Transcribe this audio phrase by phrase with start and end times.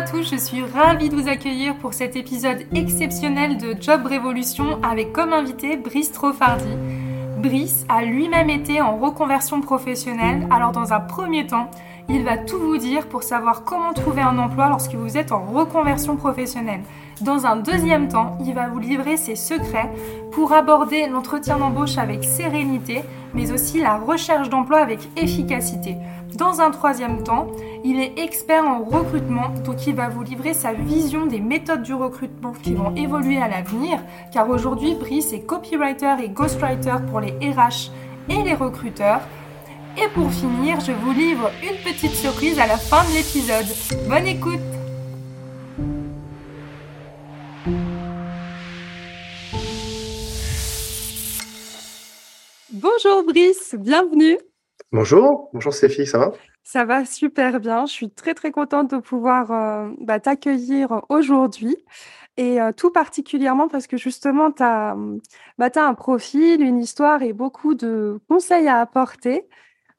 [0.00, 4.82] à tous, je suis ravie de vous accueillir pour cet épisode exceptionnel de Job Révolution
[4.82, 6.74] avec comme invité Brice Trofardi.
[7.36, 11.70] Brice a lui-même été en reconversion professionnelle, alors dans un premier temps,
[12.08, 15.44] il va tout vous dire pour savoir comment trouver un emploi lorsque vous êtes en
[15.44, 16.80] reconversion professionnelle.
[17.22, 19.90] Dans un deuxième temps, il va vous livrer ses secrets
[20.32, 23.02] pour aborder l'entretien d'embauche avec sérénité,
[23.34, 25.96] mais aussi la recherche d'emploi avec efficacité.
[26.38, 27.48] Dans un troisième temps,
[27.84, 31.92] il est expert en recrutement, donc il va vous livrer sa vision des méthodes du
[31.92, 33.98] recrutement qui vont évoluer à l'avenir,
[34.32, 37.90] car aujourd'hui Brice est copywriter et ghostwriter pour les RH
[38.30, 39.20] et les recruteurs.
[39.98, 43.66] Et pour finir, je vous livre une petite surprise à la fin de l'épisode.
[44.08, 44.79] Bonne écoute
[52.80, 54.38] Bonjour Brice, bienvenue
[54.90, 56.32] Bonjour, bonjour Stéphie, ça va?
[56.62, 57.84] Ça va super bien.
[57.84, 61.76] Je suis très très contente de pouvoir euh, bah, t'accueillir aujourd'hui.
[62.38, 64.96] Et euh, tout particulièrement parce que justement, tu as,
[65.58, 69.46] bah, un profil, une histoire et beaucoup de conseils à apporter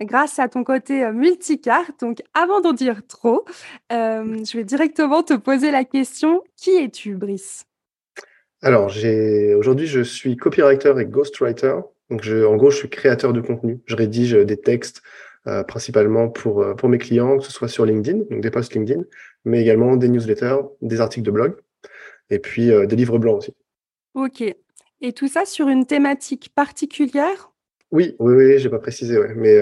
[0.01, 1.99] grâce à ton côté euh, multicarte.
[1.99, 3.45] Donc avant d'en dire trop,
[3.91, 7.65] je vais directement te poser la question, qui es-tu Brice?
[8.63, 8.91] Alors,
[9.57, 11.75] aujourd'hui, je suis copywriter et ghostwriter.
[12.11, 13.79] Donc, je, en gros, je suis créateur de contenu.
[13.85, 15.01] Je rédige des textes
[15.47, 18.75] euh, principalement pour, euh, pour mes clients, que ce soit sur LinkedIn, donc des posts
[18.75, 19.01] LinkedIn,
[19.43, 21.55] mais également des newsletters, des articles de blog,
[22.29, 23.55] et puis euh, des livres blancs aussi.
[24.13, 24.43] Ok.
[25.01, 27.51] Et tout ça sur une thématique particulière?
[27.89, 29.33] Oui, oui, oui, j'ai pas précisé, ouais.
[29.35, 29.59] Mais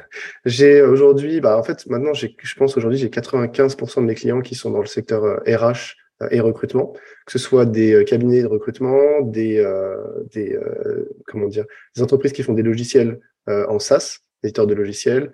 [0.46, 4.54] j'ai aujourd'hui, bah, en fait, maintenant, je pense aujourd'hui, j'ai 95% de mes clients qui
[4.54, 5.96] sont dans le secteur RH
[6.30, 6.92] et recrutement,
[7.26, 9.96] que ce soit des euh, cabinets de recrutement, des, euh,
[10.32, 11.64] des euh, comment dire,
[11.96, 15.32] des entreprises qui font des logiciels en SaaS, éditeurs de logiciels,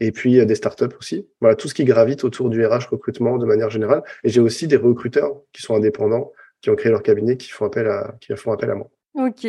[0.00, 1.28] et puis des startups aussi.
[1.42, 4.02] Voilà, tout ce qui gravite autour du RH recrutement de manière générale.
[4.24, 6.32] Et j'ai aussi des recruteurs qui sont indépendants,
[6.62, 8.88] qui ont créé leur cabinet, qui font appel à, qui font appel à moi.
[9.14, 9.46] Ok,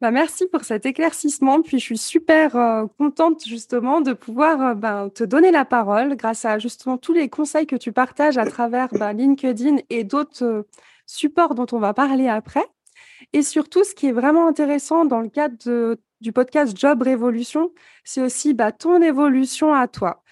[0.00, 1.60] bah, merci pour cet éclaircissement.
[1.62, 6.16] Puis je suis super euh, contente justement de pouvoir euh, ben, te donner la parole
[6.16, 10.44] grâce à justement tous les conseils que tu partages à travers ben, LinkedIn et d'autres
[10.44, 10.62] euh,
[11.06, 12.64] supports dont on va parler après.
[13.32, 17.72] Et surtout, ce qui est vraiment intéressant dans le cadre du podcast Job Révolution,
[18.04, 20.22] c'est aussi bah, ton évolution à toi.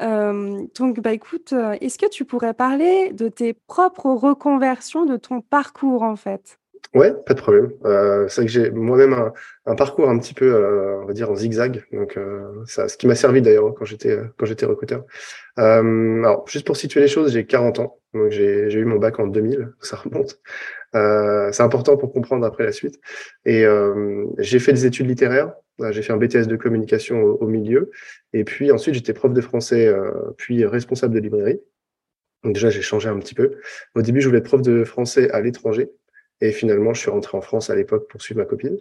[0.00, 6.02] donc, bah, écoute, est-ce que tu pourrais parler de tes propres reconversions, de ton parcours
[6.02, 6.58] en fait?
[6.94, 7.72] Ouais, pas de problème.
[7.84, 9.32] Euh, c'est vrai que j'ai moi-même un,
[9.66, 11.84] un, parcours un petit peu, euh, on va dire, en zigzag.
[11.92, 15.04] Donc, euh, ça, ce qui m'a servi d'ailleurs quand j'étais quand j'étais recruteur.
[15.58, 17.98] Euh, alors, juste pour situer les choses, j'ai 40 ans.
[18.14, 19.72] Donc, j'ai eu mon bac en 2000.
[19.80, 20.40] Ça remonte.
[20.94, 22.98] Euh, c'est important pour comprendre après la suite.
[23.44, 25.52] Et euh, j'ai fait des études littéraires.
[25.90, 27.90] J'ai fait un BTS de communication au, au milieu.
[28.32, 29.94] Et puis ensuite, j'étais prof de français,
[30.38, 31.60] puis responsable de librairie.
[32.44, 33.58] Donc déjà, j'ai changé un petit peu.
[33.94, 35.90] Au début, je voulais être prof de français à l'étranger.
[36.40, 38.78] Et finalement, je suis rentré en France à l'époque pour suivre ma copine.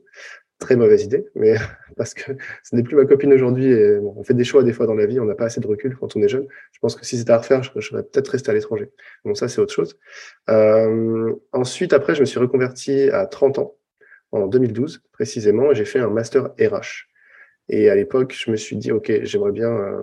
[0.60, 1.56] Très mauvaise idée, mais
[1.98, 2.34] parce que
[2.64, 3.72] ce n'est plus ma copine aujourd'hui.
[3.72, 5.68] Et on fait des choix des fois dans la vie, on n'a pas assez de
[5.68, 6.48] recul quand on est jeune.
[6.72, 8.92] Je pense que si c'était à refaire, je, serais peut-être resté à l'étranger.
[9.24, 9.98] Bon, ça, c'est autre chose.
[10.50, 13.76] Euh, ensuite, après, je me suis reconverti à 30 ans,
[14.32, 17.08] en 2012 précisément, et j'ai fait un master RH.
[17.68, 20.02] Et à l'époque, je me suis dit, OK, j'aimerais bien euh,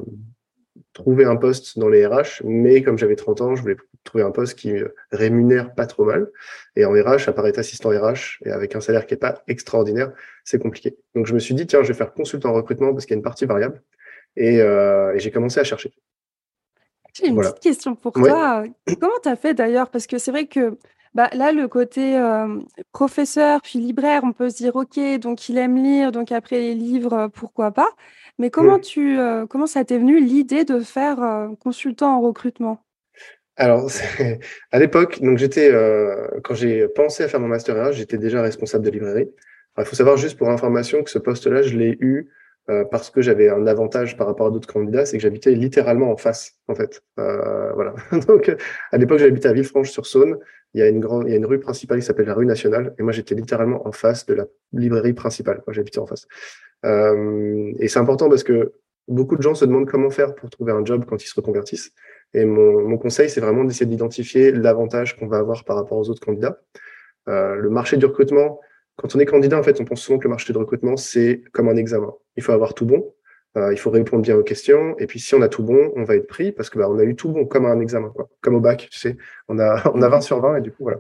[0.93, 4.31] trouver un poste dans les RH, mais comme j'avais 30 ans, je voulais trouver un
[4.31, 4.75] poste qui
[5.11, 6.31] rémunère pas trop mal.
[6.77, 10.13] Et en RH, apparaître assistant RH et avec un salaire qui est pas extraordinaire,
[10.45, 10.97] c'est compliqué.
[11.15, 13.17] Donc je me suis dit, tiens, je vais faire consultant en recrutement parce qu'il y
[13.17, 13.83] a une partie variable.
[14.37, 15.93] Et, euh, et j'ai commencé à chercher.
[17.15, 18.65] J'ai une petite question pour toi.
[18.99, 19.91] Comment tu as fait d'ailleurs?
[19.91, 20.79] Parce que c'est vrai que
[21.15, 22.59] bah, là, le côté euh,
[22.93, 26.75] professeur puis libraire, on peut se dire, OK, donc il aime lire, donc après les
[26.75, 27.91] livres, pourquoi pas?
[28.39, 32.83] Mais comment, tu, euh, comment ça t'est venu l'idée de faire euh, consultant en recrutement?
[33.57, 33.91] Alors,
[34.73, 38.85] à l'époque, donc j'étais, euh, quand j'ai pensé à faire mon master j'étais déjà responsable
[38.85, 39.31] de librairie.
[39.79, 42.29] Il faut savoir juste pour information que ce poste-là, je l'ai eu
[42.71, 46.13] euh, parce que j'avais un avantage par rapport à d'autres candidats, c'est que j'habitais littéralement
[46.13, 47.03] en face, en fait.
[47.19, 47.95] Euh, voilà.
[48.29, 48.55] Donc,
[48.93, 50.39] à l'époque, j'habitais à Villefranche-sur-Saône.
[50.75, 52.47] Il y a une grande, il y a une rue principale qui s'appelle la rue
[52.47, 55.63] nationale, et moi, j'étais littéralement en face de la librairie principale.
[55.69, 56.27] J'habitais en face.
[56.85, 58.73] Euh, et c'est important parce que
[59.09, 61.93] beaucoup de gens se demandent comment faire pour trouver un job quand ils se reconvertissent.
[62.35, 66.09] Et mon, mon conseil, c'est vraiment d'essayer d'identifier l'avantage qu'on va avoir par rapport aux
[66.09, 66.59] autres candidats.
[67.29, 68.61] Euh, le marché du recrutement,
[68.97, 71.43] quand on est candidat, en fait, on pense souvent que le marché de recrutement, c'est
[71.53, 72.13] comme un examen.
[72.37, 73.15] Il faut avoir tout bon,
[73.57, 76.05] euh, il faut répondre bien aux questions, et puis si on a tout bon, on
[76.05, 78.29] va être pris parce que bah, on a eu tout bon, comme un examen, quoi.
[78.41, 79.17] comme au bac, tu sais.
[79.49, 80.99] On a, on a 20 sur 20, et du coup, voilà.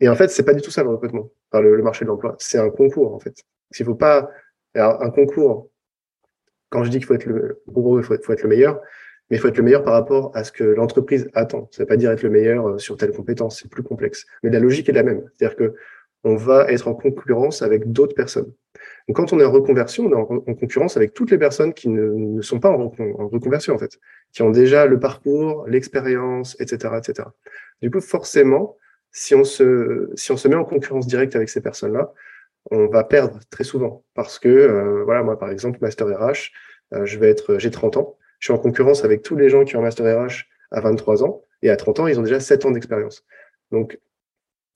[0.00, 2.36] Et en fait, c'est pas du tout ça le recrutement, enfin, le, marché de l'emploi.
[2.38, 3.34] C'est un concours, en fait.
[3.78, 4.28] Il faut pas.
[4.74, 5.70] un concours,
[6.70, 8.80] quand je dis qu'il faut être le, gros, il faut être le meilleur,
[9.30, 11.68] mais il faut être le meilleur par rapport à ce que l'entreprise attend.
[11.70, 14.26] Ça ne veut pas dire être le meilleur euh, sur telle compétence, c'est plus complexe.
[14.42, 15.22] Mais la logique est la même.
[15.36, 15.74] C'est-à-dire que
[16.24, 18.50] on va être en concurrence avec d'autres personnes.
[19.06, 20.14] Donc, quand on est en reconversion, on est
[20.50, 24.00] en, concurrence avec toutes les personnes qui ne, sont pas en, en, reconversion, en fait,
[24.32, 27.28] qui ont déjà le parcours, l'expérience, etc., etc.
[27.82, 28.78] Du coup, forcément,
[29.10, 32.12] si on se, si on se met en concurrence directe avec ces personnes-là,
[32.70, 36.50] on va perdre très souvent parce que, euh, voilà, moi, par exemple, Master RH,
[36.94, 39.64] euh, je vais être, j'ai 30 ans, je suis en concurrence avec tous les gens
[39.64, 42.40] qui ont un Master RH à 23 ans et à 30 ans, ils ont déjà
[42.40, 43.24] 7 ans d'expérience.
[43.70, 43.98] Donc,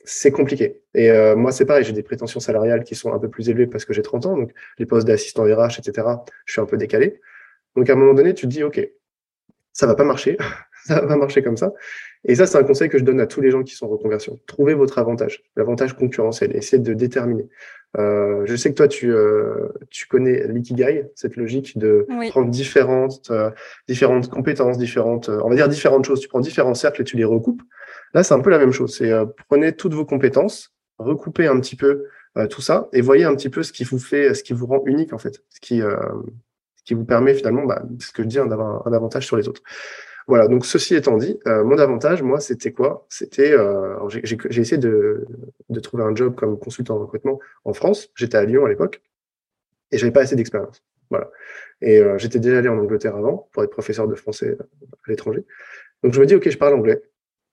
[0.04, 0.80] c'est compliqué.
[0.94, 3.66] Et euh, moi, c'est pareil, j'ai des prétentions salariales qui sont un peu plus élevées
[3.66, 6.08] parce que j'ai 30 ans, donc les postes d'assistant RH, etc.,
[6.46, 7.20] je suis un peu décalé.
[7.76, 8.80] Donc à un moment donné, tu te dis, OK,
[9.74, 10.38] ça va pas marcher,
[10.84, 11.72] ça va marcher comme ça.
[12.24, 13.90] Et ça, c'est un conseil que je donne à tous les gens qui sont en
[13.90, 14.38] reconversion.
[14.46, 17.48] Trouvez votre avantage, l'avantage concurrentiel, essayez de déterminer.
[17.96, 23.30] Euh, je sais que toi, tu, euh, tu connais l'ikigai, cette logique de prendre différentes,
[23.30, 23.50] euh,
[23.88, 26.20] différentes compétences, différentes, on va dire différentes choses.
[26.20, 27.62] Tu prends différents cercles et tu les recoupes.
[28.14, 28.96] Là, c'est un peu la même chose.
[28.96, 33.24] C'est euh, prenez toutes vos compétences, recoupez un petit peu euh, tout ça et voyez
[33.24, 35.60] un petit peu ce qui vous fait, ce qui vous rend unique en fait, ce
[35.60, 35.96] qui, euh,
[36.76, 39.48] ce qui vous permet finalement, bah, ce que je dis, d'avoir un, avantage sur les
[39.48, 39.62] autres.
[40.28, 40.46] Voilà.
[40.46, 43.06] Donc ceci étant dit, mon avantage, moi, c'était quoi?
[43.08, 43.56] C'était,
[44.22, 45.26] j'ai essayé de,
[45.68, 48.10] de trouver un job comme consultant en recrutement en France.
[48.14, 49.02] J'étais à Lyon à l'époque
[49.90, 50.84] et j'avais pas assez d'expérience.
[51.10, 51.30] Voilà.
[51.80, 55.44] Et j'étais déjà allé en Angleterre avant pour être professeur de français à l'étranger.
[56.02, 57.02] Donc je me dis, ok, je parle anglais.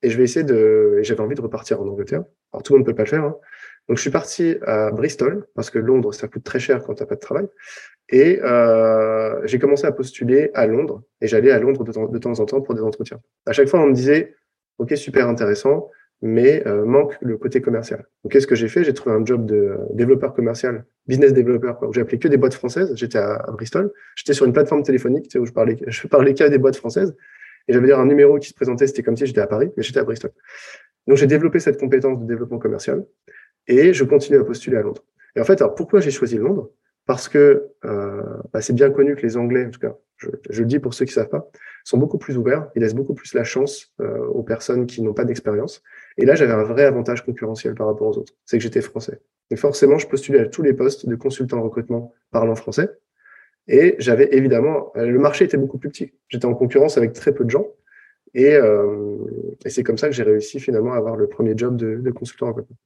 [0.01, 0.99] Et je vais essayer de.
[1.01, 2.25] J'avais envie de repartir en Angleterre.
[2.51, 3.23] Alors tout le monde ne peut pas le faire.
[3.23, 3.37] Hein.
[3.87, 7.03] Donc je suis parti à Bristol parce que Londres ça coûte très cher quand tu
[7.03, 7.47] n'as pas de travail.
[8.09, 12.45] Et euh, j'ai commencé à postuler à Londres et j'allais à Londres de temps, en
[12.45, 13.19] temps pour des entretiens.
[13.45, 14.35] À chaque fois on me disait
[14.77, 15.89] ok super intéressant,
[16.21, 18.05] mais euh, manque le côté commercial.
[18.23, 18.83] Donc qu'est-ce que j'ai fait?
[18.83, 22.53] J'ai trouvé un job de développeur commercial, business developer, où j'ai appelé que des boîtes
[22.53, 22.91] françaises.
[22.95, 23.91] J'étais à, Bristol.
[24.15, 27.15] J'étais sur une plateforme téléphonique où je parlais, je parlais qu'à des boîtes françaises.
[27.67, 29.99] Et j'avais un numéro qui se présentait, c'était comme si j'étais à Paris, mais j'étais
[29.99, 30.31] à Bristol.
[31.07, 33.05] Donc j'ai développé cette compétence de développement commercial
[33.67, 35.03] et je continue à postuler à Londres.
[35.35, 36.71] Et en fait, alors pourquoi j'ai choisi Londres?
[37.05, 40.61] Parce que euh, bah, c'est bien connu que les Anglais, en tout cas, je, je,
[40.61, 41.49] le dis pour ceux qui savent pas,
[41.83, 42.69] sont beaucoup plus ouverts.
[42.75, 45.83] Ils laissent beaucoup plus la chance euh, aux personnes qui n'ont pas d'expérience.
[46.17, 48.33] Et là, j'avais un vrai avantage concurrentiel par rapport aux autres.
[48.45, 49.21] C'est que j'étais français.
[49.51, 52.89] Et forcément, je postulais à tous les postes de consultant en recrutement parlant français.
[53.67, 56.13] Et j'avais évidemment, euh, le marché était beaucoup plus petit.
[56.29, 57.67] J'étais en concurrence avec très peu de gens.
[58.33, 59.17] Et, euh,
[59.63, 62.11] et c'est comme ça que j'ai réussi finalement à avoir le premier job de, de
[62.11, 62.77] consultant en recrutement.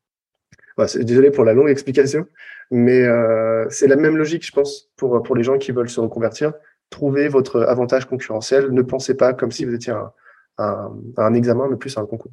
[0.86, 2.26] Désolé pour la longue explication,
[2.72, 6.00] mais euh, c'est la même logique, je pense, pour, pour les gens qui veulent se
[6.00, 6.54] reconvertir.
[6.90, 8.72] Trouvez votre avantage concurrentiel.
[8.72, 10.12] Ne pensez pas comme si vous étiez un,
[10.58, 12.32] un, un examen, mais plus à un concours.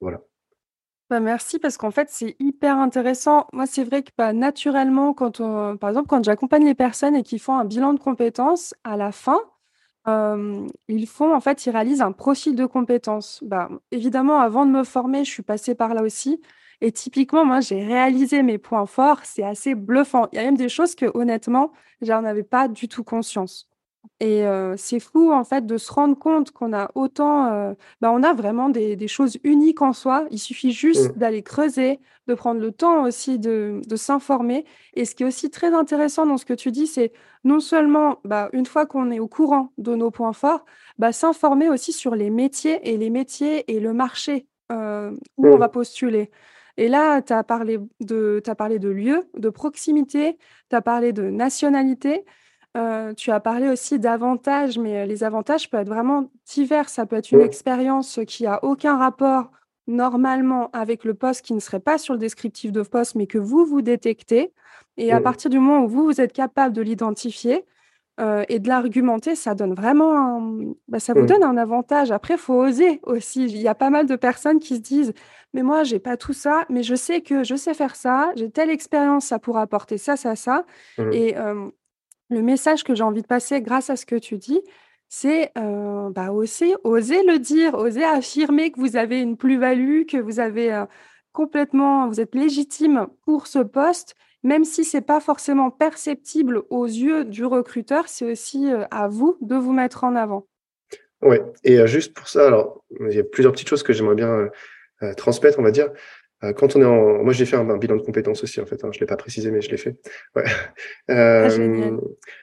[0.00, 0.20] Voilà.
[1.08, 3.46] Bah, merci parce qu'en fait, c'est hyper intéressant.
[3.52, 7.22] Moi, c'est vrai que, bah, naturellement, quand on par exemple, quand j'accompagne les personnes et
[7.22, 9.38] qu'ils font un bilan de compétences, à la fin,
[10.88, 13.42] ils font en fait, ils réalisent un profil de compétences.
[13.44, 16.40] Bah, évidemment, avant de me former, je suis passée par là aussi
[16.80, 20.28] et typiquement, moi, j'ai réalisé mes points forts, c'est assez bluffant.
[20.32, 23.68] Il y a même des choses que honnêtement, j'en avais pas du tout conscience.
[24.20, 24.44] Et
[24.76, 28.68] c'est fou en fait de se rendre compte qu'on a autant, bah, on a vraiment
[28.68, 30.26] des des choses uniques en soi.
[30.30, 31.18] Il suffit juste mmh.
[31.18, 34.64] d'aller creuser, de prendre le temps aussi de de s'informer
[34.94, 37.12] et ce qui est aussi très intéressant dans ce que tu dis, c'est
[37.44, 40.64] non seulement, bah, une fois qu'on est au courant de nos points forts,
[40.98, 44.74] bah, s'informer aussi sur les métiers et les métiers et le marché, où
[45.46, 45.70] on va mmh.
[45.70, 46.30] postuler.
[46.76, 50.38] Et là, tu as parlé de tu parlé de lieu, de proximité,
[50.70, 52.24] tu as parlé de nationalité.
[52.76, 56.90] Euh, tu as parlé aussi d'avantages, mais euh, les avantages peuvent être vraiment divers.
[56.90, 59.50] Ça peut être une expérience qui a aucun rapport
[59.86, 63.38] normalement avec le poste qui ne serait pas sur le descriptif de poste, mais que
[63.38, 64.52] vous, vous détectez.
[64.98, 67.64] Et à partir du moment où vous, vous êtes capable de l'identifier
[68.18, 70.74] euh, et de l'argumenter, ça donne vraiment un...
[70.88, 72.10] bah, ça vous donne un avantage.
[72.10, 73.44] Après, il faut oser aussi.
[73.44, 75.12] Il y a pas mal de personnes qui se disent,
[75.52, 78.50] mais moi, j'ai pas tout ça, mais je sais que je sais faire ça, j'ai
[78.50, 80.64] telle expérience, ça pourra apporter ça, ça, ça.
[81.12, 81.34] Et
[82.28, 84.60] le message que j'ai envie de passer grâce à ce que tu dis,
[85.08, 90.16] c'est, heu, bah, aussi oser le dire, oser affirmer que vous avez une plus-value, que
[90.16, 90.84] vous avez,
[91.36, 94.14] complètement vous êtes légitime pour ce poste,
[94.46, 99.36] même si c'est pas forcément perceptible aux yeux du recruteur, c'est aussi, heu, à vous
[99.40, 100.46] de vous mettre en avant.
[101.20, 104.14] Ouais et heu, juste pour ça, alors, il y a plusieurs petites choses que j'aimerais
[104.14, 104.48] bien,
[105.02, 105.90] heu, transmettre, on va dire.
[106.56, 108.84] Quand on est en moi, j'ai fait un un bilan de compétences aussi, en fait,
[108.84, 109.96] hein, je l'ai pas précisé, mais je l'ai fait.
[110.36, 110.44] Ouais.
[111.08, 111.48] Ah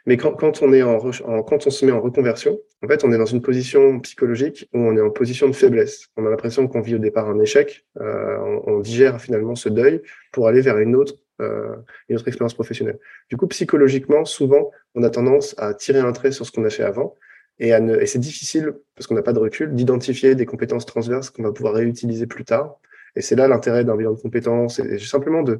[0.07, 0.97] mais quand quand on est en
[1.43, 4.79] quand on se met en reconversion, en fait, on est dans une position psychologique où
[4.79, 6.07] on est en position de faiblesse.
[6.17, 10.47] On a l'impression qu'on vit au départ un échec, on digère finalement ce deuil pour
[10.47, 11.75] aller vers une autre, heu,
[12.09, 12.99] une autre expérience professionnelle.
[13.29, 16.69] Du coup, psychologiquement, souvent, on a tendance à tirer un trait sur ce qu'on a
[16.69, 17.15] fait avant
[17.59, 21.29] et ne et c'est difficile, parce qu'on n'a pas de recul, d'identifier des compétences transverses
[21.29, 22.77] qu'on va pouvoir réutiliser plus tard
[23.15, 25.59] et c'est là l'intérêt d'un bilan de compétences et simplement de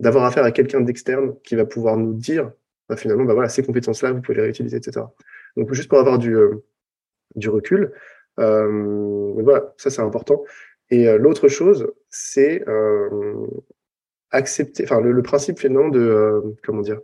[0.00, 2.50] d'avoir affaire à quelqu'un d'externe qui va pouvoir nous dire,
[2.88, 5.14] bah, finalement, bah, voilà, ces compétences-là, vous pouvez les réutiliser, et cetera.
[5.56, 6.64] Donc juste pour avoir du, heu,
[7.36, 7.92] du recul,
[8.38, 10.44] hem, voilà, ça, c'est important
[10.90, 13.46] et heu, l'autre chose, c'est, hem,
[14.32, 17.00] accepter enfin, le le principe finalement de, heu, comment dire?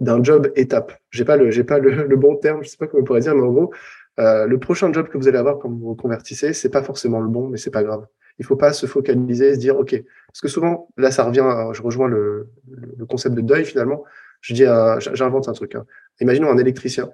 [0.00, 0.92] D'un job étape.
[1.10, 3.20] J'ai pas le j'ai pas le le bon terme, je sais pas comment on pourrait
[3.20, 3.72] dire, mais en gros,
[4.18, 7.20] heu, le prochain job que vous allez avoir quand vous vous convertissez, c'est pas forcément
[7.20, 8.06] le bon, mais c'est pas grave.
[8.38, 9.94] Il faut pas se focaliser et se dire: «OK»
[10.28, 14.04] parce que souvent, là, ça revient je rejoins le le concept de deuil finalement.
[14.40, 14.64] Je dis
[15.14, 15.84] j'invente un truc, hein.
[16.20, 17.10] Imaginons un électricien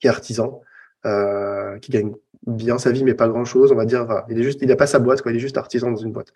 [0.00, 0.60] qui est artisan,
[1.06, 2.12] heu, qui gagne
[2.46, 4.06] bien sa vie, mais pas grand chose, on va dire.
[4.28, 6.12] Il est juste il a pas sa boîte, quoi, il est juste artisan dans une
[6.12, 6.32] boîte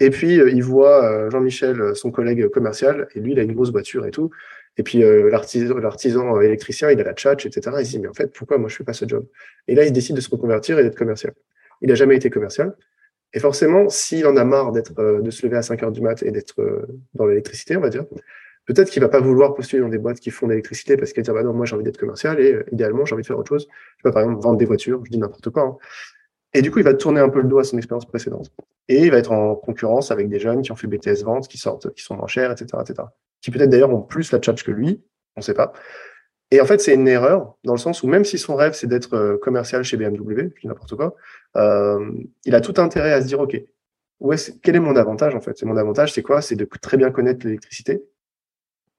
[0.00, 3.54] et puis, heu, il voit, heu, Jean-Michel, son collègue commercial et lui, il a une
[3.54, 4.30] grosse voiture et tout
[4.78, 7.80] et puis, l'artisan électricien, il a la tchatch et cetera.
[7.82, 9.24] Il se dit: «Mais en fait, pourquoi moi je fais pas ce job?»
[9.68, 11.32] et là, il décide de se reconvertir et d'être commercial.
[11.82, 12.74] Il a jamais été commercial
[13.34, 16.30] et forcément, s'il en a marre d'être, de se lever à 5:00 du mat et
[16.32, 16.56] d'être,
[17.14, 18.04] dans l'électricité, on va dire,
[18.66, 21.22] peut-être qu'il va pas vouloir postuler dans des boîtes qui font de l'électricité parce qu'il
[21.22, 23.28] va dire: «Bah non, moi j'ai envie d'être commercial et heu, idéalement, j'ai envie de
[23.28, 23.68] faire autre chose».
[23.70, 25.76] Je sais pas, par exemple, vendre des voitures, je dis n'importe quoi, hein
[26.54, 28.50] et du coup, il va tourner un peu le dos à son expérience précédente
[28.88, 31.58] et il va être en concurrence avec des jeunes qui ont fait BTS vente, qui
[31.58, 33.12] sortent, qui sont moins chers, et cetera, et cetera.
[33.40, 35.02] Qui peut-être d'ailleurs ont plus la tchatch que lui,
[35.36, 35.72] on sait pas
[36.50, 38.86] et en fait, c'est une erreur dans le sens où même si son rêve, c'est
[38.86, 41.16] d'être, heu, commercial chez BMW, je dis n'importe quoi,
[41.56, 43.60] hem, il a tout intérêt à se dire: «OK,
[44.20, 46.42] où est-ce quel est mon avantage en fait?» et mon avantage, c'est quoi?
[46.42, 48.04] C'est de très bien connaître l'électricité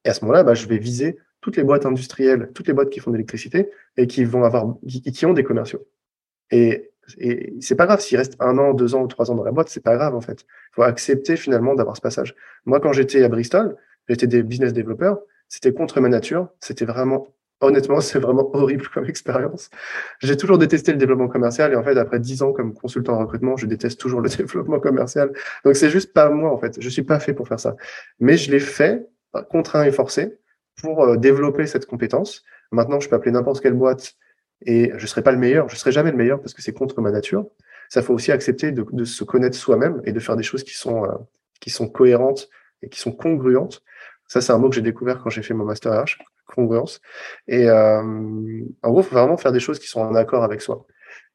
[0.04, 2.90] et à ce moment-là, bah, je vais viser toutes les boîtes industrielles, toutes les boîtes
[2.90, 5.88] qui font de l'électricité et qui vont avoir qui qui ont des commerciaux
[6.52, 9.44] et et c'est pas grave s'il reste 1 an, 2 ans ou 3 ans dans
[9.44, 10.46] la boîte, c'est pas grave en fait.
[10.72, 12.36] Il faut accepter finalement d'avoir ce passage.
[12.66, 13.76] Moi, quand j'étais à Bristol,
[14.10, 15.20] j'étais des business développeur,
[15.50, 17.28] c'était contre ma nature, c'était vraiment
[17.62, 19.70] honnêtement, c'est vraiment horrible comme expérience.
[20.20, 23.20] J'ai toujours détesté le développement commercial et en fait, après 10 ans comme consultant en
[23.20, 25.32] recrutement, je déteste toujours le développement commercial.
[25.64, 27.76] Donc c'est juste pas moi en fait, je suis pas fait pour faire ça.
[28.20, 29.08] Mais je l'ai fait,
[29.50, 30.38] contraint et forcé,
[30.82, 32.44] pour, heu, développer cette compétence.
[32.72, 34.16] Maintenant, je peux appeler n'importe quelle boîte
[34.62, 37.02] et je serai pas le meilleur, je serai jamais le meilleur parce que c'est contre
[37.02, 37.46] ma nature.
[37.90, 41.06] Ça, faut aussi accepter de se connaître soi-même et de faire des choses qui sont,
[41.06, 41.12] heu,
[41.60, 42.50] qui sont cohérentes
[42.82, 43.84] et qui sont congruentes.
[44.28, 47.02] Ça, c'est un mot que j'ai découvert quand j'ai fait mon master RH, congruence
[47.48, 50.62] et hem, en gros, il faut vraiment faire des choses qui sont en accord avec
[50.62, 50.86] soi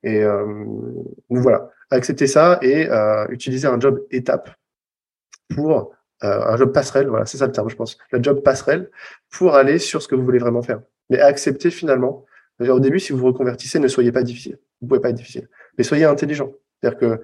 [0.02, 2.88] et donc voilà, accepter ça et
[3.28, 4.50] utiliser un job étape
[5.54, 7.98] pour, un job passerelle, voilà, c'est ça le terme, je pense.
[8.10, 8.90] Le job passerelle
[9.30, 10.80] pour aller sur ce que vous voulez vraiment faire.
[11.08, 12.24] Mais accepter finalement
[12.68, 14.58] au début, si vous vous reconvertissez, ne soyez pas difficile.
[14.80, 15.48] Vous pouvez pas être difficile,
[15.78, 16.52] mais soyez intelligent.
[16.80, 17.22] C'est-à-dire que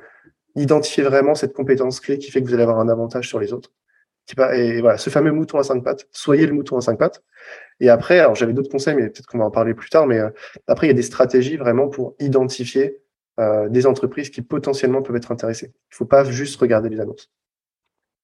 [0.56, 3.52] identifiez vraiment cette compétence clé qui fait que vous allez avoir un avantage sur les
[3.52, 3.72] autres.
[4.54, 7.22] Et voilà, ce fameux mouton à 5 pattes, soyez le mouton à 5 pattes
[7.80, 10.18] et après, alors j'avais d'autres conseils, mais peut-être qu'on va en parler plus tard, mais
[10.20, 10.32] heu,
[10.68, 12.98] après il y a des stratégies vraiment pour identifier,
[13.40, 15.72] heu, des entreprises qui potentiellement peuvent être intéressées.
[15.92, 17.30] Il faut pas juste regarder les annonces.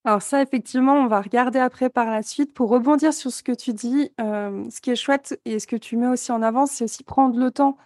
[0.05, 2.53] Alors ça, effectivement, on va regarder après par la suite.
[2.55, 5.77] Pour rebondir sur ce que tu dis, hem, ce qui est chouette et ce que
[5.77, 7.77] tu mets aussi en avant, c'est aussi prendre le temps.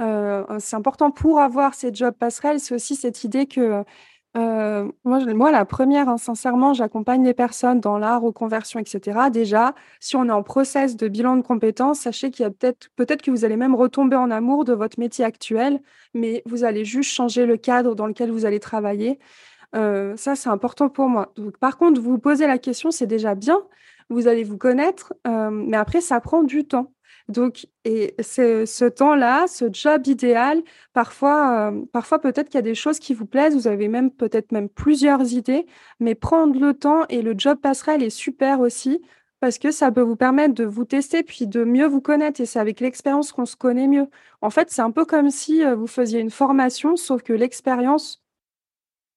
[0.00, 3.84] Heu, c'est important pour avoir ces jobs passerelles, c'est aussi cette idée que,
[4.36, 9.30] heu, moi la première, hein, sincèrement, j'accompagne les personnes dans la reconversion et cetera.
[9.30, 12.88] Déjà, si on est en process de bilan de compétences, sachez qu'il y a peut-être
[12.96, 15.80] peut-être que vous allez même retomber en amour de votre métier actuel,
[16.14, 19.18] mais vous allez juste changer le cadre dans lequel vous allez travailler.
[19.74, 21.32] Heu, ça, c'est important pour moi.
[21.36, 23.58] Donc par contre, vous posez la question, c'est déjà bien.
[24.08, 26.92] Vous allez vous connaître, hem, mais après ça prend du temps.
[27.28, 32.74] Donc et ce temps-là, ce job idéal, parfois, hem, parfois peut-être qu'il y a des
[32.76, 35.66] choses qui vous plaisent, vous avez même peut-être même plusieurs idées,
[36.00, 39.02] mais prendre le temps et le job passerelle est super aussi
[39.40, 42.46] parce que ça peut vous permettre de vous tester puis de mieux vous connaître et
[42.46, 44.06] c'est avec l'expérience qu'on se connaît mieux.
[44.40, 48.22] En fait, c'est un peu comme si, vous faisiez une formation sauf que l'expérience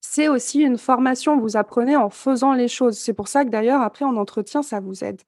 [0.00, 2.98] c'est aussi une formation, vous apprenez en faisant les choses.
[2.98, 5.20] C'est pour ça que d'ailleurs après en entretien, ça vous aide.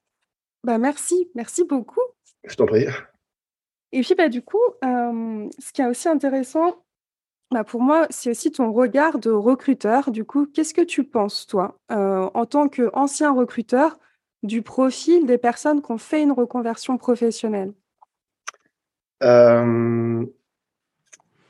[0.64, 2.00] Bah, merci, merci beaucoup.
[2.44, 2.86] Je t'en prie.
[3.92, 6.82] Et puis, bah, du coup, hem, ce qui est aussi intéressant,
[7.50, 10.10] bah, pour moi, c'est aussi ton regard de recruteur.
[10.10, 13.98] Du coup, qu'est-ce que tu penses, toi, heu, en tant qu'ancien recruteur,
[14.42, 17.72] du profil des personnes qui ont fait une reconversion professionnelle?
[19.20, 20.28] Hem,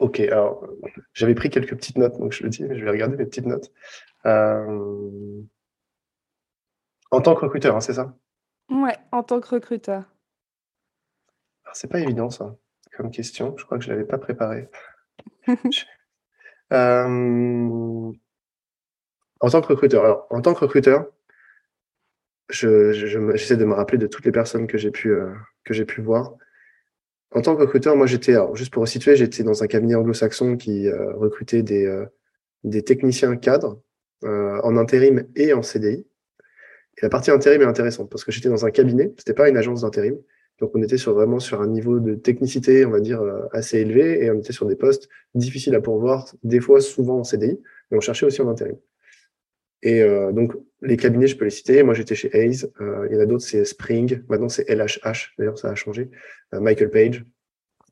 [0.03, 0.67] OK, alors,
[1.15, 3.71] j'avais pris quelques petites notes, donc je le dis, je vais regarder mes petites notes.
[4.25, 5.47] Hem
[7.13, 8.17] en tant que recruteur, hein, c'est ça?
[8.69, 10.05] Ouais, en tant que recruteur.
[11.65, 12.57] Alors c'est pas évident ça,
[12.97, 13.55] comme question.
[13.57, 14.69] Je crois que je l'avais pas préparé.
[16.71, 18.11] Hem,
[19.41, 21.07] en tant que recruteur alors, en tant que recruteur
[22.49, 25.33] je je j'essaie de me rappeler de toutes les personnes que j'ai pu, heu,
[25.65, 26.33] que j'ai pu voir.
[27.35, 30.57] En tant que recruteur, moi j'étais alors juste pour resituer, j'étais dans un cabinet anglo-saxon
[30.57, 32.09] qui, heu, recrutait des, heu,
[32.65, 33.81] des techniciens cadres,
[34.25, 36.07] heu, en intérim et en CDI.
[36.99, 39.57] Et la partie intérim est intéressante parce que j'étais dans un cabinet, c'était pas une
[39.59, 40.17] agence d'intérim.
[40.61, 43.23] Donc on était vraiment sur un niveau de technicité, on va dire,
[43.53, 47.25] assez élevé et on était sur des postes difficiles à pourvoir, des fois, souvent en
[47.25, 47.61] CDI,
[47.91, 48.77] mais on cherchait aussi en intérim.
[49.83, 51.83] Et heu, donc les cabinets, je peux les citer.
[51.83, 55.35] Moi, j'étais chez Hays, heu, il y en a d'autres, c'est Spring, maintenant c'est LHH,
[55.39, 56.11] d'ailleurs ça a changé,
[56.55, 57.25] heu, Michael Page,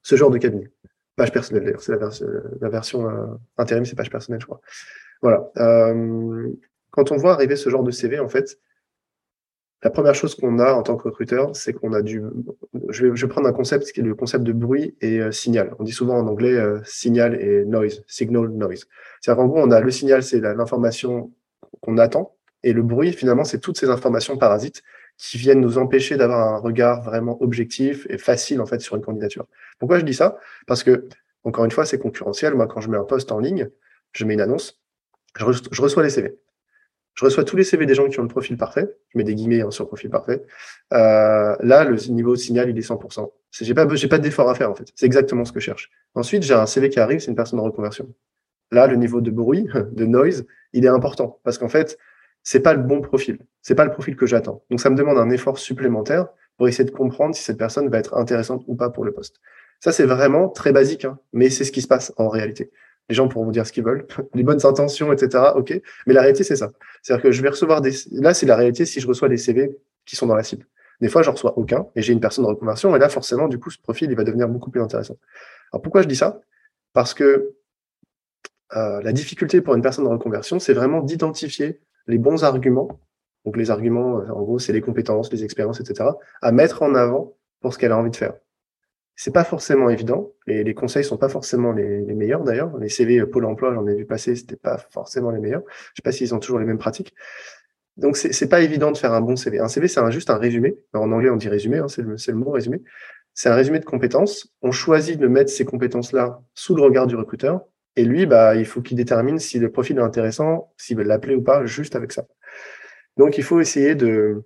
[0.03, 0.71] ce genre de cabinet.
[1.17, 2.11] Page personnelle d'ailleurs, c'est la vers
[2.61, 3.07] la version,
[3.59, 4.61] intérim, c'est page personnelle, je crois.
[5.23, 5.51] Voilà,
[6.93, 8.59] quand on voit arriver ce genre de CV, en fait
[9.83, 12.23] la première chose qu'on a en tant que recruteur, c'est qu'on a du
[12.91, 15.75] je vais je vais prendre un concept qui est le concept de bruit et signal.
[15.79, 18.87] On dit souvent en anglais, heu, signal et noise, signal, noise.
[19.21, 21.33] C'est-à-dire qu'en gros, on a le signal, c'est l'information
[21.81, 24.83] qu'on attend et le bruit, finalement, c'est toutes ces informations parasites
[25.17, 29.03] qui viennent nous empêcher d'avoir un regard vraiment objectif et facile, en fait, sur une
[29.03, 29.47] candidature.
[29.79, 30.39] Pourquoi je dis ça?
[30.67, 31.09] Parce que,
[31.45, 32.55] encore une fois, c'est concurrentiel.
[32.55, 33.71] Moi, quand je mets un poste en ligne,
[34.13, 34.81] je mets une annonce,
[35.37, 36.39] je reç je reçois les CV.
[37.15, 38.89] Je reçois tous les CV des gens qui ont le profil parfait.
[39.09, 40.43] Je mets des guillemets hein, sur profil parfait.
[40.93, 43.31] Euh, là, le niveau signal, il est 100%.
[43.51, 44.89] J'ai pas, pas d'effort à faire en fait.
[44.95, 45.91] C'est exactement ce que je cherche.
[46.15, 48.09] Ensuite, j'ai un CV qui arrive, c'est une personne en reconversion.
[48.71, 51.99] Là, le niveau de bruit, de noise, il est important parce qu'en fait,
[52.43, 53.39] c'est pas le bon profil.
[53.63, 54.63] C'est pas le profil que j'attends.
[54.71, 57.99] Donc, ça me demande un effort supplémentaire pour essayer de comprendre si cette personne va
[57.99, 59.41] être intéressante ou pas pour le poste.
[59.81, 62.71] Ça, c'est vraiment très basique, hein, mais c'est ce qui se passe en réalité
[63.11, 65.45] les gens pourront dire ce qu'ils veulent, les bonnes intentions, etc.
[65.57, 66.73] Ok, mais la réalité c'est ça.
[67.03, 67.91] C'est-à-dire que je vais recevoir des.
[68.13, 70.67] Là, c'est la réalité si je reçois des CV qui sont dans la cible.
[71.01, 73.59] Des fois, j'en reçois aucun et j'ai une personne de reconversion et là, forcément, du
[73.59, 75.17] coup, ce profil il va devenir beaucoup plus intéressant.
[75.73, 76.41] Alors pourquoi je dis ça?
[76.93, 77.55] Parce que
[78.77, 83.01] euh, la difficulté pour une personne de reconversion, c'est vraiment d'identifier les bons arguments.
[83.45, 86.11] Donc les arguments, euh, en gros, c'est les compétences, les expériences, etc.
[86.43, 88.35] à mettre en avant pour ce qu'elle a envie de faire.
[89.17, 90.33] C'est pas forcément évident.
[90.47, 92.77] Les, les conseils sont pas forcément les, meilleurs d'ailleurs.
[92.79, 95.63] Les CV Pôle Emploi, j'en ai vu passer, c'était pas forcément les meilleurs.
[95.69, 97.15] Je sais pas s'ils ont toujours les mêmes pratiques.
[97.97, 99.59] Donc c'est c'est pas évident de faire un bon CV.
[99.59, 100.79] Un CV, c'est juste un résumé.
[100.95, 102.83] En anglais, on dit résumé, hein, c'est le, le mot résumé.
[103.35, 104.53] C'est un résumé de compétences.
[104.63, 107.63] On choisit de mettre ces compétences-là sous le regard du recruteur.
[107.97, 111.35] Et lui, bah, il faut qu'il détermine si le profil est intéressant, s'il veut l'appeler
[111.35, 112.27] ou pas, juste avec ça.
[113.17, 114.45] Donc il faut essayer de,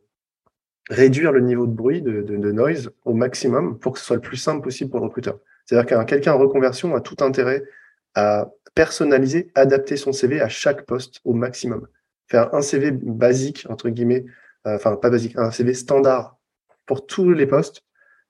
[0.91, 4.37] réduire le niveau de bruit, de, noise au maximum pour que ce soit le plus
[4.37, 5.39] simple possible pour le recruteur.
[5.65, 7.63] C'est-à-dire qu'un quelqu'un en reconversion a tout intérêt
[8.15, 11.87] à personnaliser, adapter son CV à chaque poste au maximum.
[12.29, 14.25] Faire un CV basique, entre guillemets,
[14.67, 16.37] euh, enfin pas basique, un CV standard
[16.87, 17.83] pour tous les postes,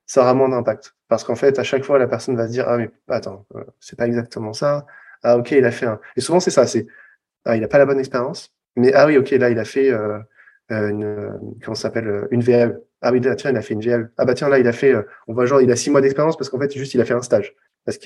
[0.06, 0.94] ça aura moins d'impact.
[1.08, 3.64] Parce qu'en fait, à chaque fois, la personne va se dire, ah mais attends, euh,
[3.80, 4.86] c'est pas exactement ça.
[5.24, 6.00] Ah ok, il a fait un...
[6.16, 6.86] Et souvent c'est ça, c'est,
[7.44, 9.90] ah, il a pas la bonne expérience, mais ah oui, ok, là il a fait...
[9.90, 10.18] Euh,
[10.72, 12.80] euh, une, comment s'appelle, euh, une VL.
[13.02, 14.10] Ah oui, tiens, il a fait une VL.
[14.16, 16.00] Ah bah tiens, là, il a fait, euh, on voit genre, il a six mois
[16.00, 17.54] d'expérience parce qu'en fait, juste, il a fait un stage.
[17.84, 17.98] Parce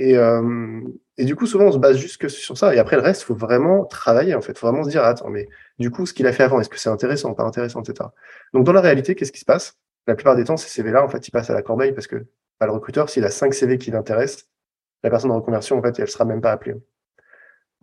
[0.00, 0.80] euh,
[1.16, 2.74] et du coup, souvent, on se base juste que sur ça.
[2.74, 4.52] Et après, le reste, il faut vraiment travailler, en fait.
[4.52, 6.68] Il faut vraiment se dire, attends, mais du coup, ce qu'il a fait avant, est-ce
[6.68, 8.08] que c'est intéressant, pas intéressant, etc.
[8.52, 9.78] Donc, dans la réalité, qu'est-ce qui se passe?
[10.08, 12.16] La plupart des temps, ces CV-là, en fait, ils passent à la corbeille parce que
[12.58, 14.48] bah, le recruteur, s'il a cinq CV qui l'intéressent,
[15.04, 16.74] la personne en reconversion, en fait, elle sera même pas appelée.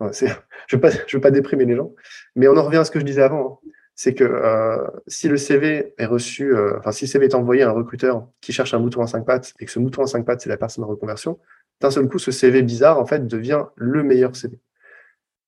[0.00, 1.92] je ne veux, veux pas déprimer les gens,
[2.36, 3.60] mais on en revient à ce que je disais avant.
[3.64, 7.34] Hein c'est que euh, si le CV est reçu, euh, enfin si le CV est
[7.34, 10.02] envoyé à un recruteur qui cherche un mouton à cinq pattes et que ce mouton
[10.02, 11.38] à cinq pattes c'est la personne en reconversion,
[11.80, 14.58] d'un seul coup ce CV bizarre en fait devient le meilleur CV.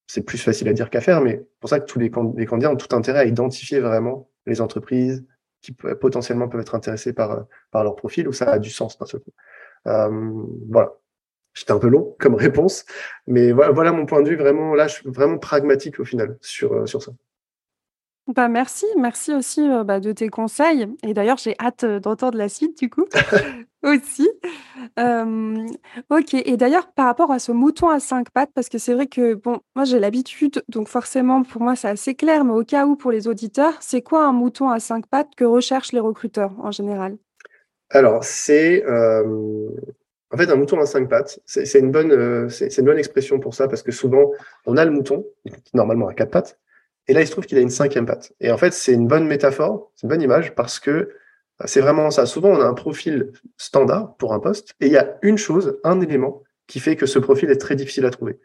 [0.06, 2.76] C'est plus facile à dire qu'à faire, mais pour ça que tous les, candidats ont
[2.76, 5.24] tout intérêt à identifier vraiment les entreprises
[5.62, 9.06] qui potentiellement peuvent être intéressées par, par leur profil où ça a du sens d'un
[9.06, 9.32] seul coup.
[9.86, 10.92] Euh, voilà.
[11.54, 12.84] J'étais un peu long comme réponse,
[13.26, 14.74] mais voilà, voilà, mon point de vue vraiment.
[14.74, 17.12] Là, je suis vraiment pragmatique au final sur, euh, sur ça.
[18.26, 22.38] Bah, merci, merci aussi, heu, bah, de tes conseils et d'ailleurs j'ai hâte, heu, d'entendre
[22.38, 23.04] la suite du coup.
[23.84, 24.28] aussi.
[26.10, 29.06] OK et d'ailleurs par rapport à ce mouton à 5 pattes, parce que c'est vrai
[29.06, 32.86] que bon, moi j'ai l'habitude, donc forcément pour moi c'est assez clair, mais au cas
[32.86, 36.52] où pour les auditeurs, c'est quoi un mouton à 5 pattes que recherchent les recruteurs
[36.62, 37.18] en général?
[37.90, 38.82] Alors c'est,
[40.34, 43.54] en fait un mouton à 5 pattes, c'est une bonne, c'est une bonne expression pour
[43.54, 44.32] ça parce que souvent
[44.66, 45.24] on a le mouton,
[45.72, 46.58] normalement a 4 pattes
[47.08, 49.06] et là il se trouve qu'il a une cinquième patte et en fait c'est une
[49.06, 51.10] bonne métaphore, c'est une bonne image parce que
[51.64, 52.26] c'est vraiment ça.
[52.26, 55.78] Souvent, on a un profil standard pour un poste et il y a une chose,
[55.84, 58.40] un élément qui fait que ce profil est très difficile à trouver.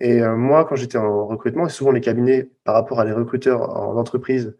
[0.00, 3.12] Et euh, moi, quand j'étais en recrutement, et souvent les cabinets, par rapport à les
[3.12, 4.56] recruteurs en entreprise,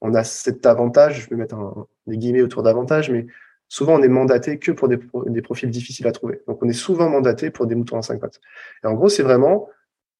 [0.00, 1.56] on a cet avantage, je vais mettre
[2.06, 3.26] des guillemets autour d'avantage, mais
[3.74, 6.42] souvent on est mandaté que pour des, profils difficiles à trouver.
[6.46, 8.40] Donc on est souvent mandaté pour des moutons à cinq pattes.
[8.84, 9.68] Et en gros, c'est vraiment,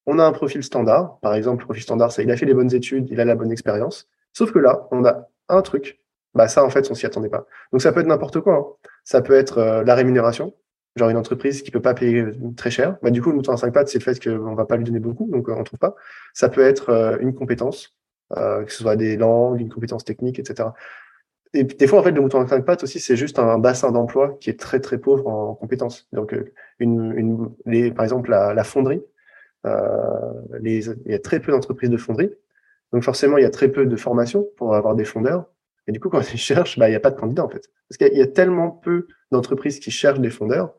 [0.07, 2.55] on a un profil standard, par exemple, le profil standard, c'est il a fait les
[2.55, 6.01] bonnes études, il a la bonne expérience, sauf que là, on a un truc
[6.35, 7.47] bah ça, en fait, on s'y attendait pas.
[7.71, 8.57] Donc ça peut être n'importe quoi.
[8.57, 8.89] Hein.
[9.05, 10.53] Ça peut être euh, la rémunération,
[10.97, 12.97] genre une entreprise qui peut pas payer euh, très cher.
[13.03, 14.83] Bah, du coup, le mouton à 5 pattes, c'est le fait qu'on va pas lui
[14.83, 15.95] donner beaucoup, donc euh, on trouve pas.
[16.33, 17.97] Ça peut être une compétence,
[18.35, 20.71] que ce soit des langues, une compétence technique, etc.
[21.55, 23.93] Et des fois, en fait, le mouton à 5 pattes aussi, c'est juste un bassin
[23.93, 26.09] d'emploi qui est très très pauvre en compétences.
[26.13, 26.35] Donc,
[26.79, 29.03] une, une les, par exemple, la, fonderie,
[30.61, 32.31] les, il y a très peu d'entreprises de fonderie.
[32.95, 35.47] Donc forcément, il y a très peu de formation pour avoir des fondeurs.
[35.89, 37.69] Et du coup, quand ils cherchent, bah, il n'y a pas de candidats, en fait.
[37.89, 40.75] Parce qu'il y, a tellement peu d'entreprises qui cherchent des fondeurs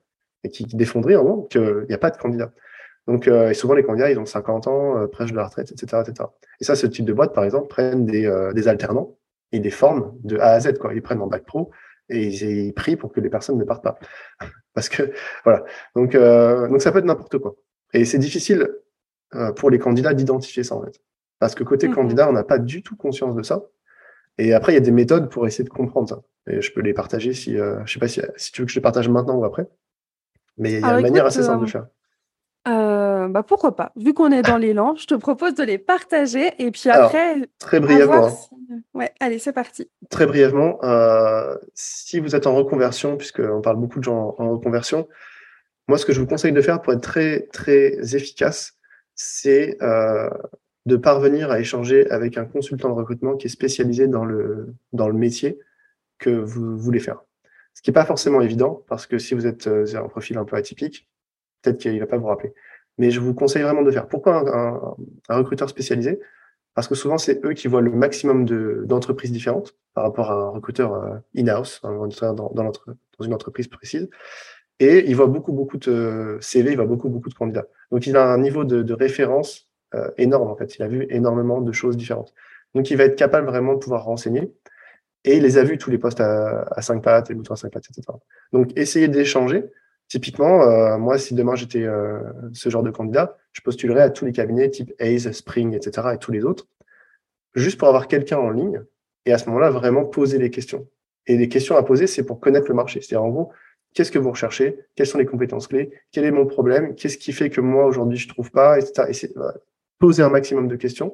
[0.46, 2.54] et qui, qui défenderaient, en gros, qu'il n'y a pas de candidats.
[3.06, 6.04] Donc, euh, et souvent, les candidats, ils ont 50 ans, euh, de la retraite, etc.,
[6.08, 6.30] etc.
[6.62, 9.18] Et ça, ce type de boîte, par exemple, prennent des, euh, des alternants
[9.56, 10.94] et des forment de A à Z, quoi.
[10.94, 11.72] Ils prennent en bac pro
[12.10, 13.98] et ils, prient pour que les personnes ne partent pas.
[14.74, 15.14] Parce que,
[15.44, 15.64] voilà.
[15.96, 17.56] Donc, euh, donc ça peut être n'importe quoi.
[17.94, 18.70] Et c'est difficile
[19.34, 21.00] euh, pour les candidats d'identifier ça, en fait.
[21.40, 23.64] Parce que côté mmh candidat, on n'a pas du tout conscience de ça.
[24.38, 26.22] Et après, il y a des méthodes pour essayer de comprendre ça.
[26.48, 28.72] Et je peux les partager si, euh, je sais pas si, si tu veux que
[28.72, 29.68] je les partage maintenant ou après.
[30.58, 31.88] Mais il y a une manière assez simple de faire.
[33.26, 33.92] Euh, bah pourquoi pas.
[33.96, 37.50] Vu qu'on est dans l'élan, je te propose de les partager et puis après.
[37.60, 38.28] très brièvement.
[38.28, 38.80] Hein.
[38.94, 39.90] Ouais, allez, c'est parti.
[40.10, 45.08] Très brièvement, euh, si vous êtes en reconversion, puisqu'on parle beaucoup de gens en reconversion,
[45.88, 48.74] moi, ce que je vous conseille de faire pour être très, très efficace,
[49.14, 50.30] c'est euh,
[50.86, 55.08] de parvenir à échanger avec un consultant de recrutement qui est spécialisé dans le, dans
[55.08, 55.60] le métier
[56.18, 57.22] que vous voulez faire.
[57.76, 60.56] Ce qui n'est pas forcément évident, parce que si vous êtes un profil un peu
[60.56, 61.08] atypique,
[61.62, 62.54] peut-être qu'il ne va pas vous rappeler.
[62.98, 64.08] Mais je vous conseille vraiment de faire.
[64.08, 64.96] Pourquoi un,
[65.30, 66.20] un, recruteur spécialisé?
[66.74, 68.46] Parce que souvent, c'est eux qui voient le maximum
[68.86, 74.10] d'entreprises différentes par rapport à un recruteur euh, in-house, dans, dans, dans, une entreprise précise.
[74.80, 77.68] Et il voit beaucoup, beaucoup de CV, il voit beaucoup, beaucoup de candidats.
[77.92, 80.76] Donc, il a un niveau de, de référence euh, énorme en fait.
[80.78, 82.34] Il a vu énormément de choses différentes.
[82.74, 84.52] Donc il va être capable vraiment de pouvoir renseigner.
[85.24, 87.58] Et il les a vus tous les postes à, à 5 pattes, les moutons à
[87.58, 88.18] 5 pattes, etc.
[88.52, 89.64] Donc essayer d'échanger.
[90.08, 92.20] Typiquement, euh, moi, si demain j'étais euh,
[92.54, 96.10] ce genre de candidat, je postulerais à tous les cabinets type Ace, Spring, etc.
[96.14, 96.68] et tous les autres,
[97.56, 98.84] juste pour avoir quelqu'un en ligne
[99.26, 100.88] et à ce moment-là vraiment poser les questions.
[101.26, 103.02] Et les questions à poser, c'est pour connaître le marché.
[103.02, 103.52] C'est-à-dire en gros,
[103.96, 107.34] qu'est-ce que vous recherchez, quelles sont les compétences clés, quel est mon problème, qu'est-ce qui
[107.34, 109.10] fait que moi aujourd'hui je trouve pas, etc.
[109.10, 109.34] Et
[109.98, 111.14] poser un maximum de questions.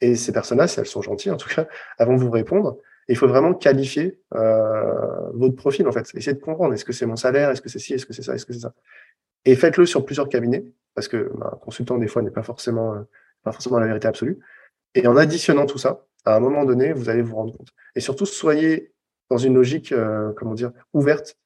[0.00, 1.66] Et ces personnes-là, si elles sont gentilles, en tout cas,
[1.98, 2.78] elles vont vous répondre.
[3.08, 6.10] Il faut vraiment qualifier euh, votre profil, en fait.
[6.14, 6.74] Essayez de comprendre.
[6.74, 7.50] Est-ce que c'est mon salaire?
[7.50, 7.94] Est-ce que c'est ci?
[7.94, 8.34] Est-ce que c'est ça?
[8.34, 8.74] Est-ce que c'est ça?
[9.44, 12.94] Et faites-le sur plusieurs cabinets, parce que bah, un consultant, des fois, n'est pas forcément,
[12.94, 13.00] euh,
[13.44, 14.38] pas forcément la vérité absolue.
[14.94, 17.68] Et en additionnant tout ça, à un moment donné, vous allez vous rendre compte.
[17.94, 18.92] Et surtout, soyez
[19.30, 21.36] dans une logique, euh, comment dire, ouverte,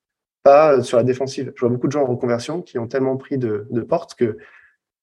[0.43, 1.53] pas sur la défensive.
[1.55, 4.39] Je vois beaucoup de gens en reconversion qui ont tellement pris de, de portes que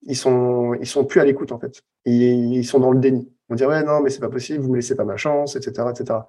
[0.04, 1.82] ils sont ils sont plus à l'écoute en fait.
[2.06, 3.32] Ils, ils, sont dans le déni.
[3.50, 5.88] On dit ouais non mais c'est pas possible, vous me laissez pas ma chance, etc.
[5.92, 6.20] etc.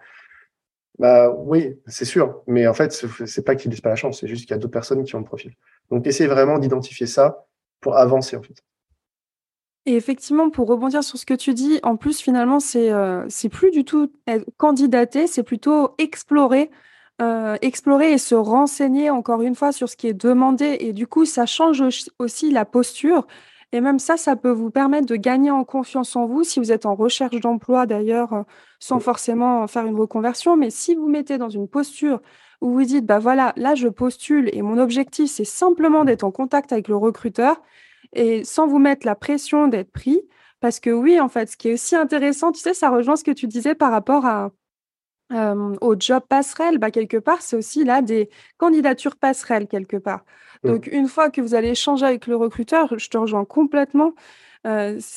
[1.01, 2.93] Bah oui, c'est sûr, mais en fait
[3.25, 5.15] c'est pas qu'ils laissent pas la chance, c'est juste qu'il y a d'autres personnes qui
[5.15, 5.55] ont le profil.
[5.91, 7.47] Donc essayez vraiment d'identifier ça
[7.81, 8.63] pour avancer en fait.
[9.87, 13.71] Et effectivement, pour rebondir sur ce que tu dis, en plus finalement c'est euh, plus
[13.71, 14.13] du tout
[14.59, 16.71] candidater, c'est plutôt explorer.
[17.23, 21.07] Euh, explorer et se renseigner encore une fois sur ce qui est demandé et du
[21.07, 21.83] coup ça change
[22.19, 23.27] aussi la posture
[23.73, 26.73] et même ça, ça peut vous permettre de gagner en confiance en vous si vous
[26.73, 28.43] êtes en recherche d'emploi d'ailleurs, euh,
[28.81, 30.57] sans forcément faire une reconversion.
[30.57, 32.21] Mais si vous mettez dans une posture
[32.61, 36.31] où vous dites, bah voilà, là je postule et mon objectif c'est simplement d'être en
[36.33, 37.63] contact avec le recruteur
[38.13, 40.21] et sans vous mettre la pression d'être pris.
[40.61, 43.25] Parce que oui, en fait, ce qui est aussi intéressant, tu sais, ça rejoint ce
[43.25, 44.51] que tu disais par rapport à,
[45.33, 50.25] euh, au job passerelle, bah, quelque part, c'est aussi là des candidatures passerelles quelque part.
[50.63, 50.69] Mmh.
[50.69, 54.15] Donc une fois que vous allez échanger avec le recruteur, je te rejoins complètement.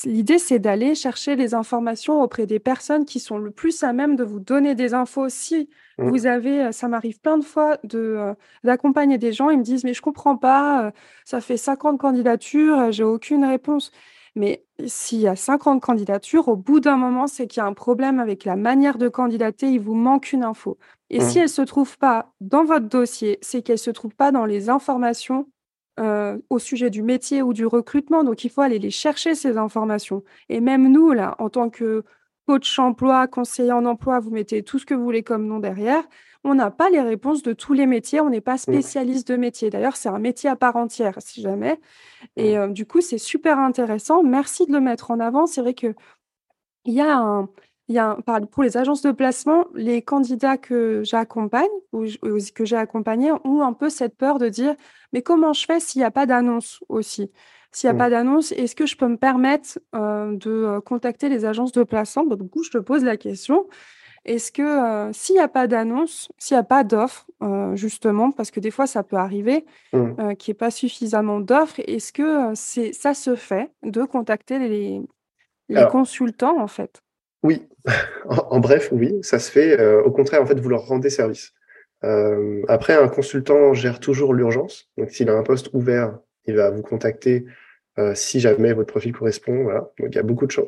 [0.04, 4.16] l'idée, c'est d'aller chercher les informations auprès des personnes qui sont le plus à même
[4.16, 5.28] de vous donner des infos.
[5.28, 6.08] Si mmh.
[6.08, 9.94] vous avez, ça m'arrive plein de fois de, d'accompagner des gens, ils me disent: «Mais
[9.94, 10.92] je comprends pas,
[11.24, 13.90] ça fait 50 candidatures, j'ai aucune réponse».
[14.36, 17.74] Mais s'il y a 50 candidatures, au bout d'un moment, c'est qu'il y a un
[17.74, 20.76] problème avec la manière de candidater, il vous manque une info.
[21.10, 21.38] Et si mmh.
[21.38, 24.44] elle ne se trouve pas dans votre dossier, c'est qu'elle ne se trouve pas dans
[24.44, 25.46] les informations
[26.50, 28.24] au sujet du métier ou du recrutement.
[28.24, 30.24] Donc, il faut aller les chercher, ces informations.
[30.48, 32.04] Et même nous, là, en tant que
[32.46, 36.04] coach emploi, conseiller en emploi, vous mettez tout ce que vous voulez comme nom derrière.
[36.44, 38.20] On n'a pas les réponses de tous les métiers.
[38.20, 38.58] On n'est pas mmh.
[38.58, 39.70] spécialiste de métier.
[39.70, 41.80] D'ailleurs, c'est un métier à part entière, si jamais.
[42.36, 42.72] Et mmh.
[42.72, 44.22] du coup, c'est super intéressant.
[44.22, 45.46] Merci de le mettre en avant.
[45.46, 45.94] C'est vrai qu'il
[46.84, 47.48] y a un,
[47.88, 48.16] il y a
[48.50, 52.04] pour les agences de placement, les candidats que j'accompagne ou
[52.54, 54.74] que j'ai accompagnés ont un peu cette peur de dire:
[55.12, 57.30] «Mais comment je fais s'il n'y a pas d'annonce aussi?
[57.72, 57.98] S'il n'y a mmh.
[57.98, 62.48] pas d'annonce, est-ce que je peux me permettre, de, contacter les agences de placement?» du
[62.48, 63.66] coup, je te pose la question.
[64.24, 67.26] Est-ce que, s'il n'y a pas d'annonce, s'il n'y a pas d'offre,
[67.74, 70.34] justement, parce que des fois ça peut arriver, mmh.
[70.36, 75.02] qu'il n'y ait pas suffisamment d'offres, est-ce que, c'est ça se fait de contacter les
[75.68, 77.02] les consultants, en fait?
[77.42, 77.66] Oui,
[78.28, 79.82] en, bref, oui, ça se fait.
[79.98, 81.52] Au contraire, en fait, vous leur rendez service.
[82.68, 84.90] Après, un consultant gère toujours l'urgence.
[84.98, 87.46] Donc, s'il a un poste ouvert, il va vous contacter
[87.98, 89.62] euh, si jamais votre profil correspond.
[89.62, 89.90] Voilà.
[89.98, 90.66] Donc, il y a beaucoup de chances.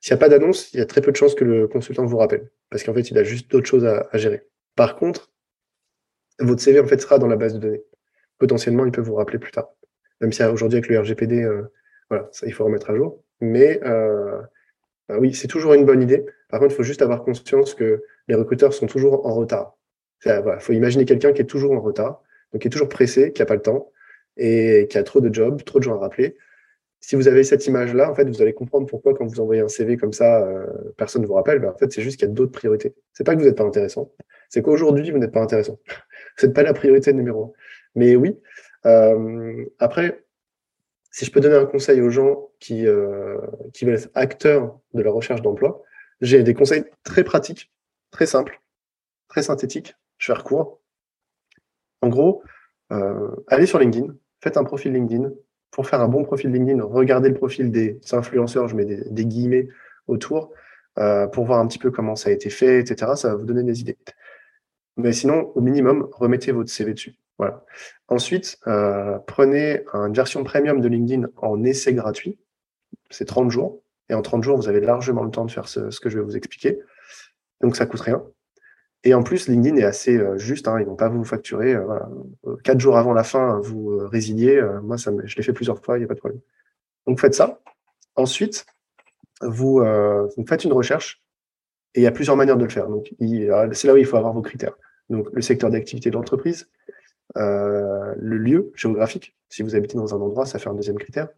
[0.00, 2.04] S'il n'y a pas d'annonce, il y a très peu de chances que le consultant
[2.06, 2.50] vous rappelle.
[2.70, 4.46] Parce qu'en fait, il a juste d'autres choses à, gérer.
[4.76, 5.30] Par contre,
[6.38, 7.82] votre CV, en fait, sera dans la base de données.
[8.38, 9.68] Potentiellement, il peut vous rappeler plus tard.
[10.20, 11.46] Même si aujourd'hui, avec le RGPD,
[12.32, 13.22] ça, il faut remettre à jour.
[13.40, 16.24] Mais bah oui, c'est toujours une bonne idée.
[16.48, 19.76] Par contre, il faut juste avoir conscience que les recruteurs sont toujours en retard.
[20.24, 23.42] Il faut imaginer quelqu'un qui est toujours en retard, donc qui est toujours pressé, qui
[23.42, 23.90] n'a pas le temps
[24.36, 26.36] et qui a trop de jobs, trop de gens à rappeler.
[27.00, 29.68] Si vous avez cette image-là, en fait, vous allez comprendre pourquoi quand vous envoyez un
[29.68, 31.58] CV comme ça, euh, personne ne vous rappelle.
[31.58, 32.94] Ben, en fait, c'est juste qu'il y a d'autres priorités.
[33.12, 34.12] C'est pas que vous n'êtes pas intéressant,
[34.50, 35.78] c'est qu'aujourd'hui vous n'êtes pas intéressant.
[36.38, 37.52] vous n'êtes pas la priorité numéro un.
[37.94, 38.38] Mais oui.
[38.86, 40.24] Euh, après,
[41.10, 43.38] si je peux donner un conseil aux gens qui, euh,
[43.72, 45.82] qui veulent être acteurs de la recherche d'emploi,
[46.20, 47.72] j'ai des conseils très pratiques,
[48.10, 48.60] très simples,
[49.28, 49.96] très synthétiques.
[50.18, 50.80] Je vais faire court.
[52.02, 52.42] En gros,
[52.92, 55.30] euh, allez sur LinkedIn, faites un profil LinkedIn.
[55.70, 59.68] Pour faire un bon profil LinkedIn, regardez le profil des influenceurs, je mets des, guillemets
[60.08, 60.52] autour,
[60.98, 63.12] euh, pour voir un petit peu comment ça a été fait, etc.
[63.14, 63.96] Ça va vous donner des idées.
[64.96, 67.14] Mais sinon, au minimum, remettez votre CV dessus.
[67.38, 67.64] Voilà.
[68.08, 72.38] Ensuite, euh, prenez une version premium de LinkedIn en essai gratuit.
[73.08, 73.80] C'est 30 jours.
[74.10, 76.24] Et en 30 jours, vous avez largement le temps de faire ce, que je vais
[76.24, 76.80] vous expliquer.
[77.62, 78.22] Donc, ça coûte rien.
[79.04, 80.68] Et en plus, LinkedIn est assez euh, juste.
[80.68, 81.74] Hein, ils vont pas vous facturer.
[81.74, 81.86] Euh,
[82.64, 84.62] Quatre jours avant la fin, vous résiliez.
[84.82, 86.40] moi, ça je l'ai fait plusieurs fois, il n'y a pas de problème.
[87.06, 87.60] Donc, faites ça.
[88.16, 88.66] Ensuite,
[89.42, 89.82] vous,
[90.46, 91.22] faites une recherche.
[91.94, 92.86] Et il y a plusieurs manières de le faire.
[93.72, 94.76] C'est là où il faut avoir vos critères.
[95.08, 96.68] Donc, le secteur d'activité de l'entreprise,
[97.36, 99.36] euh, le lieu géographique.
[99.48, 101.28] Si vous habitez dans un endroit, ça fait un deuxième critère.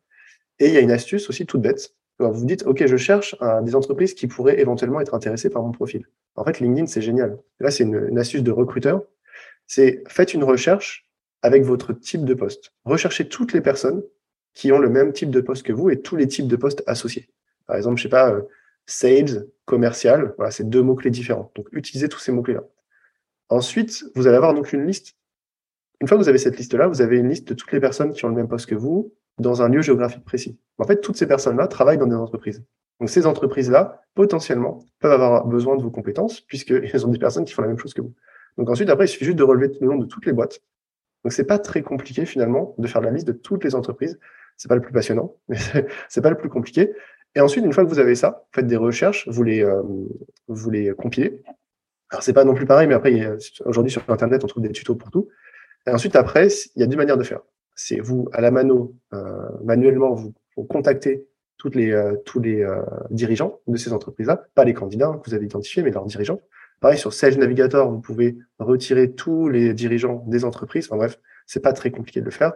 [0.58, 1.94] Et il y a une astuce aussi toute bête.
[2.18, 5.72] Vous vous dites, OK, je cherche des entreprises qui pourraient éventuellement être intéressées par mon
[5.72, 6.06] profil.
[6.36, 7.38] En fait, LinkedIn, c'est génial.
[7.60, 9.02] Là, c'est une, astuce de recruteur.
[9.66, 11.08] C'est faites une recherche
[11.42, 12.72] avec votre type de poste.
[12.84, 14.02] Recherchez toutes les personnes
[14.54, 16.82] qui ont le même type de poste que vous et tous les types de postes
[16.86, 17.28] associés.
[17.66, 18.42] Par exemple, je sais pas, euh,
[18.86, 21.50] sales, commercial, voilà, c'est deux mots-clés différents.
[21.54, 22.64] Donc, utilisez tous ces mots-clés-là.
[23.48, 25.16] Ensuite, vous allez avoir donc une liste
[26.02, 28.12] une fois que vous avez cette liste-là, vous avez une liste de toutes les personnes
[28.12, 30.58] qui ont le même poste que vous dans un lieu géographique précis.
[30.78, 32.64] En fait, toutes ces personnes-là travaillent dans des entreprises.
[33.00, 37.52] Donc ces entreprises-là, potentiellement, peuvent avoir besoin de vos compétences puisqu'elles ont des personnes qui
[37.52, 38.14] font la même chose que vous.
[38.58, 40.60] Donc ensuite, après, il suffit juste de relever le nom de toutes les boîtes.
[41.24, 44.18] Donc c'est pas très compliqué finalement de faire la liste de toutes les entreprises.
[44.56, 45.56] C'est pas le plus passionnant, mais
[46.08, 46.92] c'est pas le plus compliqué.
[47.34, 49.82] Et ensuite, une fois que vous avez ça, faites des recherches, vous les, euh,
[50.48, 51.42] vous les compilez.
[52.10, 54.96] Alors c'est pas non plus pareil, mais après, aujourd'hui sur Internet, on trouve des tutos
[54.96, 55.28] pour tout.
[55.86, 57.40] Et ensuite, après, il y a deux manières de faire.
[57.74, 62.82] C'est vous, à la mano, euh, manuellement, vous, contactez toutes les, euh, tous les euh,
[63.10, 66.40] dirigeants de ces entreprises-là, pas les candidats que vous avez identifiés, mais leurs dirigeants.
[66.80, 70.86] Pareil, sur Sales Navigator, vous pouvez retirer tous les dirigeants des entreprises.
[70.86, 72.52] Enfin bref, c'est pas très compliqué de le faire.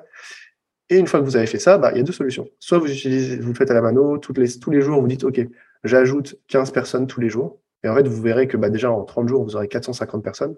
[0.89, 2.49] Et une fois que vous avez fait ça, bah, il y a deux solutions.
[2.59, 5.07] Soit vous utilisez, vous le faites à la mano, toutes les, tous les jours, vous
[5.07, 5.41] dites, OK,
[5.85, 7.61] j'ajoute 15 personnes tous les jours.
[7.85, 10.57] Et en fait, vous verrez que bah, déjà en 30 jours, vous aurez 450 personnes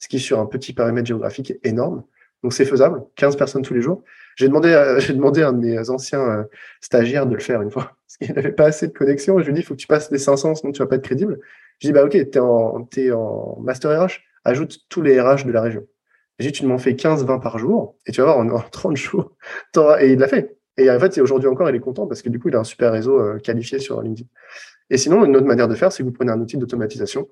[0.00, 2.02] ce qui sur un petit périmètre géographique est énorme.
[2.42, 4.02] Donc c'est faisable, 15 personnes tous les jours.
[4.36, 6.44] J'ai demandé, à, j'ai demandé à un de mes anciens euh,
[6.80, 9.38] stagiaires de le faire une fois, parce qu'il n'avait pas assez de connexion.
[9.38, 10.96] Je lui ai dit, il faut que tu passes les 500, sinon tu vas pas
[10.96, 11.38] être crédible.
[11.78, 15.44] Je lui ai dit, bah ok, en, es en master RH, ajoute tous les RH
[15.44, 15.86] de la région.
[16.38, 18.96] J'ai dit, tu m'en fais 15, 20 par jour, et tu vas voir, en, 30
[18.96, 19.36] jours,
[20.00, 20.56] et il l'a fait.
[20.76, 22.64] Et en fait, aujourd'hui encore, il est content parce que du coup, il a un
[22.64, 24.28] super réseau euh, qualifié sur LinkedIn.
[24.88, 27.28] Et sinon, une autre manière de faire, c'est que vous prenez un outil d'automatisation.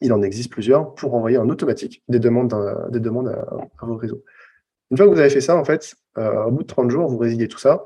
[0.00, 2.54] Il en existe plusieurs pour envoyer en automatique des demandes,
[2.90, 4.24] des demandes à, vos réseaux.
[4.90, 7.08] Une fois que vous avez fait ça, en fait, euh, au bout de 30 jours,
[7.08, 7.84] vous résiliez tout ça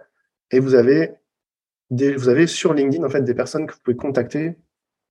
[0.51, 1.12] et vous avez,
[1.90, 4.57] des, vous sur LinkedIn des personnes que vous pouvez contacter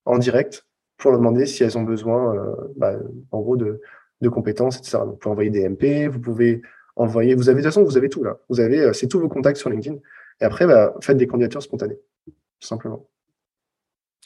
[0.03, 2.95] en direct pour leur demander si elles ont besoin, euh, bah,
[3.31, 3.81] en gros, de,
[4.29, 4.97] compétences, etc.
[5.05, 6.63] vous pouvez envoyer des MP, vous pouvez
[6.95, 8.39] envoyer, vous avez de toute façon, vous avez tout là.
[8.49, 9.97] Vous avez, euh, c'est tous vos contacts sur LinkedIn.
[10.41, 13.07] Et après, bah, faites des candidatures spontanées, tout simplement.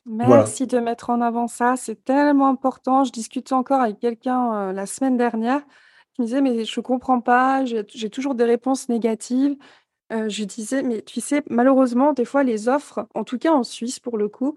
[0.05, 3.03] Merci de mettre en avant ça, c'est tellement important.
[3.03, 5.61] Je discutais encore avec quelqu'un euh, la semaine dernière
[6.13, 9.55] qui me disait, mais je comprends pas, j'ai toujours des réponses négatives.
[10.11, 13.63] Euh, je disais, mais tu sais, malheureusement, des fois, les offres, en tout cas en
[13.63, 14.55] Suisse pour le coup,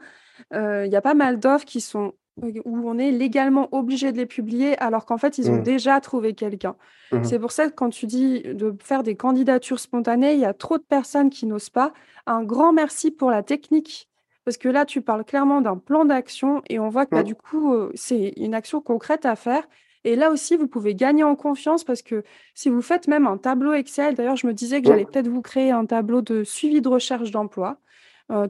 [0.53, 4.27] il y a pas mal d'offres qui sont où on est légalement obligé de les
[4.27, 5.63] publier alors qu'en fait, ils ont mmh.
[5.63, 6.77] déjà trouvé quelqu'un.
[7.13, 10.47] Mmh C'est pour ça que quand tu dis de faire des candidatures spontanées, il y
[10.47, 11.93] a trop de personnes qui n'osent pas.
[12.27, 14.09] Un grand merci pour la technique,
[14.45, 17.35] parce que là, tu parles clairement d'un plan d'action et on voit que bah, du
[17.35, 19.67] coup, c'est une action concrète à faire.
[20.05, 22.25] Et là aussi, vous pouvez gagner en confiance parce que
[22.55, 25.43] si vous faites même un tableau Excel, d'ailleurs, je me disais que j'allais peut-être vous
[25.43, 27.79] créer un tableau de suivi de recherche d'emploi,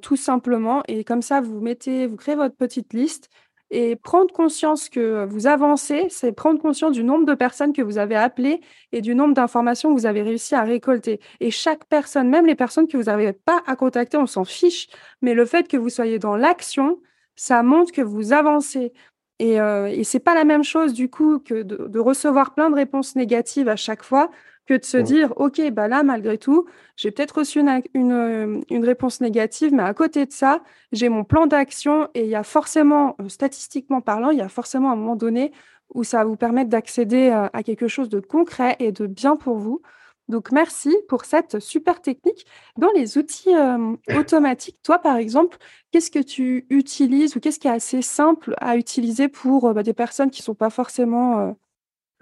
[0.00, 0.82] tout simplement.
[0.88, 3.28] Et comme ça, vous mettez, vous créez votre petite liste
[3.74, 7.96] et prendre conscience que vous avancez, c'est prendre conscience du nombre de personnes que vous
[7.96, 8.60] avez appelées
[8.92, 11.20] et du nombre d'informations que vous avez réussi à récolter.
[11.40, 14.88] Et chaque personne, même les personnes que vous n'avez pas à contacter, on s'en fiche.
[15.22, 17.00] Mais le fait que vous soyez dans l'action,
[17.34, 18.92] ça montre que vous avancez.
[19.38, 22.74] Et, euh, et c'est pas la même chose du coup que de, recevoir plein de
[22.74, 24.30] réponses négatives à chaque fois
[24.72, 28.84] que de se dire, OK, bah là, malgré tout, j'ai peut-être reçu une, euh, une,
[28.84, 32.42] réponse négative, mais à côté de ça, j'ai mon plan d'action et il y a
[32.42, 35.52] forcément, euh, statistiquement parlant, il y a forcément un moment donné
[35.94, 39.36] où ça va vous permettre d'accéder euh, à quelque chose de concret et de bien
[39.36, 39.82] pour vous.
[40.28, 42.46] Donc, merci pour cette super technique.
[42.78, 43.50] Dans les outils
[44.16, 45.58] automatiques, toi, par exemple,
[45.90, 49.92] qu'est-ce que tu utilises ou qu'est-ce qui est assez simple à utiliser pour bah, des
[49.92, 51.54] personnes qui ne sont pas forcément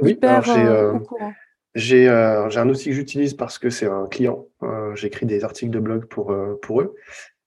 [0.00, 0.48] hyper
[0.94, 1.32] au courant?
[1.74, 4.46] J'ai euh, un outil que j'utilise parce que c'est un client.
[4.62, 6.94] Euh, J'écris des articles de blog pour, euh, pour eux.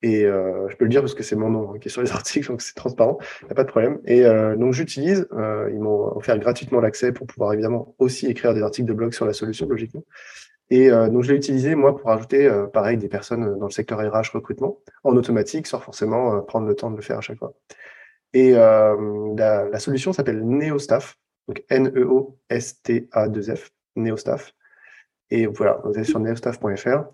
[0.02, 2.12] Et je peux le dire parce que c'est mon nom hein, qui est sur les
[2.12, 4.02] articles, donc c'est transparent, il n'y a pas de problème.
[4.04, 4.26] Et
[4.58, 8.92] donc j'utilise, ils m'ont offert gratuitement l'accès pour pouvoir évidemment aussi écrire des articles de
[8.92, 10.04] blog sur la solution, logiquement.
[10.70, 14.32] Et donc je l'ai utilisé moi pour ajouter, pareil, des personnes dans le secteur RH
[14.34, 17.54] recrutement en automatique, sans forcément prendre le temps de le faire à chaque fois.
[18.34, 21.16] Et la, la solution s'appelle NeoStaff,
[21.48, 23.72] donc N-E-O-S-T-A-2-F.
[23.96, 24.54] Neostaff.
[25.30, 27.06] Et voilà, vous allez sur neostaff.fr.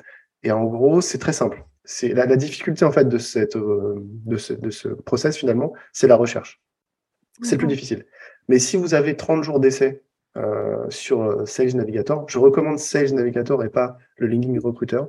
[0.43, 1.63] Et en gros, c'est très simple.
[1.83, 6.07] C'est la, difficulté en fait de cette euh, de ce, de ce process finalement, c'est
[6.07, 6.61] la recherche.
[7.41, 8.05] C'est le plus difficile.
[8.47, 10.03] Mais si vous avez 30 jours d'essai
[10.37, 15.01] euh, sur euh, Sales Navigator, je recommande Sales Navigator et pas le LinkedIn Recruiter.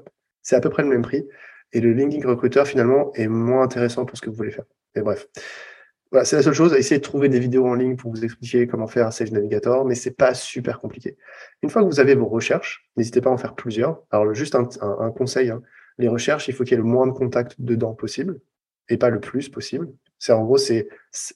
[0.42, 1.26] C'est à peu près le même prix.
[1.72, 4.64] Et le LinkedIn Recruiter finalement est moins intéressant pour ce que vous voulez faire.
[4.94, 5.26] Mais bref.
[6.10, 6.74] Voilà, c'est la seule chose.
[6.74, 9.84] Essayez de trouver des vidéos en ligne pour vous expliquer comment faire un Sage Navigator,
[9.84, 11.16] mais c'est pas super compliqué.
[11.62, 14.02] Une fois que vous avez vos recherches, n'hésitez pas à en faire plusieurs.
[14.10, 14.64] Alors, juste un,
[15.12, 15.62] conseil, hein.
[15.98, 18.40] les recherches, il faut qu'il y ait le moins de contacts dedans possible
[18.88, 19.88] et pas le plus possible.
[20.18, 20.88] C'est en gros, c'est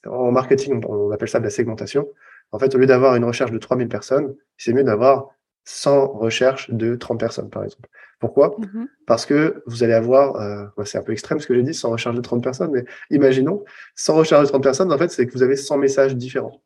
[0.05, 2.07] en marketing, on appelle ça de la segmentation.
[2.51, 5.29] En fait, au lieu d'avoir une recherche de 3000 personnes, c'est mieux d'avoir
[5.65, 7.89] 100 recherches de 30 personnes, par exemple.
[8.19, 8.55] Pourquoi?
[8.57, 11.73] Mmh Parce que vous allez avoir, euh, c'est un peu extrême ce que j'ai dit,
[11.73, 15.27] sans recharge de 30 personnes, mais imaginons, sans recharge de 30 personnes, en fait, c'est
[15.27, 16.61] que vous avez 100 messages différents.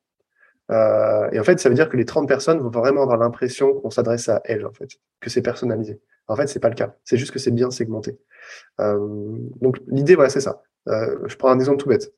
[0.72, 3.74] Euh, et en fait, ça veut dire que les 30 personnes vont vraiment avoir l'impression
[3.74, 6.00] qu'on s'adresse à elles, en fait, que c'est personnalisé.
[6.28, 6.96] En fait, c'est pas le cas.
[7.04, 8.20] C'est juste que c'est bien segmenté.
[8.80, 9.00] Euh,
[9.62, 10.62] donc, l'idée, voilà, c'est ça.
[10.86, 12.14] je prends un exemple tout bête.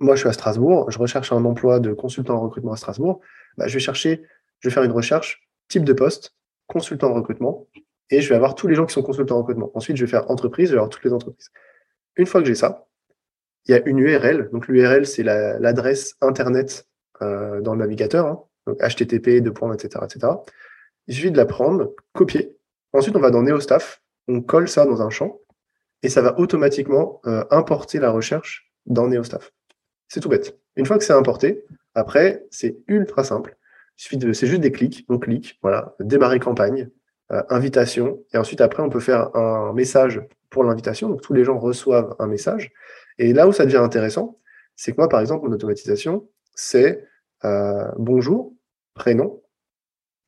[0.00, 3.20] Moi, je suis à Strasbourg, je recherche un emploi de consultant en recrutement à Strasbourg.
[3.56, 4.24] Bah, je vais chercher,
[4.58, 6.34] je vais faire une recherche, type de poste,
[6.66, 7.66] consultant en recrutement,
[8.10, 9.70] et je vais avoir tous les gens qui sont consultants en recrutement.
[9.74, 11.50] Ensuite, je vais faire entreprise, je vais avoir toutes les entreprises.
[12.16, 12.86] Une fois que j'ai ça,
[13.66, 14.50] il y a une URL.
[14.52, 16.86] Donc l'URL, c'est l'adresse Internet
[17.22, 18.42] euh, dans le navigateur, hein.
[18.66, 20.32] donc HTTP, de points, etc., etc.
[21.06, 22.56] Il suffit de la prendre, copier.
[22.92, 25.40] Ensuite, on va dans NeoStaff, on colle ça dans un champ,
[26.02, 29.52] et ça va automatiquement euh, importer la recherche dans NeoStaff.
[30.08, 30.58] C'est tout bête.
[30.76, 33.56] Une fois que c'est importé, après, c'est ultra simple.
[33.96, 35.04] C'est juste des clics.
[35.08, 36.88] On clique, voilà, démarrer campagne,
[37.30, 38.22] euh, invitation.
[38.32, 41.08] Et ensuite, après, on peut faire un message pour l'invitation.
[41.08, 42.72] Donc, tous les gens reçoivent un message.
[43.18, 44.38] Et là où ça devient intéressant,
[44.76, 47.04] c'est que moi, par exemple, mon automatisation, c'est
[47.44, 48.54] euh, bonjour,
[48.94, 49.42] prénom.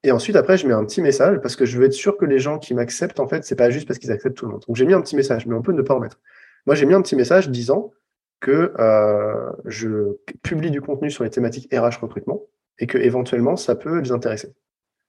[0.03, 2.27] Et ensuite, après, je mets un petit message parce que je veux être sûr que
[2.27, 4.63] les gens qui m'acceptent, en fait, c'est pas juste parce qu'ils acceptent tout le monde.
[4.67, 6.21] Donc, j'ai mis un petit message, mais on peut ne pas en mettre.
[6.67, 7.93] Moi, j'ai mis un petit message disant
[8.41, 12.43] que euh, je publie du contenu sur les thématiques RH recrutement
[12.79, 14.55] et que éventuellement ça peut les intéresser.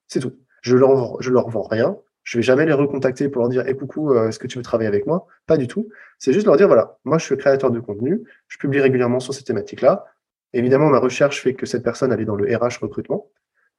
[0.08, 0.34] C'est tout.
[0.62, 1.98] Je leur, je leur vends rien.
[2.24, 4.64] Je vais jamais les recontacter pour leur dire, eh coucou, euh, est-ce que tu veux
[4.64, 5.28] travailler avec moi?
[5.46, 5.90] Pas du tout.
[6.18, 9.34] C'est juste leur dire, voilà, moi je suis créateur de contenu, je publie régulièrement sur
[9.34, 10.06] ces thématiques-là.
[10.54, 13.30] Évidemment, ma recherche fait que cette personne elle est dans le RH recrutement,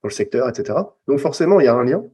[0.03, 0.78] dans le secteur, etc.
[1.09, 2.05] Donc forcément, il y a un lien.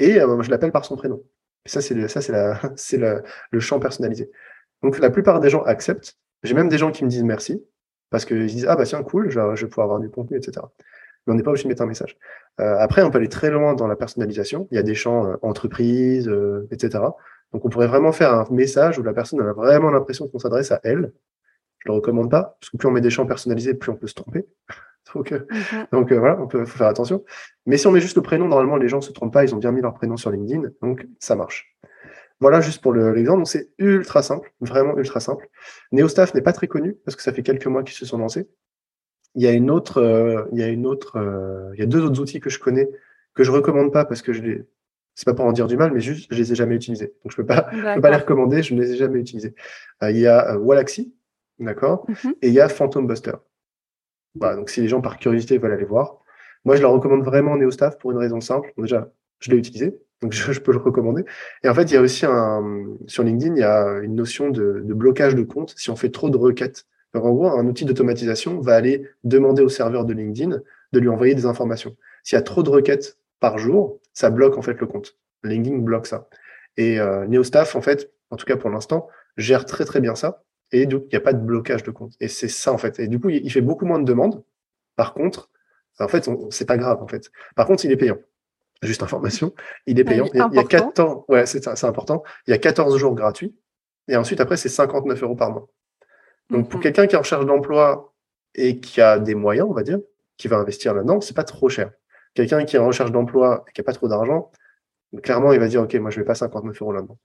[0.00, 1.22] Et euh, je l'appelle par son prénom.
[1.64, 4.30] Ça, c'est ça, c'est la, c'est le champ personnalisé.
[4.82, 6.18] Donc la plupart des gens acceptent.
[6.42, 7.64] J'ai même des gens qui me disent merci
[8.10, 10.60] parce qu'ils disent ah bah tiens cool, je, je vais pouvoir avoir du contenu, etc
[11.26, 12.16] mais on n'est pas obligé de mettre un message.
[12.60, 14.68] Euh, après, on peut aller très loin dans la personnalisation.
[14.70, 17.04] Il y a des champs euh, entreprise, euh, etc.
[17.52, 20.72] Donc, on pourrait vraiment faire un message où la personne a vraiment l'impression qu'on s'adresse
[20.72, 21.12] à elle.
[21.78, 24.06] Je le recommande pas, parce que plus on met des champs personnalisés, plus on peut
[24.06, 24.46] se tromper.
[25.14, 25.86] donc, mhm.
[25.92, 27.24] donc voilà, on peut faut faire attention.
[27.66, 29.44] Mais si on met juste le prénom, normalement, les gens se trompent pas.
[29.44, 31.74] Ils ont bien mis leur prénom sur LinkedIn, donc ça marche.
[32.40, 33.40] Voilà juste pour l'exemple.
[33.40, 35.48] donc c'est ultra simple, vraiment ultra simple.
[35.92, 38.48] NeoStaff n'est pas très connu parce que ça fait quelques mois qu'ils se sont lancés
[39.34, 41.86] il y a une autre, euh, il y a une autre, euh, il y a
[41.86, 42.88] deux autres outils que je connais
[43.34, 44.64] que je recommande pas parce que je les,
[45.14, 47.14] c'est pas pour en dire du mal, mais juste je les ai jamais utilisés.
[47.22, 49.54] Donc je peux pas, je peux pas les recommander, je ne les ai jamais utilisés.
[50.02, 51.14] Euh, il y a Wallaxy,
[51.58, 52.34] d'accord, mhm.
[52.42, 53.34] et il y a Phantom Buster.
[54.34, 56.22] Voilà, donc si les gens par curiosité veulent aller voir,
[56.64, 58.72] moi je leur recommande vraiment NeoStaff pour une raison simple.
[58.78, 61.24] déjà, je l'ai utilisé, donc je, peux le recommander.
[61.62, 64.50] Et en fait, il y a aussi un sur LinkedIn, il y a une notion
[64.50, 67.66] de, de blocage de compte si on fait trop de requêtes donc, en gros, un
[67.66, 70.60] outil d'automatisation va aller demander au serveur de LinkedIn
[70.92, 71.96] de lui envoyer des informations.
[72.22, 75.16] S'il y a trop de requêtes par jour, ça bloque en fait le compte.
[75.42, 76.28] LinkedIn bloque ça.
[76.76, 80.44] Et euh, NeoStaff, en fait, en tout cas pour l'instant, gère très très bien ça.
[80.72, 82.12] Et donc, il n'y a pas de blocage de compte.
[82.20, 83.00] Et c'est ça, en fait.
[83.00, 84.44] Et du coup, il fait beaucoup moins de demandes.
[84.94, 85.50] Par contre,
[85.98, 87.30] en fait, c'est pas grave, en fait.
[87.56, 88.18] Par contre, il est payant.
[88.82, 89.52] Juste information,
[89.86, 90.26] il est payant.
[90.32, 92.22] Il y a, il y a 4 ans, ouais, c'est important.
[92.46, 93.54] Il y a 14 jours gratuits.
[94.08, 95.68] Et ensuite, après, c'est 59 euros par mois.
[96.50, 96.82] Donc, pour mhm.
[96.82, 98.12] quelqu'un qui est en recherche d'emploi
[98.54, 99.98] et qui a des moyens, on va dire,
[100.36, 101.92] qui va investir là-dedans, c'est pas trop cher.
[102.34, 104.50] Quelqu'un qui est en recherche d'emploi et qui n'a pas trop d'argent,
[105.22, 107.18] clairement, il va dire, OK, moi, je vais pas 59 euros là-dedans.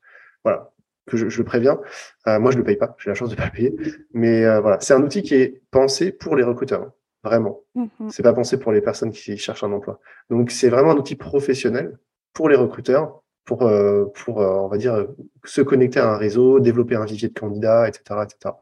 [0.44, 0.72] Voilà.
[1.08, 1.80] Que je, le préviens.
[2.28, 2.96] Euh, moi, je le paye pas.
[2.98, 3.76] J'ai la chance de pas le payer.
[4.14, 4.80] Mais euh, voilà.
[4.80, 6.92] C'est un outil qui est pensé pour les recruteurs.
[7.24, 7.62] Vraiment.
[7.76, 8.10] Mhm.
[8.10, 10.00] C'est pas pensé pour les personnes qui cherchent un emploi.
[10.30, 11.98] Donc, c'est vraiment un outil professionnel
[12.34, 15.08] pour les recruteurs pour, euh, pour on va dire,
[15.44, 18.56] se connecter à un réseau, développer un vivier de candidats, etc., etc.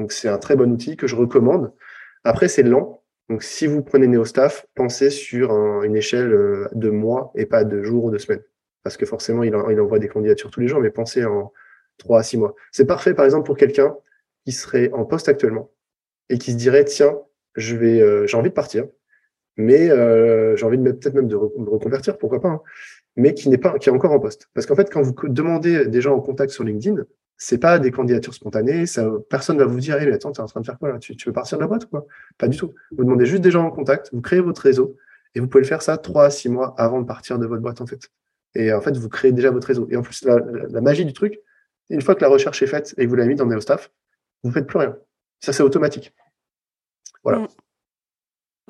[0.00, 1.74] Donc, c'est un très bon outil que je recommande.
[2.24, 3.04] Après, c'est lent.
[3.28, 7.82] Donc, si vous prenez NeoStaff, pensez sur une échelle euh, de mois et pas de
[7.82, 8.42] jours ou de semaines.
[8.82, 11.52] Parce que forcément, il, envoie des candidatures tous les jours, mais pensez en
[11.98, 12.54] trois à six mois.
[12.72, 13.94] C'est parfait, par exemple, pour quelqu'un
[14.46, 15.70] qui serait en poste actuellement
[16.30, 17.18] et qui se dirait, tiens,
[17.58, 18.86] euh, j'ai envie de partir,
[19.58, 22.62] mais euh, j'ai envie de peut-être même de me reconvertir, pourquoi pas, hein,
[23.16, 24.48] mais qui n'est pas, qui est encore en poste.
[24.54, 27.04] Parce qu'en fait, quand vous demandez des gens en contact sur LinkedIn,
[27.42, 28.84] c'est pas des candidatures spontanées.
[28.84, 30.90] Ça, personne va vous dire, hey, mais attends, tu es en train de faire quoi
[30.92, 30.98] là?
[30.98, 32.06] Tu, veux partir de la boîte ou quoi?
[32.36, 32.74] Pas du tout.
[32.90, 34.98] Vous demandez juste des gens en contact, vous créez votre réseau
[35.34, 37.62] et vous pouvez le faire ça trois à six mois avant de partir de votre
[37.62, 38.10] boîte en fait.
[38.54, 39.88] Et en fait, vous créez déjà votre réseau.
[39.90, 41.40] Et en plus, la, magie du truc,
[41.88, 43.90] une fois que la recherche est faite et que vous l'avez mis dans NeoStaff,
[44.42, 44.98] vous ne faites plus rien.
[45.40, 46.12] Ça, c'est automatique.
[47.24, 47.46] Voilà.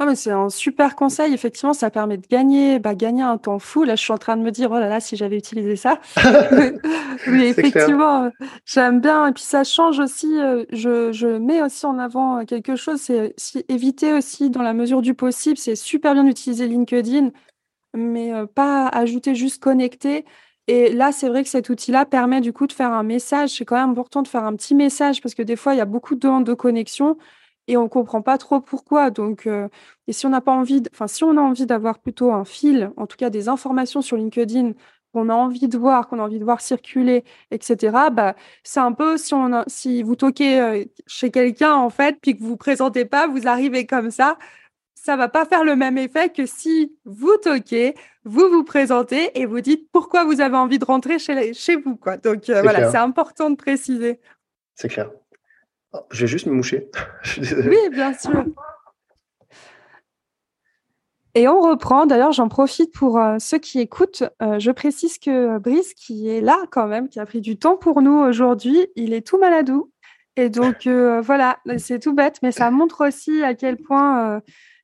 [0.06, 1.34] Mais c'est un super conseil.
[1.34, 3.84] Effectivement, ça permet de gagner, bah, gagner un temps fou.
[3.84, 6.00] Là, je suis en train de me dire, oh là là, si j'avais utilisé ça.
[7.26, 8.30] mais effectivement, euh,
[8.64, 9.26] j'aime bien.
[9.26, 10.40] Et puis, ça change aussi.
[10.40, 13.00] Euh, je, je mets aussi en avant euh, quelque chose.
[13.00, 13.34] C'est
[13.68, 17.30] éviter aussi, dans la mesure du possible, c'est super bien d'utiliser LinkedIn,
[17.94, 20.24] mais pas ajouter juste connecter.
[20.66, 23.50] Et là, c'est vrai que cet outil-là permet du coup de faire un message.
[23.50, 25.80] C'est quand même important de faire un petit message parce que des fois, il y
[25.80, 27.18] a beaucoup de demandes de connexion
[27.68, 29.10] et on comprend pas trop pourquoi.
[29.10, 29.68] Donc, euh,
[30.06, 32.90] et si on n'a pas envie, enfin, si on a envie d'avoir plutôt un fil,
[32.96, 34.72] en tout cas des informations sur LinkedIn
[35.12, 37.96] qu'on a envie de voir, qu'on a envie de voir circuler, etc.
[38.12, 42.36] Bah, c'est un peu si on si vous toquez euh, chez quelqu'un en fait, puis
[42.36, 44.38] que vous vous présentez pas, vous arrivez comme ça,
[44.94, 47.94] ça va pas faire le même effet que si vous toquez,
[48.24, 51.96] vous vous présentez et vous dites pourquoi vous avez envie de rentrer chez, chez vous,
[51.96, 52.16] quoi.
[52.16, 54.20] Donc euh, voilà, c'est important de préciser.
[54.74, 55.10] C'est clair.
[56.10, 56.88] Je vais juste me moucher.
[57.38, 58.44] oui, bien sûr.
[61.34, 62.06] Et on reprend.
[62.06, 64.24] D'ailleurs, j'en profite pour euh, ceux qui écoutent.
[64.42, 67.76] Euh, je précise que Brice, qui est là quand même, qui a pris du temps
[67.76, 69.92] pour nous aujourd'hui, il est tout maladou.
[70.36, 74.40] Et donc, euh, voilà, c'est tout bête, mais ça montre aussi à quel point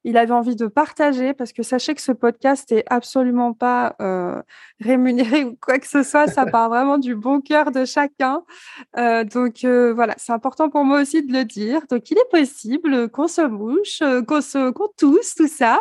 [0.07, 4.41] il avait envie de partager parce que sachez que ce podcast est absolument pas euh,
[4.81, 6.29] rémunéré ou quoi que ce soit.
[6.29, 8.43] Ça part vraiment du bon cœur de chacun.
[8.97, 11.81] Euh, donc euh, voilà, c'est important pour moi aussi de le dire.
[11.91, 15.81] Donc il est possible qu'on se mouche, qu'on se, qu'on tousse, tout ça.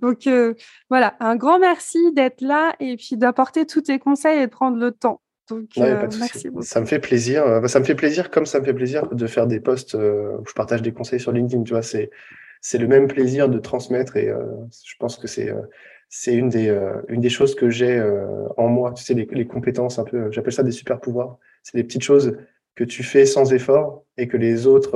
[0.00, 0.28] donc
[0.88, 4.76] voilà, un grand merci d'être là et puis d'apporter tous tes conseils et de prendre
[4.76, 5.20] le temps.
[5.50, 6.62] Donc, merci beaucoup.
[6.62, 7.68] Ça me fait plaisir.
[7.68, 10.52] Ça me fait plaisir comme ça me fait plaisir de faire des posts où je
[10.54, 11.64] partage des conseils sur LinkedIn.
[11.64, 12.10] Tu vois, c'est
[12.62, 14.46] c'est le même plaisir de transmettre et euh,
[14.86, 15.60] je pense que c'est euh,
[16.08, 16.68] c'est une des
[17.08, 17.98] une des choses que j'ai
[18.58, 18.92] en moi.
[18.92, 21.38] Tu sais, les, les compétences un peu, j'appelle ça des super pouvoirs.
[21.62, 22.36] C'est des petites choses
[22.74, 24.92] que tu fais sans effort et que les autres,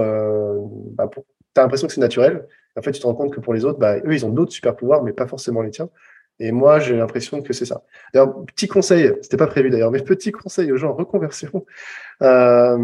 [0.92, 1.20] bah, tu
[1.56, 2.46] as l'impression que c'est naturel.
[2.76, 4.52] En fait, tu te rends compte que pour les autres, bah, eux, ils ont d'autres
[4.52, 5.88] super pouvoirs, mais pas forcément les tiens.
[6.38, 7.82] Et moi, j'ai l'impression que c'est ça.
[8.12, 11.64] D'ailleurs, petit conseil, c'était pas prévu d'ailleurs, mais petit conseil aux gens en reconversion,
[12.22, 12.78] euh,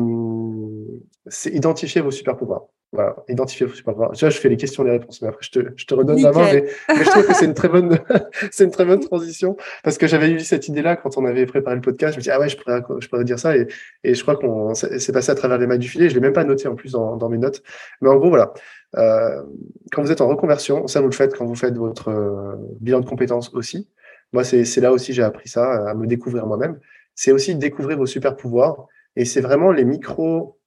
[1.26, 2.66] c'est identifier vos super pouvoirs.
[2.94, 4.12] Voilà, identifier vos super pouvoirs.
[4.12, 6.20] Déjà, je fais les questions et les réponses, mais après, je te, je te redonne
[6.20, 6.52] la main.
[6.52, 7.98] Mais, je trouve que c'est une très bonne,
[8.50, 11.76] c'est une très bonne transition parce que j'avais eu cette idée-là quand on avait préparé
[11.76, 12.14] le podcast.
[12.14, 13.66] Je me dis, ah ouais, je pourrais, je pourrais dire ça et,
[14.04, 16.08] et je crois qu'on s'est passé à travers les mailles du filet.
[16.10, 17.62] Je l'ai même pas noté en plus dans, dans mes notes.
[18.02, 18.52] Mais en gros, voilà.
[18.96, 19.42] Euh,
[19.90, 23.00] quand vous êtes en reconversion, ça vous le faites quand vous faites votre euh, bilan
[23.00, 23.88] de compétences aussi.
[24.32, 26.80] Moi, c'est là aussi j'ai appris ça, à me découvrir moi-même.
[27.14, 28.86] C'est aussi découvrir vos super pouvoirs.
[29.16, 30.58] Et c'est vraiment les micros,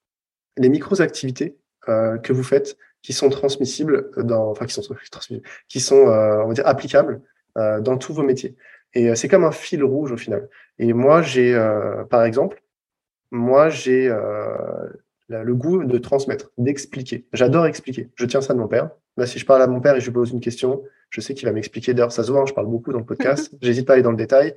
[0.58, 1.58] les micros activités
[1.90, 6.44] euh, que vous faites qui sont transmissibles dans, enfin qui sont transmissibles, qui sont, euh,
[6.44, 7.22] on va dire, applicables
[7.56, 8.54] dans tous vos métiers.
[8.94, 10.50] Et c'est comme un fil rouge au final.
[10.78, 11.58] Et moi, j'ai,
[12.10, 12.62] par exemple,
[13.32, 14.14] moi, j'ai
[15.30, 17.26] le goût de transmettre, d'expliquer.
[17.34, 18.10] J'adore expliquer.
[18.16, 18.90] Je tiens ça de mon père.
[19.18, 21.34] Là, si je parle à mon père et je lui pose une question, je sais
[21.34, 21.94] qu'il va m'expliquer.
[21.94, 23.52] D'ailleurs, ça se voit, hein, je parle beaucoup dans le podcast.
[23.62, 24.56] J'hésite pas à aller dans le détail.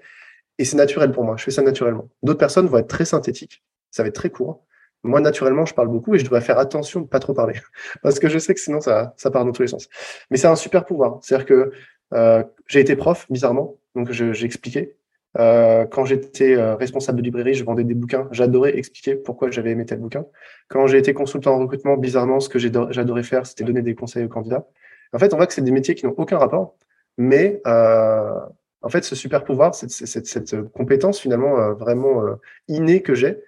[0.59, 1.37] Et c'est naturel pour moi.
[1.37, 2.09] Je fais ça naturellement.
[2.23, 3.63] D'autres personnes vont être très synthétiques.
[3.91, 4.65] Ça va être très court.
[5.05, 7.55] Moi, naturellement, je parle beaucoup et je dois faire attention de pas trop parler.
[8.03, 9.89] Parce que je sais que sinon, ça, ça part dans tous les sens.
[10.31, 11.21] Mais c'est un super pouvoir.
[11.23, 11.73] C'est-à-dire que
[12.15, 13.77] euh, j'ai été prof, bizarrement.
[13.95, 14.97] Donc, j'ai expliqué.
[15.39, 18.29] Euh, quand j'étais euh, responsable de librairie, je vendais des bouquins.
[18.33, 20.27] J'adorais expliquer pourquoi j'avais aimé tel bouquin.
[20.69, 24.25] Quand j'ai été consultant en recrutement, bizarrement, ce que j'adorais faire, c'était donner des conseils
[24.25, 24.67] aux candidats.
[25.13, 26.77] En fait, on voit que c'est des métiers qui n'ont aucun rapport,
[27.17, 28.41] mais euh,
[28.83, 32.35] en fait, ce super pouvoir, cette, cette, cette compétence finalement euh, vraiment euh,
[32.69, 33.39] innée que j'ai,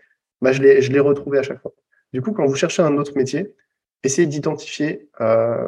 [0.41, 1.73] bah, je l'ai retrouvé à chaque fois.
[2.13, 3.55] Du coup, quand vous cherchez un autre métier,
[4.03, 5.09] essayez d'identifier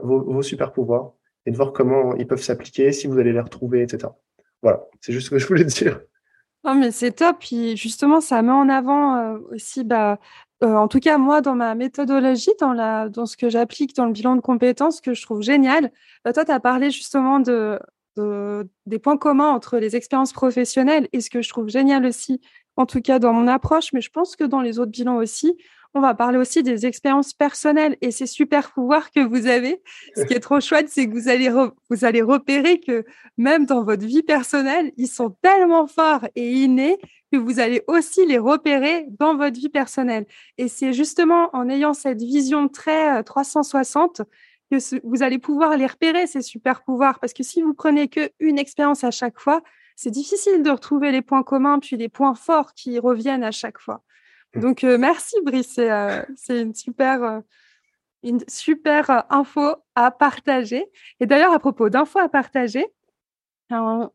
[0.02, 1.12] vos, vos super pouvoirs
[1.46, 4.08] et de voir comment ils peuvent s'appliquer, si vous allez les retrouver, etc.
[4.62, 6.00] Voilà, c'est juste ce que je voulais dire.
[6.64, 7.38] Non, mais c'est top.
[7.40, 10.18] Puis justement, ça met en avant euh, aussi, bah,
[10.62, 14.06] euh, en tout cas, moi, dans ma méthodologie, dans, la, dans ce que j'applique dans
[14.06, 15.90] le bilan de compétences, que je trouve génial,
[16.24, 17.80] bah, toi, tu as parlé justement de,
[18.16, 22.40] de, des points communs entre les expériences professionnelles et ce que je trouve génial aussi,
[22.76, 25.56] en tout cas dans mon approche, mais je pense que dans les autres bilans aussi,
[25.94, 29.82] on va parler aussi des expériences personnelles et ces super pouvoirs que vous avez.
[30.16, 31.50] Ce qui est trop chouette, c'est que vous allez,
[31.90, 33.04] vous allez repérer que
[33.36, 36.98] même dans votre vie personnelle, ils sont tellement forts et innés
[37.30, 40.26] que vous allez aussi les repérer dans votre vie personnelle.
[40.58, 44.24] Et c'est justement en ayant cette vision très 360 euh,
[44.70, 47.18] que vous allez pouvoir les repérer, ces super pouvoirs.
[47.20, 49.62] Parce que si vous prenez qu'une expérience à chaque fois,
[49.96, 53.78] c'est difficile de retrouver les points communs puis les points forts qui reviennent à chaque
[53.78, 54.02] fois.
[54.56, 57.40] Donc, euh, merci Brice, c'est euh, une super, euh,
[58.22, 60.84] une super info à partager.
[61.20, 62.86] Et d'ailleurs, à propos d'infos à partager,
[63.70, 64.10] un,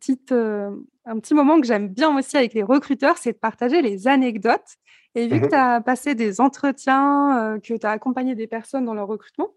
[0.00, 4.08] petit, un petit moment que j'aime bien aussi avec les recruteurs, c'est de partager les
[4.08, 4.76] anecdotes.
[5.14, 8.86] Et vu que mmh tu as passé des entretiens, que tu as accompagné des personnes
[8.86, 9.50] dans leur recrutement,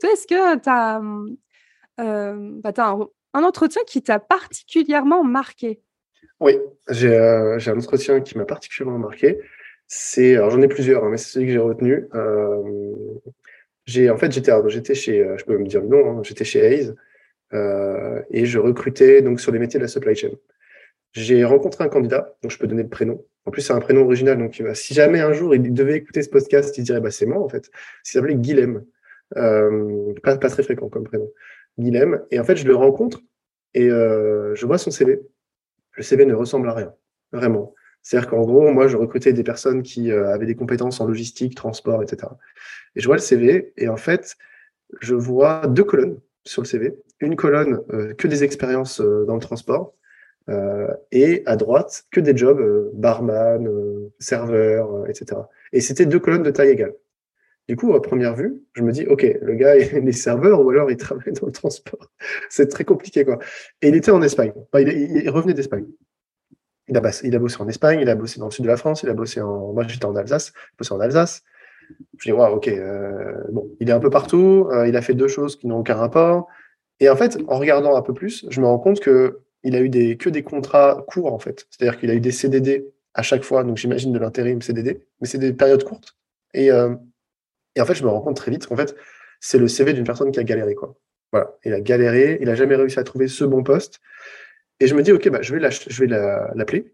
[0.00, 1.00] toi, est-ce que tu as,
[1.96, 2.98] bah, un,
[3.34, 5.80] un entretien qui t'a particulièrement marqué?
[6.40, 6.58] Oui,
[6.88, 9.38] j'ai un entretien qui m'a particulièrement marqué
[9.92, 12.06] c'est, alors j'en ai plusieurs, hein, mais c'est celui que j'ai retenu.
[12.14, 12.62] Euh,
[13.86, 16.44] j'ai, en fait, j'étais, j'étais chez, euh, je peux me dire le nom, hein, j'étais
[16.44, 16.94] chez Hayes
[17.54, 20.30] euh, et je recrutais donc sur les métiers de la supply chain.
[21.12, 23.24] J'ai rencontré un candidat, donc je peux donner le prénom.
[23.46, 26.28] En plus, c'est un prénom original, donc si jamais un jour il devait écouter ce
[26.30, 27.68] podcast, il dirait bah c'est moi en fait.
[28.06, 28.84] Il s'appelait Guilhem,
[29.36, 31.28] euh, pas, pas très fréquent comme prénom.
[31.80, 32.22] Guilhem.
[32.30, 33.20] Et en fait, je le rencontre
[33.74, 35.20] et euh, je vois son CV.
[35.94, 36.94] Le CV ne ressemble à rien,
[37.32, 37.74] vraiment.
[38.02, 41.54] C'est-à-dire qu'en gros, moi, je recrutais des personnes qui euh, avaient des compétences en logistique,
[41.54, 42.28] transport, etc.
[42.96, 44.36] Et je vois le CV, et en fait,
[45.00, 46.96] je vois deux colonnes sur le CV.
[47.20, 49.94] Une colonne euh, que des expériences euh, dans le transport,
[51.12, 53.70] et à droite, que des jobs, barman,
[54.18, 55.42] serveur, etc.
[55.72, 56.94] Et c'était deux colonnes de taille égale.
[57.68, 60.70] Du coup, à première vue, je me dis, OK, le gars, il est serveur ou
[60.70, 62.10] alors il travaille dans le transport.
[62.50, 63.38] C'est très compliqué, quoi.
[63.80, 64.52] Et il était en Espagne.
[64.74, 65.86] il, il revenait d'Espagne.
[66.90, 68.68] Il a, bossé, il a bossé en Espagne, il a bossé dans le sud de
[68.68, 69.72] la France, il a bossé en.
[69.72, 71.42] Moi, j'étais en Alsace, bossé en Alsace.
[72.18, 75.14] Je dis, wow, ok, euh, bon, il est un peu partout, euh, il a fait
[75.14, 76.48] deux choses qui n'ont aucun rapport.
[76.98, 79.80] Et en fait, en regardant un peu plus, je me rends compte que il a
[79.80, 81.66] eu des, que des contrats courts, en fait.
[81.70, 85.26] C'est-à-dire qu'il a eu des CDD à chaque fois, donc j'imagine de l'intérim CDD, mais
[85.26, 86.16] c'est des périodes courtes.
[86.54, 86.94] Et, euh,
[87.76, 88.94] et en fait, je me rends compte très vite qu'en fait,
[89.40, 90.96] c'est le CV d'une personne qui a galéré, quoi.
[91.32, 94.00] Voilà, il a galéré, il a jamais réussi à trouver ce bon poste.
[94.80, 96.08] Et je me dis, OK, bah, je vais
[96.54, 96.92] l'appeler.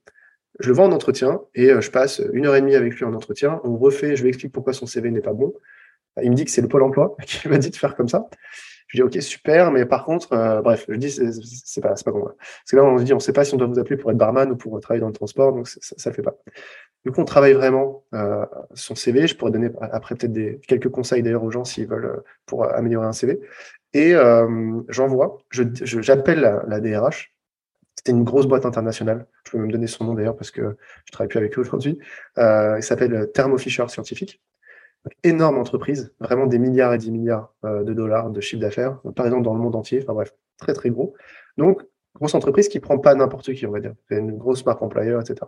[0.61, 3.05] Je le vois en entretien et euh, je passe une heure et demie avec lui
[3.05, 3.61] en entretien.
[3.65, 5.55] On refait, je lui explique pourquoi son CV n'est pas bon.
[6.23, 8.29] Il me dit que c'est le Pôle emploi qui m'a dit de faire comme ça.
[8.89, 12.25] Je dis ok super, mais par contre, euh, bref, je dis c'est pas pas bon.
[12.25, 14.13] Parce que là on se dit on sait pas si on doit vous appeler pour
[14.13, 16.37] être barman ou pour travailler dans le transport, donc ça, le fait pas.
[17.05, 19.27] Du coup on travaille vraiment euh, son CV.
[19.27, 23.07] Je pourrais donner après peut-être quelques conseils d'ailleurs aux gens s'ils veulent euh, pour améliorer
[23.07, 23.41] un CV.
[23.93, 27.36] Et euh, j'envoie, j'appelle je, j'appelle la, la DRH.
[28.07, 29.27] C'était une grosse boîte internationale.
[29.43, 30.77] Je peux même donner son nom d'ailleurs parce que
[31.07, 31.99] je travaille plus avec eux aujourd'hui.
[32.39, 34.41] Euh, il s'appelle Thermo Fisher Scientific
[35.25, 39.27] énorme entreprise, vraiment des milliards et des milliards euh, de dollars de chiffre d'affaires, par
[39.27, 41.15] exemple dans le monde entier, enfin bref, très très gros.
[41.57, 41.83] Donc,
[42.15, 43.95] grosse entreprise qui prend pas n'importe qui, on va dire.
[44.09, 45.41] C'est une grosse marque employeur, etc.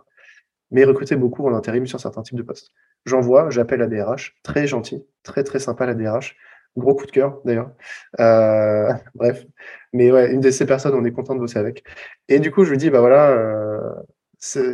[0.71, 2.71] Mais recruter beaucoup en intérim sur certains types de postes.
[3.05, 6.35] J'envoie, j'appelle la DRH, très gentil, très très sympa la DRH.
[6.77, 7.71] Gros coup de cœur d'ailleurs.
[8.19, 9.45] Euh, bref.
[9.93, 11.83] Mais ouais, une de ces personnes, on est content de bosser avec.
[12.27, 13.93] Et du coup, je lui dis, bah voilà, euh,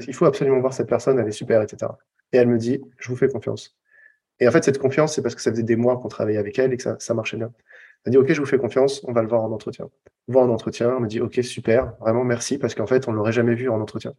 [0.07, 1.91] il faut absolument voir cette personne, elle est super, etc.
[2.33, 3.75] Et elle me dit, je vous fais confiance.
[4.39, 6.59] Et en fait, cette confiance, c'est parce que ça faisait des mois qu'on travaillait avec
[6.59, 7.51] elle et que ça, ça marchait bien.
[8.05, 9.89] Elle dit, OK, je vous fais confiance, on va le voir en entretien.
[10.27, 13.17] Voir en entretien, on me dit, OK, super, vraiment merci, parce qu'en fait, on ne
[13.17, 14.13] l'aurait jamais vu en entretien.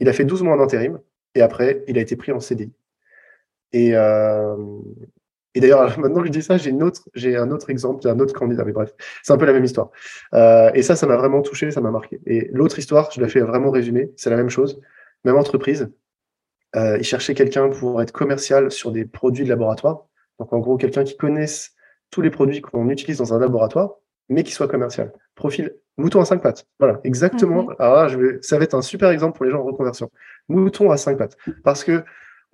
[0.00, 1.00] Il a fait 12 mois en intérim,
[1.34, 2.72] et après, il a été pris en CDI.
[3.72, 4.56] Et, euh,
[5.54, 8.10] et d'ailleurs, maintenant que je dis ça, j'ai, une autre, j'ai un autre exemple, j'ai
[8.10, 8.92] un autre candidat, mais bref,
[9.22, 9.90] c'est un peu la même histoire.
[10.34, 12.20] Euh, et ça, ça m'a vraiment touché, ça m'a marqué.
[12.26, 14.80] Et l'autre histoire, je la fais vraiment résumer, c'est la même chose,
[15.24, 15.90] même entreprise,
[16.76, 20.06] euh, il cherchait quelqu'un pour être commercial sur des produits de laboratoire.
[20.40, 21.74] Donc, en gros, quelqu'un qui connaisse
[22.10, 23.94] tous les produits qu'on utilise dans un laboratoire,
[24.28, 25.12] mais qui soit commercial.
[25.34, 26.66] Profil mouton à cinq pattes.
[26.80, 27.64] Voilà, exactement.
[27.64, 27.76] Mhm.
[27.78, 30.10] Alors là, je vais, ça va être un super exemple pour les gens en reconversion.
[30.48, 31.36] Mouton à cinq pattes.
[31.62, 32.02] Parce que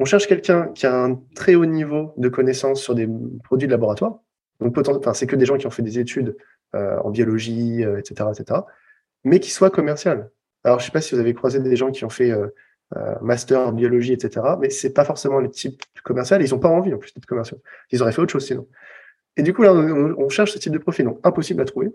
[0.00, 3.06] on cherche quelqu'un qui a un très haut niveau de connaissances sur des
[3.44, 4.18] produits de laboratoire.
[4.58, 4.74] Donc,
[5.14, 6.36] c'est que des gens qui ont fait des études
[6.74, 8.60] euh, en biologie, etc., euh, etc.,
[9.24, 10.30] mais qui soit commercial.
[10.64, 12.48] Alors, je sais pas si vous avez croisé des gens qui ont fait euh,
[13.20, 14.46] master en biologie, etc.
[14.58, 16.40] Mais c'est pas forcément le type commercial.
[16.40, 17.60] Ils ont pas envie en plus d'être commerciaux.
[17.90, 18.66] Ils auraient fait autre chose sinon.
[19.36, 21.04] Et du coup, là, on, cherche ce type de profil.
[21.04, 21.92] Donc, impossible à trouver.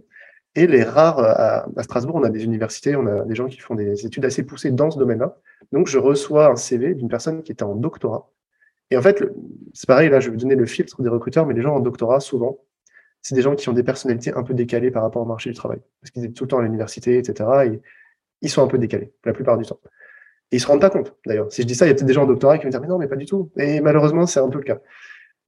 [0.55, 3.59] Et les rares, à, à, Strasbourg, on a des universités, on a des gens qui
[3.59, 5.37] font des études assez poussées dans ce domaine-là.
[5.71, 8.29] Donc, je reçois un CV d'une personne qui était en doctorat.
[8.91, 9.23] Et en fait,
[9.73, 12.19] c'est pareil, là, je vais donner le filtre des recruteurs, mais les gens en doctorat,
[12.19, 12.59] souvent,
[13.21, 15.55] c'est des gens qui ont des personnalités un peu décalées par rapport au marché du
[15.55, 15.79] travail.
[16.01, 17.49] Parce qu'ils étaient tout le temps à l'université, etc.
[17.65, 17.81] Et
[18.41, 19.79] ils sont un peu décalés, la plupart du temps.
[20.51, 21.51] Et ils se rendent pas compte, d'ailleurs.
[21.51, 22.71] Si je dis ça, il y a peut-être des gens en doctorat qui vont me
[22.71, 23.51] dire, mais non, mais pas du tout.
[23.57, 24.79] Et malheureusement, c'est un peu le cas.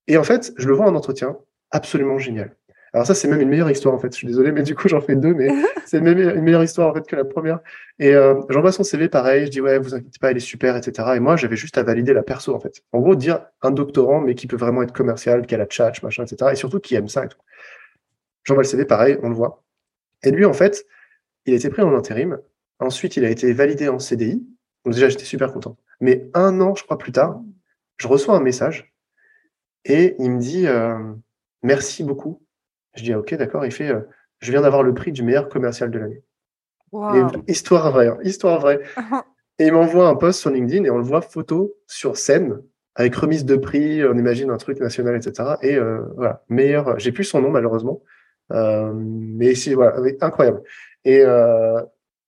[0.08, 1.38] Et en fait, je le vois en entretien,
[1.70, 2.56] absolument génial.
[2.98, 4.12] Alors ça, c'est même une meilleure histoire, en fait.
[4.12, 5.50] Je suis désolé, mais du coup, j'en fais deux, mais
[5.86, 7.60] c'est une meilleure histoire, en fait, que la première.
[8.00, 10.76] Et euh, j'envoie son CV, pareil, je dis, ouais, vous inquiétez pas, il est super,
[10.76, 11.10] etc.
[11.16, 12.82] Et moi, j'avais juste à valider la perso, en fait.
[12.94, 15.92] En gros, dire un doctorant, mais qui peut vraiment être commercial, qui a la chat,
[16.02, 16.54] machin, etc.
[16.54, 17.38] Et surtout, qui aime ça et tout.
[18.46, 19.64] J'envoie le CV, pareil, on le voit.
[20.24, 20.88] Et lui, en fait,
[21.46, 22.40] il a été pris en intérim.
[22.80, 24.44] Ensuite, il a été validé en CDI.
[24.86, 25.78] Donc déjà, j'étais super content.
[26.02, 27.44] Mais un an, je crois, plus tard,
[27.98, 28.92] je reçois un message
[29.86, 30.98] et il me dit euh,
[31.62, 32.42] merci beaucoup.
[32.98, 33.66] Je dis ah, ok, d'accord.
[33.66, 34.02] Il fait euh,
[34.40, 36.24] je viens d'avoir le prix du meilleur commercial de l'année.
[37.48, 38.82] Histoire vraie, hein, histoire vraie.
[39.60, 42.62] et il m'envoie un post sur LinkedIn et on le voit photo sur scène
[42.96, 45.56] avec remise de prix, on imagine un truc national, etc.
[45.62, 46.98] Et euh, voilà, meilleur.
[47.00, 48.02] J'ai plus son nom malheureusement,
[48.50, 50.64] mais c'est voilà, incroyable.
[51.06, 51.24] Et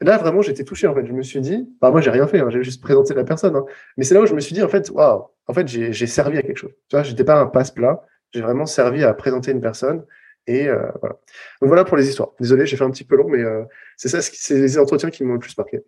[0.01, 1.05] Là, vraiment, j'étais touché, en fait.
[1.05, 3.55] Je me suis dit, bah, moi, j'ai rien fait, hein, j'ai juste présenté la personne.
[3.55, 3.65] Hein.
[3.97, 6.37] Mais c'est là où je me suis dit, en fait, waouh, en fait, j'ai servi
[6.37, 6.71] à quelque chose.
[6.87, 8.01] Tu vois, j'étais pas un passe-plat.
[8.31, 10.05] J'ai vraiment servi à présenter une personne.
[10.49, 11.15] Et euh, voilà.
[11.61, 12.31] Donc voilà pour les histoires.
[12.39, 13.63] Désolé, j'ai fait un petit peu long, mais euh,
[13.97, 15.83] c'est ça, c'est les entretiens qui m'ont le plus marqué.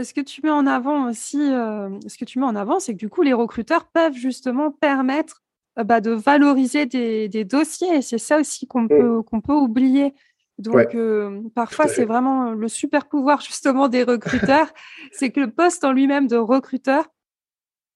[0.00, 2.92] Ce que tu mets en avant aussi, euh, ce que tu mets en avant, c'est
[2.92, 5.42] que du coup, les recruteurs peuvent justement permettre
[5.82, 7.96] bah, de valoriser des, des dossiers.
[7.96, 8.88] Et c'est ça aussi qu'on mmh.
[8.88, 10.14] peut, qu'on peut oublier.
[10.58, 14.68] Donc, euh, parfois, c'est vraiment le super pouvoir justement des recruteurs.
[15.12, 17.06] c'est que le poste en lui-même de recruteur,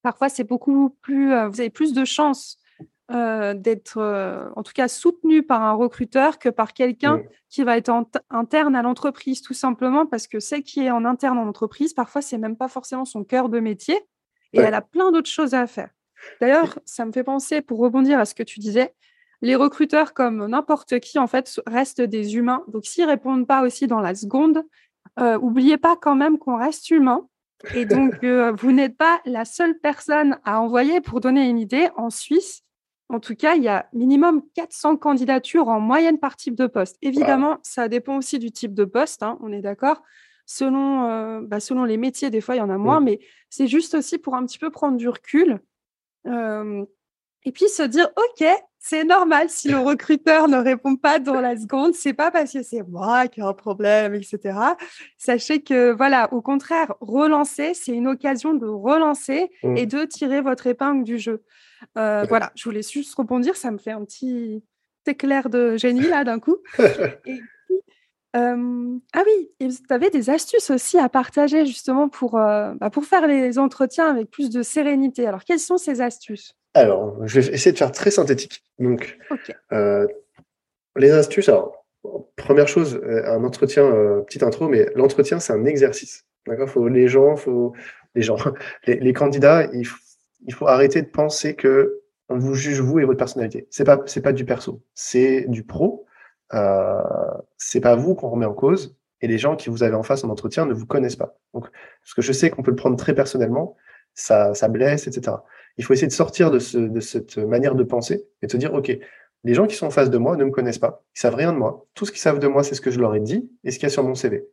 [0.02, 1.32] parfois, c'est beaucoup plus.
[1.32, 2.58] Euh, vous avez plus de chances
[3.12, 4.00] euh, d'être,
[4.56, 7.92] en tout cas, soutenu par un recruteur que par quelqu'un qui va être
[8.30, 12.22] interne à l'entreprise, tout simplement parce que celle qui est en interne en entreprise, parfois,
[12.22, 13.98] c'est même pas forcément son cœur de métier
[14.52, 15.90] et elle a plein d'autres choses à faire.
[16.40, 18.94] D'ailleurs, ça me fait penser, pour rebondir à ce que tu disais,
[19.40, 22.64] les recruteurs, comme n'importe qui, en fait, restent des humains.
[22.68, 24.62] Donc, s'ils répondent pas aussi dans la seconde,
[25.18, 27.26] euh, oubliez pas quand même qu'on reste humain.
[27.74, 31.00] Et donc, euh, vous n'êtes pas la seule personne à envoyer.
[31.00, 32.62] Pour donner une idée, en Suisse,
[33.08, 36.96] en tout cas, il y a minimum 400 candidatures en moyenne par type de poste.
[37.02, 40.02] Évidemment, ça dépend aussi du type de poste, hein, on est d'accord.
[40.46, 43.68] Selon, euh, bah, selon les métiers, des fois, il y en a moins, mais c'est
[43.68, 45.60] juste aussi pour un petit peu prendre du recul.
[47.44, 48.46] et puis se dire, OK,
[48.84, 52.64] c'est normal si le recruteur ne répond pas dans la seconde, c'est pas parce que
[52.64, 54.58] c'est moi qui ai un problème, etc.
[55.18, 59.76] Sachez que voilà, au contraire, relancer, c'est une occasion de relancer mmh.
[59.76, 61.44] et de tirer votre épingle du jeu.
[61.98, 64.62] Euh, voilà, je voulais juste rebondir, ça me fait un petit,
[65.06, 66.58] éclair de génie là d'un coup.
[68.34, 68.54] ah
[69.26, 74.08] oui, tu avais des astuces aussi à partager justement pour, bah, pour faire les entretiens
[74.08, 75.26] avec plus de sérénité.
[75.26, 76.54] Alors, quelles sont ces astuces?
[76.74, 78.62] Alors, je vais essayer de faire très synthétique.
[78.78, 79.18] Donc,
[80.96, 81.84] les astuces, alors,
[82.36, 83.90] première chose, un entretien,
[84.26, 86.24] petite intro, mais l'entretien, c'est un exercice.
[86.46, 86.68] D'accord?
[86.68, 87.72] Faut, Les gens, faut,
[88.14, 88.36] les, gens
[88.86, 89.98] les, candidats, il faut,
[90.46, 93.66] il faut arrêter de penser que on vous juge vous et votre personnalité.
[93.70, 96.06] C'est pas, c'est pas du perso, c'est du pro.
[96.54, 97.00] Euh,
[97.56, 100.24] c'est pas vous qu'on remet en cause et les gens qui vous avez en face
[100.24, 101.38] en entretien ne vous connaissent pas.
[101.54, 103.76] Donc, parce que je sais qu'on peut le prendre très personnellement,
[104.14, 105.36] ça, ça blesse, etc.
[105.78, 108.56] Il faut essayer de sortir de, ce, de cette manière de penser et de se
[108.56, 108.92] dire, OK,
[109.44, 111.52] les gens qui sont en face de moi ne me connaissent pas, ils savent rien
[111.52, 111.86] de moi.
[111.94, 113.78] Tout ce qu'ils savent de moi, c'est ce que je leur ai dit et ce
[113.78, 114.46] qu'il y a sur mon CV.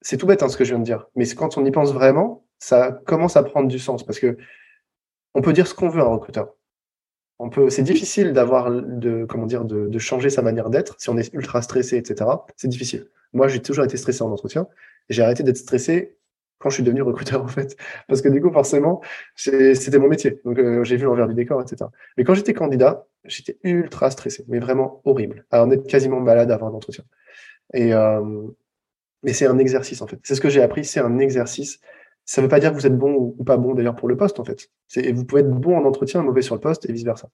[0.00, 1.92] C'est tout bête hein, ce que je viens de dire, mais quand on y pense
[1.92, 4.36] vraiment, ça commence à prendre du sens parce que
[5.34, 6.54] on peut dire ce qu'on veut à un recruteur.
[7.38, 11.18] On peut, c'est difficile d'avoir de, comment dire, de, changer sa manière d'être si on
[11.18, 12.30] est ultra stressé, etc.
[12.56, 13.08] C'est difficile.
[13.32, 14.68] Moi, j'ai toujours été stressé en entretien.
[15.08, 16.16] Et j'ai arrêté d'être stressé
[16.58, 17.76] quand je suis devenu recruteur, en fait.
[18.06, 19.02] Parce que du coup, forcément,
[19.34, 20.40] c'était mon métier.
[20.44, 21.90] Donc, euh, j'ai vu l'envers du décor, etc.
[22.16, 25.44] Mais quand j'étais candidat, j'étais ultra stressé, mais vraiment horrible.
[25.50, 27.04] À en être quasiment malade avant un entretien.
[27.72, 28.22] Et, euh,
[29.24, 30.20] mais c'est un exercice, en fait.
[30.22, 31.80] C'est ce que j'ai appris, c'est un exercice.
[32.24, 34.16] Ça ne veut pas dire que vous êtes bon ou pas bon d'ailleurs pour le
[34.16, 34.70] poste en fait.
[34.96, 37.28] Et vous pouvez être bon en entretien, mauvais sur le poste et vice versa.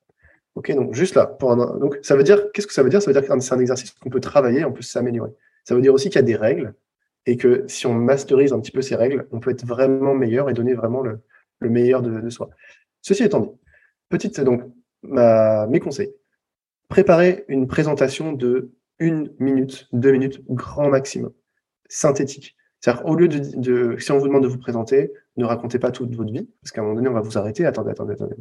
[0.57, 1.27] Ok, donc juste là.
[1.27, 3.01] Pour donc ça veut dire, qu'est-ce que ça veut dire?
[3.01, 5.31] Ça veut dire que c'est un exercice qu'on peut travailler, on peut s'améliorer.
[5.65, 6.75] Ça veut dire aussi qu'il y a des règles
[7.27, 10.51] et que si on masterise un petit peu ces règles, on peut être vraiment meilleur
[10.51, 11.21] et donner vraiment le,
[11.61, 12.51] meilleur de, soi.
[13.03, 13.51] Ceci étant dit,
[14.09, 14.63] petite donc
[15.03, 16.13] ma, mes conseils.
[16.89, 21.33] Préparez une présentation de une minute, deux minutes, grand maximum,
[21.89, 22.57] synthétique.
[22.81, 26.15] C'est-à-dire, au lieu de, si on vous demande de vous présenter, ne racontez pas toute
[26.15, 27.67] votre vie, parce qu'à un moment donné, on va vous arrêter.
[27.67, 28.37] Attendez, attendez, attendez.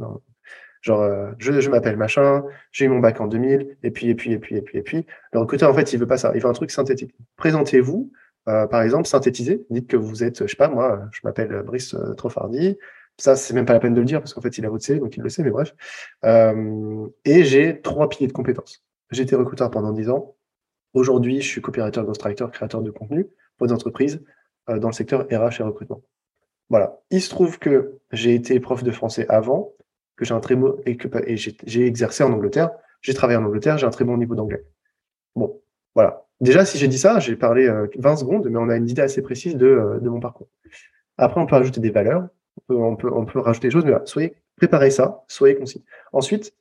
[0.82, 4.32] Genre, euh, je, m'appelle machin, j'ai eu mon bac en 2000, et puis, et puis,
[4.32, 5.06] et puis, et puis, et puis.
[5.34, 6.32] Le recruteur, en fait, il veut pas ça.
[6.36, 7.14] Il veut un truc synthétique.
[7.36, 8.12] Présentez-vous,
[8.48, 9.66] euh, par exemple, synthétisez.
[9.70, 12.78] Dites que vous êtes, je sais pas, moi, je m'appelle Brice euh, Trofardi.
[13.18, 14.86] Ça, c'est même pas la peine de le dire, parce qu'en fait, il a votre
[14.86, 15.76] CV, donc il le sait, mais bref.
[16.24, 18.86] et j'ai trois piliers de compétences.
[19.12, 20.36] J'ai été recruteur pendant 10 ans.
[20.94, 23.28] Aujourd'hui, je suis copywriter, ghostwriter, créateur de contenu
[23.68, 24.24] des entreprises
[24.70, 26.01] euh, dans le secteur RH et recrutement.
[26.70, 26.99] Voilà.
[27.10, 29.74] Il se trouve que j'ai été prof de français avant,
[30.16, 32.72] que j'ai un très beau et que et j'ai exercé en Angleterre.
[33.01, 34.66] J'ai travaillé en Angleterre, j'ai un très bon niveau d'anglais.
[35.36, 35.62] Bon,
[35.95, 36.26] voilà.
[36.41, 39.01] Déjà, si j'ai dit ça, j'ai parlé 20 euh, secondes, mais on a une idée
[39.01, 40.47] assez précise de, euh, de mon parcours.
[41.18, 42.28] Après, on peut ajouter des valeurs,
[42.70, 45.84] on peut, on peut, rajouter des choses, mais voilà, soyez, préparez ça, soyez concis.
[46.14, 46.53] Ensuite,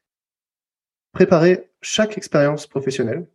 [1.12, 3.26] préparez chaque expérience professionnelle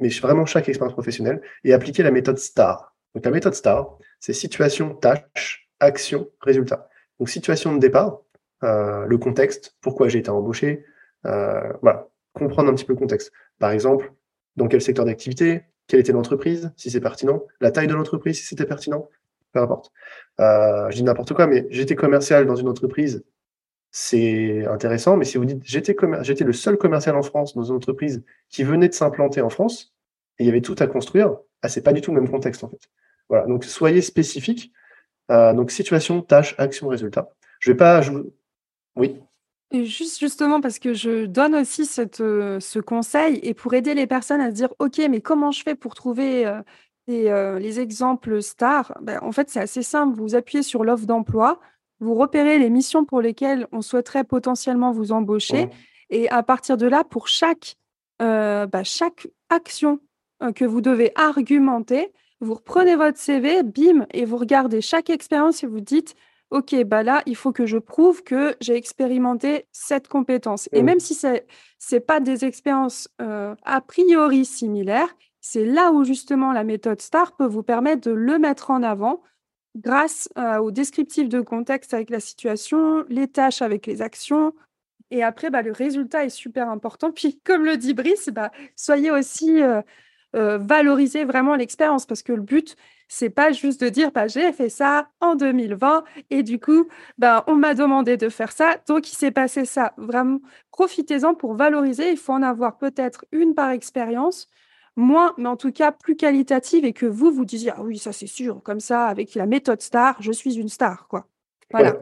[0.00, 2.94] mais vraiment chaque expérience professionnelle, et appliquer la méthode STAR.
[3.14, 6.88] Donc la méthode STAR, c'est situation, tâche, action, résultat.
[7.18, 8.20] Donc situation de départ,
[8.62, 10.84] euh, le contexte, pourquoi j'ai été embauché,
[11.26, 13.32] euh, voilà, comprendre un petit peu le contexte.
[13.58, 14.12] Par exemple,
[14.56, 18.46] dans quel secteur d'activité, quelle était l'entreprise, si c'est pertinent, la taille de l'entreprise, si
[18.46, 19.08] c'était pertinent,
[19.52, 19.90] peu importe.
[20.40, 23.24] Euh, je dis n'importe quoi, mais j'étais commercial dans une entreprise,
[23.90, 28.22] c'est intéressant, mais si vous dites j'étais le seul commercial en France dans une entreprise
[28.48, 29.94] qui venait de s'implanter en France
[30.38, 32.62] et il y avait tout à construire, ah, c'est pas du tout le même contexte
[32.62, 32.88] en fait.
[33.28, 34.72] Voilà, donc soyez spécifique.
[35.30, 37.30] Euh, donc situation, tâche, action, résultat.
[37.60, 38.12] Je vais pas, je...
[38.96, 39.16] oui.
[39.72, 41.88] Juste justement parce que je donne aussi
[42.20, 45.62] euh, ce conseil et pour aider les personnes à se dire ok mais comment je
[45.62, 50.64] fais pour trouver euh, les, exemples stars ben, En fait c'est assez simple, vous appuyez
[50.64, 51.60] sur l'offre d'emploi,
[52.00, 55.68] vous repérez les missions pour lesquelles on souhaiterait potentiellement vous embaucher.
[56.08, 57.76] Et à partir de là, pour chaque,
[58.22, 60.00] euh, bah, chaque action
[60.42, 65.62] euh, que vous devez argumenter, vous reprenez votre CV, bim, et vous regardez chaque expérience
[65.62, 66.14] et vous dites,
[66.50, 70.68] OK, bah là, il faut que je prouve que j'ai expérimenté cette compétence.
[70.72, 71.38] Et même si ce
[71.92, 77.36] n'est pas des expériences euh, a priori similaires, c'est là où justement la méthode STAR
[77.36, 79.22] peut vous permettre de le mettre en avant
[79.76, 80.28] grâce
[80.60, 84.54] au descriptif de contexte avec la situation, les tâches avec les actions.
[85.10, 87.12] Et après, bah, le résultat est super important.
[87.12, 89.60] Puis, comme le dit Brice, bah, soyez aussi
[90.32, 92.76] valorisez vraiment l'expérience parce que le but,
[93.08, 96.86] c'est pas juste de dire bah, j'ai fait ça en 2020 et du coup,
[97.18, 99.92] bah, on m'a demandé de faire ça, donc il s'est passé ça.
[99.96, 100.38] Vraiment,
[100.70, 102.12] profitez-en pour valoriser.
[102.12, 104.46] Il faut en avoir peut-être une par expérience
[104.96, 108.12] moins, mais en tout cas plus qualitative et que vous, vous disiez, ah oui, ça
[108.12, 111.26] c'est sûr, comme ça, avec la méthode star, je suis une star, quoi.
[111.70, 111.96] Voilà.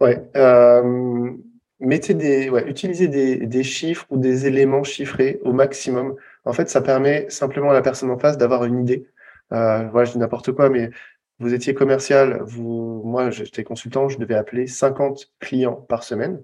[0.00, 0.22] Ouais.
[0.36, 1.32] Euh,
[1.80, 6.16] mettez des, ouais, utilisez des, des, chiffres ou des éléments chiffrés au maximum.
[6.44, 9.08] En fait, ça permet simplement à la personne en face d'avoir une idée.
[9.52, 10.90] Euh, voilà, je dis n'importe quoi, mais
[11.38, 16.42] vous étiez commercial, vous, moi, j'étais consultant, je devais appeler 50 clients par semaine.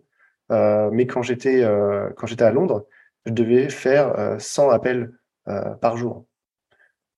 [0.51, 1.65] Euh, mais quand j'étais
[2.17, 2.87] quand j'étais à Londres,
[3.25, 5.13] je devais faire 100 appels
[5.45, 6.27] par jour.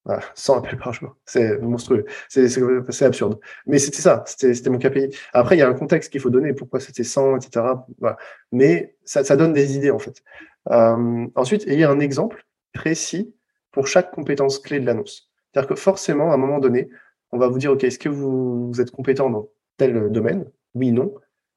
[0.04, 1.16] Voilà, 100 appels par jour.
[1.24, 2.04] C'est monstrueux.
[2.28, 3.38] C'est absurde.
[3.66, 4.22] Mais c'était ça.
[4.26, 5.10] C'était mon KPI.
[5.32, 6.52] Après, il y a un contexte qu'il faut donner.
[6.52, 7.66] Pourquoi c'était 100, etc.
[7.98, 8.16] Voilà.
[8.52, 10.22] Mais ça, ça, donne des idées, en fait.
[10.70, 13.34] Euh, ensuite, ayez un exemple précis
[13.70, 15.30] pour chaque compétence clé de l'annonce.
[15.52, 16.88] C'est-à-dire que forcément, à un moment donné,
[17.32, 20.50] on va vous dire, OK, est-ce que vous, vous êtes compétent dans tel domaine?
[20.74, 21.14] Oui, non.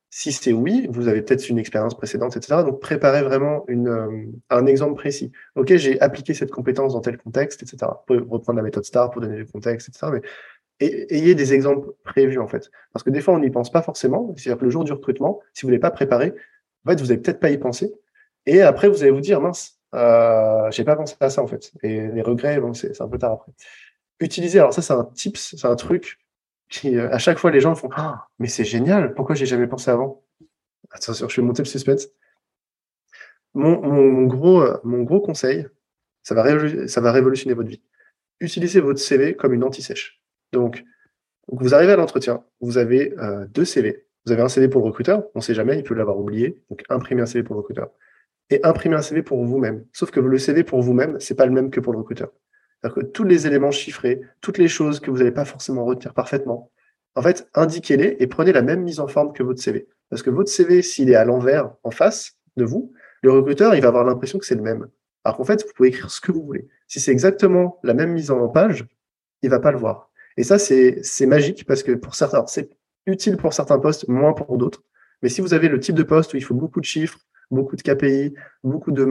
[0.10, 2.64] Si c'est oui, vous avez peut-être une expérience précédente, etc.
[2.64, 5.32] Donc, préparez vraiment euh, un exemple précis.
[5.55, 7.78] OK, j'ai appliqué cette compétence dans tel contexte, etc.
[7.82, 10.08] Vous pouvez reprendre la méthode STAR pour donner le contexte, etc.
[10.14, 10.22] Mais
[10.80, 12.72] ayez des exemples prévus, en fait.
[12.93, 14.34] Parce que des fois, on n'y pense pas forcément.
[14.38, 16.34] C'est-à-dire que le jour du recrutement, si vous ne l'avez pas préparé,
[16.86, 17.93] en fait, vous n'allez peut-être pas y penser.
[18.45, 21.74] Et après, vous allez vous dire, mince, euh, j'ai pas pensé à ça, en fait.
[21.84, 23.51] Et les regrets, bon, c'est un peu tard après.
[24.20, 26.18] Utilisez, alors ça, c'est un tips, c'est un truc
[26.86, 29.89] euh, à chaque fois, les gens font ah, mais c'est génial, pourquoi j'ai jamais pensé
[29.91, 30.24] avant?
[30.91, 32.07] Attention, je vais monter le suspense.
[33.53, 35.68] Mon, gros, euh, gros conseil,
[36.24, 37.82] ça va, révolutionner votre vie.
[38.39, 40.22] Utilisez votre CV comme une anti-sèche.
[40.51, 40.84] Donc,
[41.47, 44.05] vous arrivez à l'entretien, vous avez euh, deux CV.
[44.26, 46.61] Vous avez un CV pour le recruteur, on ne sait jamais, il peut l'avoir oublié.
[46.70, 47.89] Donc, imprimez un CV pour le recruteur.
[48.49, 49.86] Et imprimez un CV pour vous-même.
[49.93, 52.32] Sauf que le CV pour vous-même, c'est pas le même que pour le recruteur.
[52.84, 56.71] Que tous les éléments chiffrés, toutes les choses que vous n'allez pas forcément retenir parfaitement,
[57.15, 59.88] en fait, indiquez-les et prenez la même mise en forme que votre CV.
[60.09, 63.82] Parce que votre CV, s'il est à l'envers, en face de vous, le recruteur, il
[63.82, 64.88] va avoir l'impression que c'est le même.
[65.23, 66.67] Alors qu'en fait, vous pouvez écrire ce que vous voulez.
[66.88, 68.86] Si c'est exactement la même mise en page,
[69.41, 70.09] il va pas le voir.
[70.38, 72.69] Et ça, c'est magique parce que pour certains, c'est
[73.07, 74.84] utile pour certains postes, moins pour d'autres.
[75.21, 77.19] Mais si vous avez le type de poste où il faut beaucoup de chiffres,
[77.49, 79.09] beaucoup de KPI, beaucoup de...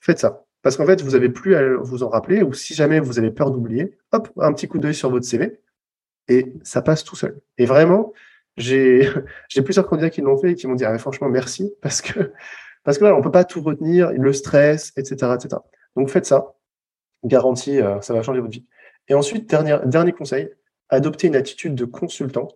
[0.00, 0.44] Faites ça.
[0.68, 3.30] Parce qu'en fait, vous n'avez plus à vous en rappeler, ou si jamais vous avez
[3.30, 5.62] peur d'oublier, hop, un petit coup d'œil sur votre CV,
[6.28, 7.40] et ça passe tout seul.
[7.56, 8.12] Et vraiment,
[8.58, 9.10] j'ai
[9.64, 12.34] plusieurs candidats qui l'ont fait et qui m'ont dit, ah, franchement, merci, parce que,
[12.84, 15.56] parce que on peut pas tout retenir, le stress, etc., etc.
[15.96, 16.54] Donc faites ça,
[17.24, 18.66] garantie, euh, ça va changer votre vie.
[19.08, 20.50] Et ensuite, dernier, dernier conseil,
[20.90, 22.48] adoptez une attitude de consultant.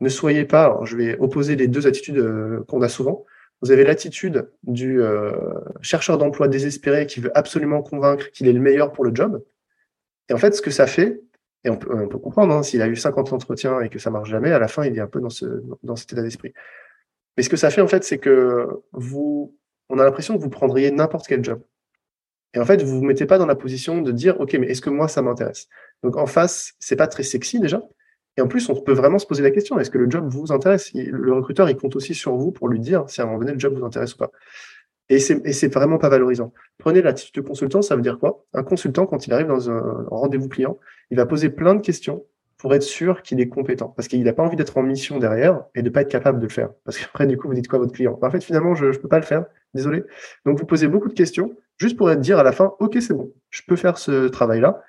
[0.00, 3.24] Ne soyez pas, je vais opposer les deux attitudes euh, qu'on a souvent.
[3.64, 5.32] Vous avez l'attitude du euh,
[5.80, 9.42] chercheur d'emploi désespéré qui veut absolument convaincre qu'il est le meilleur pour le job.
[10.28, 11.22] Et en fait, ce que ça fait,
[11.64, 14.52] et on peut, comprendre, hein, s'il a eu 50 entretiens et que ça marche jamais,
[14.52, 15.46] à la fin, il est un peu dans, ce,
[15.82, 16.52] dans cet état d'esprit.
[17.38, 19.56] Mais ce que ça fait, en fait, c'est que vous,
[19.88, 21.62] on a l'impression que vous prendriez n'importe quel job.
[22.52, 24.82] Et en fait, vous vous mettez pas dans la position de dire, OK, mais est-ce
[24.82, 25.68] que moi, ça m'intéresse?
[26.02, 27.80] Donc, en face, c'est pas très sexy, déjà.
[28.36, 30.52] Et en plus, on peut vraiment se poser la question, est-ce que le job vous
[30.52, 30.90] intéresse?
[30.94, 33.52] Le recruteur, il compte aussi sur vous pour lui dire si à un moment donné,
[33.52, 34.30] le job vous intéresse ou pas.
[35.08, 36.52] Et c'est vraiment pas valorisant.
[36.78, 38.44] Prenez l'attitude de consultant, ça veut dire quoi?
[38.54, 40.78] Un consultant, quand il arrive dans un rendez-vous client,
[41.10, 42.24] il va poser plein de questions
[42.56, 43.88] pour être sûr qu'il est compétent.
[43.88, 46.44] Parce qu'il n'a pas envie d'être en mission derrière et de pas être capable de
[46.44, 46.70] le faire.
[46.84, 48.18] Parce qu'après, du coup, vous dites quoi à votre client?
[48.22, 49.44] En fait, finalement, je ne peux pas le faire.
[49.74, 50.04] Désolé.
[50.46, 53.32] Donc, vous posez beaucoup de questions juste pour dire à la fin, OK, c'est bon,
[53.50, 54.82] je peux faire ce travail-là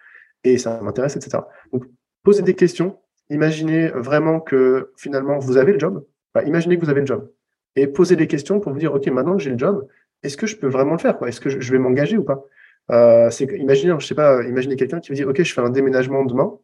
[0.43, 1.39] et ça m'intéresse, etc.
[1.73, 1.85] Donc,
[2.23, 2.99] posez des questions
[3.29, 6.05] imaginez vraiment que finalement vous avez le job.
[6.45, 7.29] imaginez que vous avez le job.
[7.75, 9.87] Et posez des questions pour vous dire, OK, maintenant que j'ai le job,
[10.23, 12.43] est-ce que je peux vraiment le faire Est-ce que je vais m'engager ou pas?
[12.91, 16.23] Euh, Imaginez, je sais pas, imaginez quelqu'un qui vous dit, OK, je fais un déménagement
[16.23, 16.57] demain.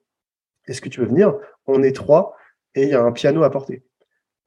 [0.67, 1.35] Est-ce que tu veux venir?
[1.67, 2.35] On est trois
[2.75, 3.83] et il y a un piano à porter.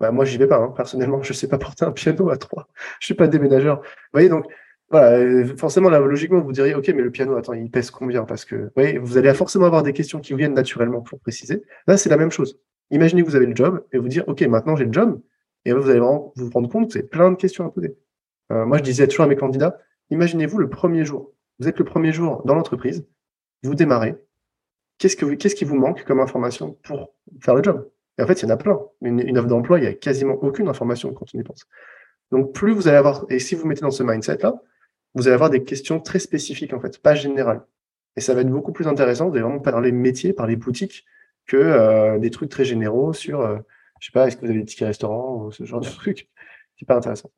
[0.01, 0.59] Bah, moi, j'y vais pas.
[0.59, 0.73] Hein.
[0.75, 2.69] Personnellement, je sais pas porter un piano à trois.
[3.01, 3.81] Je suis pas déménageur.
[3.81, 4.47] Vous voyez, donc
[4.91, 8.24] voilà, euh, forcément, là, logiquement, vous diriez, OK, mais le piano, attends, il pèse combien?
[8.24, 11.62] Parce que, vous vous allez forcément avoir des questions qui vous viennent naturellement pour préciser.
[11.87, 12.59] Là, c'est la même chose.
[12.91, 15.20] Imaginez que vous avez le job et vous dire, OK, maintenant j'ai le job.
[15.64, 17.97] Et vous allez vraiment vous rendre compte que avez plein de questions à poser.
[18.53, 19.78] Euh, moi, je disais toujours à mes candidats,
[20.11, 21.32] imaginez-vous le premier jour.
[21.59, 23.07] Vous êtes le premier jour dans l'entreprise,
[23.62, 24.16] vous démarrez.
[24.99, 27.89] Qu'est-ce, que qui vous manque comme information pour faire le job?
[28.18, 28.78] Et en fait, il y en a plein.
[29.01, 31.66] Une, une offre d'emploi, il n'y a quasiment aucune information quand on y pense.
[32.30, 34.55] Donc, plus vous allez avoir, et si vous mettez dans ce mindset-là,
[35.15, 37.65] vous allez avoir des questions très spécifiques, en fait, pas générales.
[38.17, 41.05] Et ça va être beaucoup plus intéressant, vous allez vraiment parler métiers, parler boutiques,
[41.47, 43.59] que euh, des trucs très généraux sur, euh,
[44.01, 46.29] je sais pas, est-ce que vous avez des tickets restaurants ou ce genre de trucs.
[46.79, 47.31] C'est pas intéressant.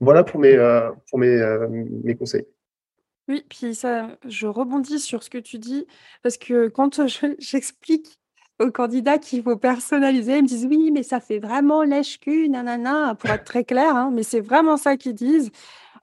[0.00, 1.40] Voilà pour mes, euh, pour mes,
[2.04, 2.46] mes conseils.
[3.28, 5.86] Oui, puis ça, je rebondis sur ce que tu dis,
[6.22, 7.00] parce que quand
[7.38, 8.18] j'explique
[8.58, 13.14] aux candidats qu'il faut personnaliser, ils me disent oui, mais ça fait vraiment lèche-cul, nanana,
[13.14, 15.50] pour être très clair, hein, mais c'est vraiment ça qu'ils disent.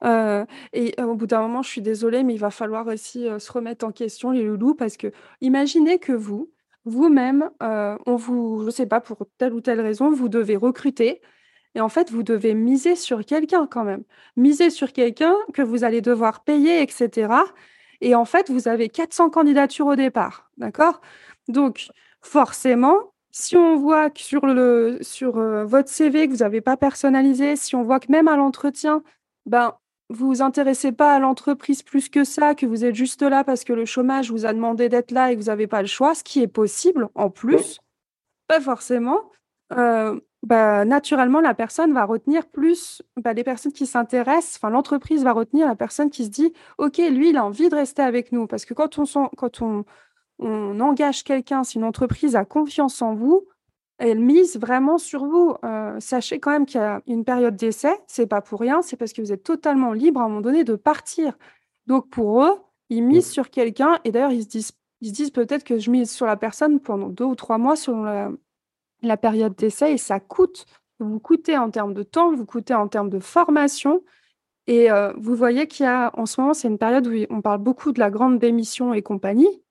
[0.04, 3.28] Euh, et euh, au bout d'un moment, je suis désolée, mais il va falloir aussi
[3.28, 6.50] euh, se remettre en question, les loulous, parce que imaginez que vous,
[6.84, 11.20] vous-même, on vous, je sais pas, pour telle ou telle raison, vous devez recruter.
[11.74, 14.02] Et en fait, vous devez miser sur quelqu'un quand même.
[14.36, 17.32] Miser sur quelqu'un que vous allez devoir payer, etc.
[18.00, 20.50] Et en fait, vous avez 400 candidatures au départ.
[20.56, 21.00] D'accord?
[21.48, 21.90] Donc,
[22.22, 25.32] forcément, si on voit que sur, le, sur
[25.66, 29.02] votre CV que vous n'avez pas personnalisé, si on voit que même à l'entretien,
[29.46, 29.74] ben,
[30.10, 33.64] vous vous intéressez pas à l'entreprise plus que ça, que vous êtes juste là parce
[33.64, 36.14] que le chômage vous a demandé d'être là et que vous n'avez pas le choix,
[36.14, 37.78] ce qui est possible en plus,
[38.48, 39.30] pas forcément,
[39.72, 45.22] euh, bah, naturellement, la personne va retenir plus bah, les personnes qui s'intéressent, enfin l'entreprise
[45.22, 48.32] va retenir la personne qui se dit, OK, lui, il a envie de rester avec
[48.32, 48.46] nous.
[48.46, 49.04] Parce que quand on,
[49.36, 49.84] quand on,
[50.38, 53.46] on engage quelqu'un, si une entreprise a confiance en vous,
[54.00, 55.54] elle mise vraiment sur vous.
[55.62, 58.96] Euh, sachez quand même qu'il y a une période d'essai, c'est pas pour rien, c'est
[58.96, 61.36] parce que vous êtes totalement libre à un moment donné de partir.
[61.86, 62.54] Donc pour eux,
[62.88, 64.72] ils misent sur quelqu'un et d'ailleurs ils se disent,
[65.02, 67.76] ils se disent peut-être que je mise sur la personne pendant deux ou trois mois
[67.76, 68.30] selon
[69.02, 70.64] la, période d'essai et ça coûte.
[70.98, 74.02] Vous coûtez en termes de temps, vous coûtez en termes de formation.
[74.66, 77.42] Et euh, vous voyez qu'il y a en ce moment, c'est une période où on
[77.42, 79.62] parle beaucoup de la grande démission et compagnie.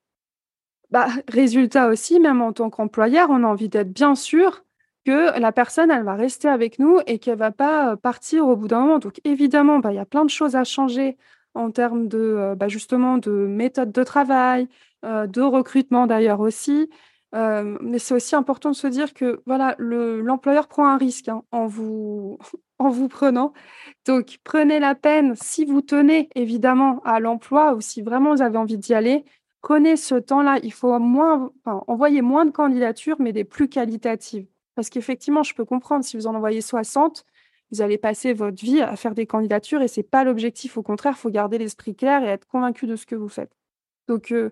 [0.90, 4.64] Bah, résultat aussi, même en tant qu'employeur, on a envie d'être bien sûr
[5.06, 8.66] que la personne, elle va rester avec nous et qu'elle va pas partir au bout
[8.68, 8.98] d'un moment.
[8.98, 11.16] Donc évidemment, bah, il y a plein de choses à changer
[11.54, 14.68] en termes de bah, justement de méthode de travail,
[15.04, 16.90] de recrutement d'ailleurs aussi.
[17.32, 21.66] mais c'est aussi important de se dire que voilà, l'employeur prend un risque hein, en,
[21.66, 22.38] vous,
[22.78, 23.52] en vous prenant.
[24.06, 28.58] Donc prenez la peine, si vous tenez évidemment à l'emploi ou si vraiment vous avez
[28.58, 29.24] envie d'y aller,
[29.60, 30.58] prenez ce temps-là.
[30.62, 34.46] Il faut envoyer moins de candidatures, mais des plus qualitatives.
[34.74, 37.24] Parce qu'effectivement, je peux comprendre, si vous en envoyez 60,
[37.72, 40.76] vous allez passer votre vie à faire des candidatures et ce n'est pas l'objectif.
[40.76, 43.52] Au contraire, il faut garder l'esprit clair et être convaincu de ce que vous faites.
[44.08, 44.50] Donc, euh,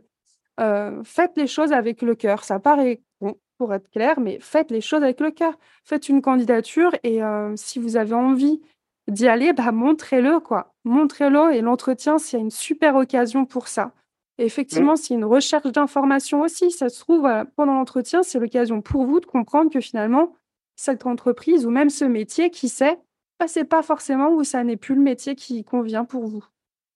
[0.60, 2.44] euh, faites les choses avec le cœur.
[2.44, 5.58] Ça paraît bon, pour être clair, mais faites les choses avec le cœur.
[5.84, 8.60] Faites une candidature et euh, si vous avez envie
[9.08, 10.40] d'y aller, bah, montrez-le.
[10.40, 10.74] quoi.
[10.84, 13.92] Montrez-le et l'entretien, c'est une super occasion pour ça.
[14.38, 16.70] Et effectivement, c'est une recherche d'information aussi.
[16.70, 20.36] Ça se trouve, pendant l'entretien, c'est l'occasion pour vous de comprendre que finalement,
[20.76, 22.98] cette entreprise ou même ce métier, qui sait,
[23.40, 26.44] bah, c'est pas forcément ou ça n'est plus le métier qui convient pour vous.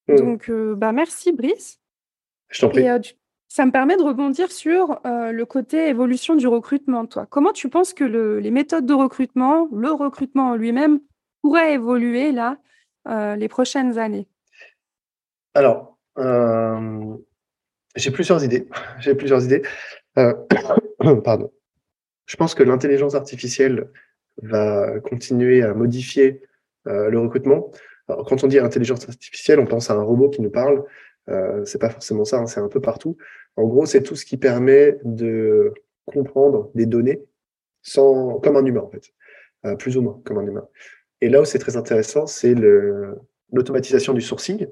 [0.08, 0.16] Mmh.
[0.16, 1.80] Donc, euh, bah, merci Brice.
[2.48, 2.82] Je t'en prie.
[2.82, 3.00] Et, euh,
[3.48, 7.04] ça me permet de rebondir sur euh, le côté évolution du recrutement.
[7.06, 11.00] Toi, comment tu penses que les méthodes de recrutement, le recrutement en lui-même,
[11.42, 12.56] pourraient évoluer là
[13.36, 14.26] les prochaines années?
[15.52, 15.98] Alors,
[17.96, 18.66] j'ai plusieurs idées.
[19.00, 19.62] J'ai plusieurs idées.
[20.18, 20.34] Euh,
[21.24, 21.52] pardon.
[22.26, 23.88] Je pense que l'intelligence artificielle
[24.42, 26.42] va continuer à modifier
[26.86, 27.70] euh, le recrutement.
[28.08, 30.84] Alors, quand on dit intelligence artificielle, on pense à un robot qui nous parle.
[31.28, 33.16] Euh, c'est pas forcément ça, hein, c'est un peu partout.
[33.56, 35.72] En gros, c'est tout ce qui permet de
[36.06, 37.22] comprendre des données
[37.82, 39.12] sans, comme un humain en fait,
[39.64, 40.66] euh, plus ou moins comme un humain.
[41.20, 42.54] Et là où c'est très intéressant, c'est
[43.52, 44.66] l'automatisation du sourcing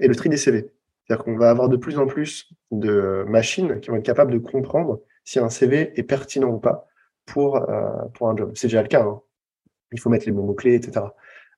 [0.00, 0.72] et le tri des CV.
[1.06, 4.38] C'est-à-dire qu'on va avoir de plus en plus de machines qui vont être capables de
[4.38, 6.86] comprendre si un CV est pertinent ou pas
[7.26, 8.52] pour, euh, pour un job.
[8.54, 9.02] C'est déjà le cas.
[9.02, 9.20] Hein.
[9.92, 11.06] Il faut mettre les bons mots-clés, etc.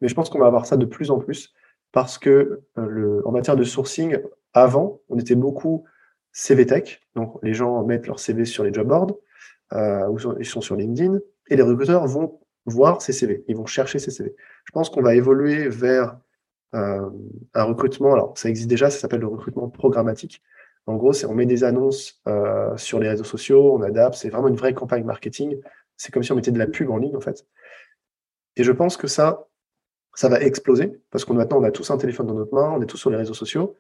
[0.01, 1.55] Mais je pense qu'on va avoir ça de plus en plus
[1.93, 4.19] parce que euh, en matière de sourcing,
[4.53, 5.85] avant, on était beaucoup
[6.33, 7.01] CV tech.
[7.15, 9.17] Donc, les gens mettent leur CV sur les job boards
[9.73, 11.19] euh, ou ils sont sur LinkedIn
[11.49, 13.45] et les recruteurs vont voir ces CV.
[13.49, 14.35] Ils vont chercher ces CV.
[14.65, 16.19] Je pense qu'on va évoluer vers
[16.75, 20.43] un recrutement, alors ça existe déjà, ça s'appelle le recrutement programmatique.
[20.87, 24.29] En gros, c'est on met des annonces euh, sur les réseaux sociaux, on adapte, c'est
[24.29, 25.61] vraiment une vraie campagne marketing.
[25.97, 27.47] C'est comme si on mettait de la pub en ligne en fait.
[28.57, 29.47] Et je pense que ça,
[30.15, 32.83] ça va exploser parce qu'on maintenant on a tous un téléphone dans notre main, on
[32.83, 33.77] est tous sur les réseaux sociaux.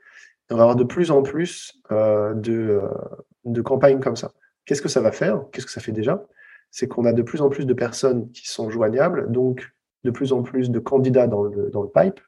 [0.50, 4.32] Et on va avoir de plus en plus euh, de, campagnes comme ça.
[4.64, 5.44] Qu'est-ce que ça va faire?
[5.52, 6.24] Qu'est-ce que ça fait déjà?
[6.70, 9.72] C'est qu'on a de plus en plus de personnes qui sont joignables, donc
[10.04, 12.20] de plus en plus de candidats dans le pipe,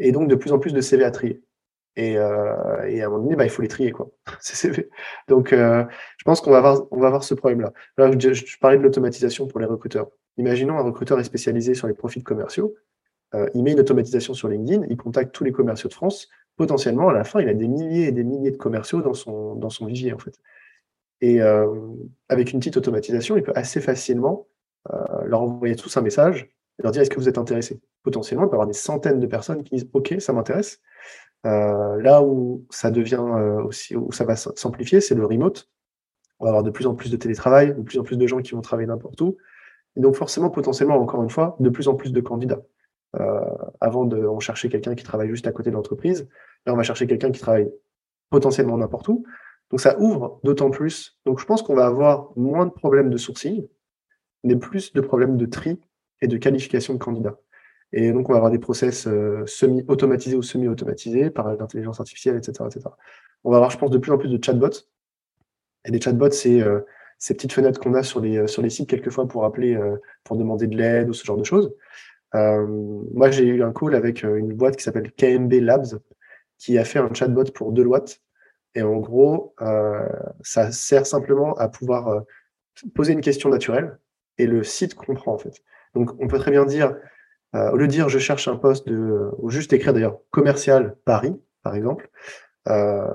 [0.00, 1.42] et donc de plus en plus de CV à trier.
[1.96, 4.10] Et, euh, et à un moment donné, bah, il faut les trier, quoi.
[5.28, 5.84] Donc, euh,
[6.16, 7.72] je pense qu'on va avoir, ce problème-là.
[7.98, 10.08] Là, je, parlais de l'automatisation pour les recruteurs.
[10.36, 12.74] Imaginons un recruteur est spécialisé sur les profils commerciaux.
[13.34, 16.28] Euh, il met une automatisation sur LinkedIn, il contacte tous les commerciaux de France.
[16.56, 19.54] Potentiellement, à la fin, il a des milliers et des milliers de commerciaux dans son,
[19.56, 20.38] dans son en fait.
[21.20, 21.40] Et
[22.28, 24.46] avec une petite automatisation, il peut assez facilement
[25.24, 26.50] leur envoyer tous un message
[26.82, 29.62] leur dire est-ce que vous êtes intéressé Potentiellement, il peut avoir des centaines de personnes
[29.62, 30.80] qui disent ok, ça m'intéresse.
[31.46, 35.68] Euh, là où ça devient euh, aussi, où ça va s'amplifier, c'est le remote.
[36.38, 38.38] On va avoir de plus en plus de télétravail, de plus en plus de gens
[38.40, 39.36] qui vont travailler n'importe où.
[39.96, 42.62] Et donc forcément, potentiellement, encore une fois, de plus en plus de candidats.
[43.18, 43.40] Euh,
[43.80, 46.28] avant de on chercher quelqu'un qui travaille juste à côté de l'entreprise,
[46.64, 47.68] là on va chercher quelqu'un qui travaille
[48.30, 49.24] potentiellement n'importe où.
[49.70, 51.18] Donc ça ouvre d'autant plus.
[51.26, 53.66] Donc je pense qu'on va avoir moins de problèmes de sourcing,
[54.44, 55.80] mais plus de problèmes de tri
[56.20, 57.38] et de qualification de candidats.
[57.92, 62.64] Et donc, on va avoir des process euh, semi-automatisés ou semi-automatisés par l'intelligence artificielle, etc.,
[62.66, 62.86] etc.
[63.42, 64.86] On va avoir, je pense, de plus en plus de chatbots.
[65.84, 66.80] Et des chatbots, c'est euh,
[67.18, 69.78] ces petites fenêtres qu'on a sur les, euh, sur les sites quelquefois pour appeler,
[70.24, 71.74] pour demander de l'aide ou ce genre de choses.
[72.32, 75.98] moi, j'ai eu un call avec une boîte qui s'appelle KMB Labs,
[76.58, 78.20] qui a fait un chatbot pour Deloitte.
[78.76, 79.54] Et en gros,
[80.42, 82.24] ça sert simplement à pouvoir
[82.94, 83.98] poser une question naturelle
[84.38, 85.62] et le site comprend en fait.
[85.94, 86.94] Donc, on peut très bien dire,
[87.54, 91.34] au lieu de dire je cherche un poste de, ou juste écrire d'ailleurs commercial Paris,
[91.62, 92.10] par exemple,
[92.68, 93.06] euh,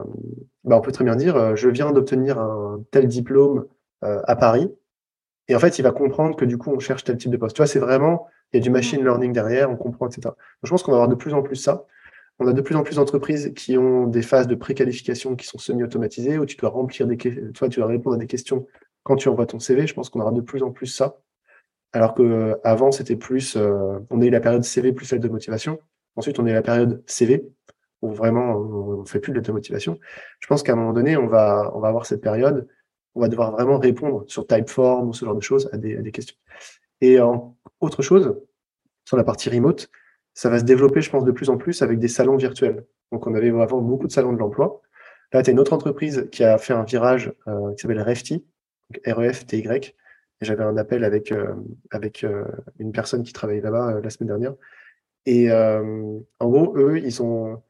[0.63, 3.67] bah on peut très bien dire euh, je viens d'obtenir un tel diplôme
[4.03, 4.71] euh, à Paris.
[5.47, 7.55] Et en fait, il va comprendre que du coup, on cherche tel type de poste.
[7.55, 10.21] Tu vois, c'est vraiment, il y a du machine learning derrière, on comprend, etc.
[10.23, 11.85] Donc, je pense qu'on va avoir de plus en plus ça.
[12.39, 15.59] On a de plus en plus d'entreprises qui ont des phases de préqualification qui sont
[15.59, 18.65] semi-automatisées, où tu dois remplir des questions, tu dois répondre à des questions
[19.03, 19.85] quand tu envoies ton CV.
[19.85, 21.17] Je pense qu'on aura de plus en plus ça.
[21.95, 25.79] Alors que avant, c'était plus, on a eu la période CV plus celle de motivation.
[26.17, 27.47] Ensuite, on a eu la période CV,
[28.01, 29.97] où vraiment on ne fait plus de l'automotivation,
[30.41, 32.67] je pense qu'à un moment donné, on va, on va avoir cette période,
[33.13, 36.35] on va devoir vraiment répondre sur Typeform ou ce genre de choses à des, questions.
[36.99, 38.35] Et en, autre chose,
[39.05, 39.89] sur la partie remote,
[40.33, 42.85] ça va se développer, je pense, de plus en plus avec des salons virtuels.
[43.13, 44.81] Donc, on avait avant beaucoup de salons de l'emploi.
[45.31, 48.45] Là, tu as une autre entreprise qui a fait un virage euh, qui s'appelle REFTY,
[49.07, 49.95] R-E-F-T-Y.
[50.41, 51.53] J'avais un appel avec, euh,
[51.91, 52.43] avec euh,
[52.79, 54.53] une personne qui travaillait là-bas la semaine dernière.
[55.25, 57.61] Et en gros, eux, ils ont,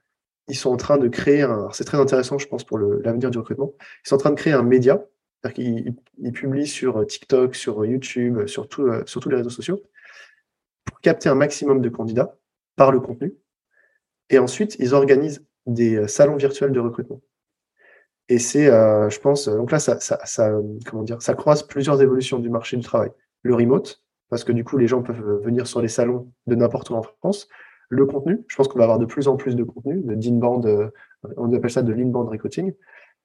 [0.47, 1.69] ils sont en train de créer un.
[1.71, 3.73] C'est très intéressant, je pense, pour l'avenir du recrutement.
[4.05, 5.05] Ils sont en train de créer un média.
[5.45, 9.37] C'est-à-dire qu'ils ils publient sur euh, TikTok, sur euh, YouTube, sur, euh, sur tous les
[9.37, 9.81] réseaux sociaux,
[10.85, 12.35] pour capter un maximum de candidats
[12.75, 13.35] par le contenu.
[14.29, 17.21] Et ensuite, ils organisent des salons virtuels de recrutement.
[18.27, 20.51] Et c'est, je pense, donc là, ça, ça, ça,
[20.89, 23.11] comment dire, ça croise plusieurs évolutions du marché du travail.
[23.43, 26.89] Le remote, parce que du coup, les gens peuvent venir sur les salons de n'importe
[26.89, 27.47] où en France
[27.89, 28.43] le contenu.
[28.47, 30.89] Je pense qu'on va avoir de plus en plus de contenu, de euh,
[31.37, 32.73] on appelle ça de l'inbound recruiting.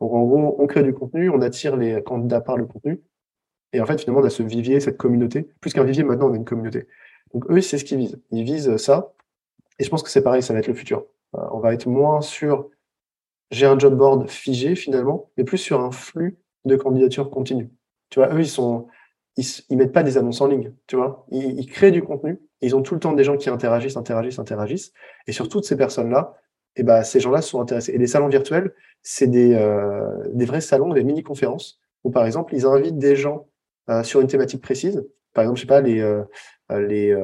[0.01, 3.03] Donc en gros, on crée du contenu, on attire les candidats par le contenu.
[3.73, 5.49] Et en fait, finalement, on a ce vivier, cette communauté.
[5.61, 6.89] Plus qu'un vivier, maintenant, on a une communauté.
[7.33, 8.21] Donc eux, c'est ce qu'ils visent.
[8.31, 9.13] Ils visent ça.
[9.79, 11.07] Et je pense que c'est pareil, ça va être le futur.
[11.37, 12.69] Euh, on va être moins sur
[13.51, 17.71] j'ai un job board figé finalement, mais plus sur un flux de candidatures continue.
[18.11, 18.89] Tu vois, eux, ils sont,
[19.37, 21.27] ils, ils mettent pas des annonces en ligne, tu vois.
[21.31, 24.93] ils créent du contenu ils ont tout le temps des gens qui interagissent, interagissent, interagissent.
[25.27, 26.37] Et sur toutes ces personnes-là,
[26.77, 27.93] eh ben, ces gens-là sont intéressés.
[27.93, 28.73] Et les salons virtuels,
[29.03, 33.49] c'est des, euh, des vrais salons, des mini-conférences, où par exemple, ils invitent des gens
[33.89, 35.07] euh, sur une thématique précise.
[35.33, 36.23] Par exemple, je sais pas, les, euh,
[36.71, 37.17] les,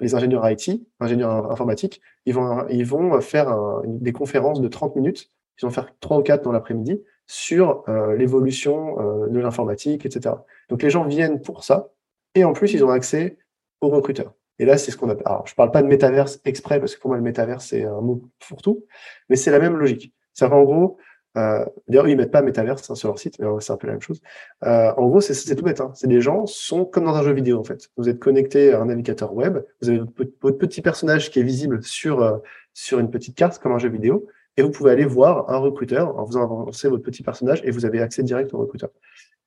[0.00, 0.70] les ingénieurs IT,
[1.00, 5.30] ingénieurs informatiques, ils vont, ils vont faire des conférences de 30 minutes.
[5.60, 7.84] Ils vont faire trois ou quatre dans l'après-midi sur
[8.16, 8.96] l'évolution
[9.28, 10.34] de l'informatique, etc.
[10.70, 11.90] Donc les gens viennent pour ça.
[12.34, 13.36] Et en plus, ils ont accès
[13.80, 14.32] aux recruteurs.
[14.58, 15.26] Et là, c'est ce qu'on appelle.
[15.26, 18.00] Alors, je parle pas de métaverse exprès, parce que pour moi, le métaverse, c'est un
[18.00, 18.84] mot fourre-tout,
[19.28, 20.12] mais c'est la même logique.
[20.34, 20.98] C'est qu'en gros,
[21.36, 23.92] euh, d'ailleurs, ils mettent pas métaverse hein, sur leur site, mais c'est un peu la
[23.94, 24.20] même chose.
[24.64, 25.80] Euh, en gros, c'est tout bête.
[25.80, 25.92] Hein.
[25.94, 27.90] C'est des gens sont comme dans un jeu vidéo, en fait.
[27.96, 30.00] Vous êtes connecté à un navigateur web, vous avez
[30.40, 32.38] votre petit personnage qui est visible sur, euh,
[32.74, 34.26] sur une petite carte, comme un jeu vidéo,
[34.58, 37.86] et vous pouvez aller voir un recruteur en faisant avancer votre petit personnage, et vous
[37.86, 38.90] avez accès direct au recruteur.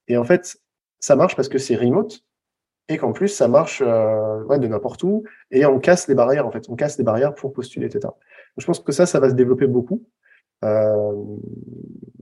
[0.08, 0.58] Et en fait,
[1.02, 2.24] ça marche parce que c'est remote,
[2.88, 6.48] et qu'en plus ça marche euh, ouais, de n'importe où et on casse les barrières
[6.48, 8.00] en fait, on casse les barrières pour postuler, etc.
[8.04, 8.14] Donc,
[8.58, 10.02] je pense que ça, ça va se développer beaucoup.
[10.64, 11.12] Euh,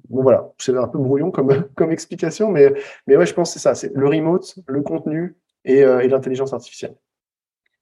[0.10, 2.74] bon voilà, c'est un peu brouillon comme, comme explication, mais,
[3.06, 6.08] mais ouais, je pense que c'est ça, c'est le remote, le contenu et, euh, et
[6.08, 6.96] l'intelligence artificielle.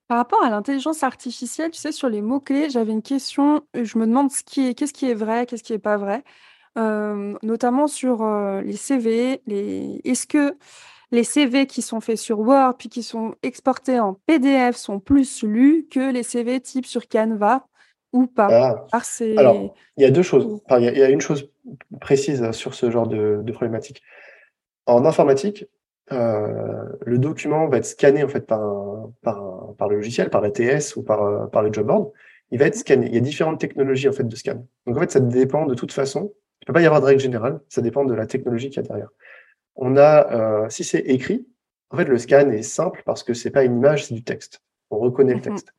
[0.08, 4.05] Par rapport à l'intelligence artificielle, tu sais, sur les mots-clés, j'avais une question, je me
[4.05, 6.24] demande ce qui est, qu'est-ce qui est vrai, qu'est-ce qui est pas vrai,
[6.78, 8.26] euh, notamment sur
[8.64, 9.99] les CV, les...
[10.05, 10.55] est-ce que
[11.12, 15.43] les CV qui sont faits sur Word puis qui sont exportés en PDF sont plus
[15.43, 17.66] lus que les CV type sur Canva
[18.12, 18.86] ou pas?
[18.91, 19.01] Ah.
[19.38, 20.62] Alors, il y a deux choses.
[20.72, 21.49] il, y a, une chose
[22.01, 24.02] précise sur ce genre de, problématique.
[24.86, 25.65] En informatique,
[26.11, 28.61] euh, le document va être scanné en fait par,
[29.23, 32.11] par, le logiciel, par l'ATS ou par, par le job board.
[32.51, 33.07] Il va être scanné.
[33.07, 34.65] Il y a différentes technologies en fait de scan.
[34.85, 36.34] Donc en fait, ça dépend de toute façon.
[36.61, 37.59] Il ne peut pas y avoir de règle générale.
[37.67, 39.09] Ça dépend de la technologie qu'il y a derrière
[39.77, 41.47] on a, euh, si c'est écrit,
[41.91, 44.61] en fait, le scan est simple parce que c'est pas une image, c'est du texte.
[44.89, 45.43] On reconnaît le mhm.
[45.43, 45.73] texte.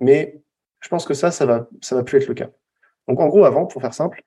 [0.00, 0.40] Mais
[0.80, 2.50] je pense que ça, ça va, ça va plus être le cas.
[3.08, 4.22] Donc, en gros, avant, pour faire simple,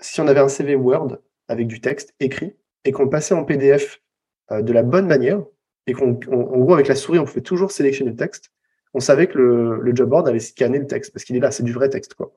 [0.00, 3.44] si on avait un CV Word avec du texte écrit et qu'on le passait en
[3.44, 4.05] PDF euh,
[4.50, 5.42] de la bonne manière
[5.86, 8.50] et qu'en gros, avec la souris, on pouvait toujours sélectionner le texte,
[8.94, 11.50] on savait que le, le job board allait scanner le texte parce qu'il est là,
[11.50, 12.32] c'est du vrai texte, quoi.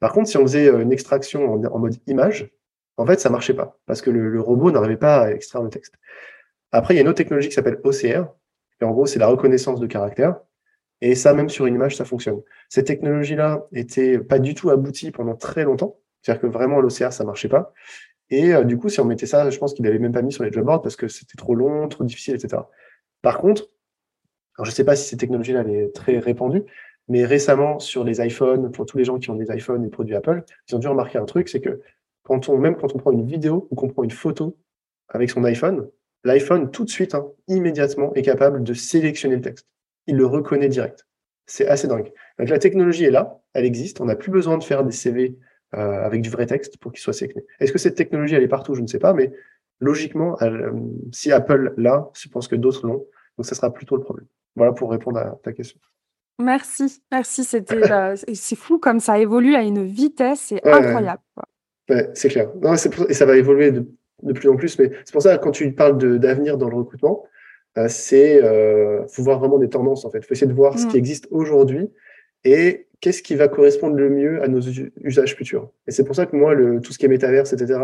[0.00, 2.50] Par contre, si on faisait euh, une extraction en mode image,
[2.96, 5.94] en fait, ça marchait pas parce que le, robot n'arrivait pas à extraire le texte.
[6.72, 8.26] Après, il y a une autre technologie qui s'appelle OCR,
[8.80, 10.36] et en gros, c'est la reconnaissance de caractère.
[11.00, 12.40] Et ça, même sur une image, ça fonctionne.
[12.68, 15.98] Cette technologie-là était pas du tout aboutie pendant très longtemps.
[16.22, 17.72] C'est-à-dire que vraiment, l'OCR, ça marchait pas.
[18.30, 20.32] Et euh, du coup, si on mettait ça, je pense qu'il n'avait même pas mis
[20.32, 22.62] sur les job boards parce que c'était trop long, trop difficile, etc.
[23.22, 23.68] Par contre,
[24.56, 26.62] Alors, je ne sais pas si cette technologie-là est très répandue,
[27.08, 30.14] mais récemment, sur les iPhones, pour tous les gens qui ont des iPhones et produits
[30.14, 31.80] Apple, ils ont dû remarquer un truc, c'est que
[32.22, 34.56] quand on, même quand on prend une vidéo ou qu'on prend une photo
[35.08, 35.88] avec son iPhone,
[36.24, 39.68] l'iPhone, tout de suite, hein, immédiatement, est capable de sélectionner le texte.
[40.06, 41.06] Il le reconnaît direct.
[41.46, 42.10] C'est assez dingue.
[42.38, 44.00] Donc la technologie est là, elle existe.
[44.00, 45.36] On n'a plus besoin de faire des CV
[45.76, 47.46] euh, avec du vrai texte pour qu'il soit sélectionné.
[47.60, 48.74] Est-ce que cette technologie, elle est partout?
[48.74, 49.32] Je ne sais pas, mais
[49.80, 50.70] logiquement, euh,
[51.12, 53.06] si Apple l'a, je pense que d'autres l'ont.
[53.36, 54.26] Donc ça sera plutôt le problème.
[54.56, 55.78] Voilà pour répondre à ta question.
[56.40, 57.44] Merci, merci.
[57.44, 57.80] C'était,
[58.34, 61.22] c'est fou comme ça évolue à une vitesse, c'est incroyable.
[61.88, 62.50] Ouais, c'est clair.
[62.62, 63.84] Non, et ça va évoluer de,
[64.32, 64.78] plus en plus.
[64.78, 67.24] Mais c'est pour ça, quand tu parles d'avenir dans le recrutement,
[67.78, 70.18] euh, c'est euh, faut voir vraiment des tendances en fait.
[70.18, 70.98] Il faut essayer de voir ce qui mmh.
[70.98, 71.90] existe aujourd'hui
[72.44, 75.70] et qu'est-ce qui va correspondre le mieux à nos usages futurs.
[75.86, 77.78] Et c'est pour ça que moi, tout ce qui est métaverse, etc.,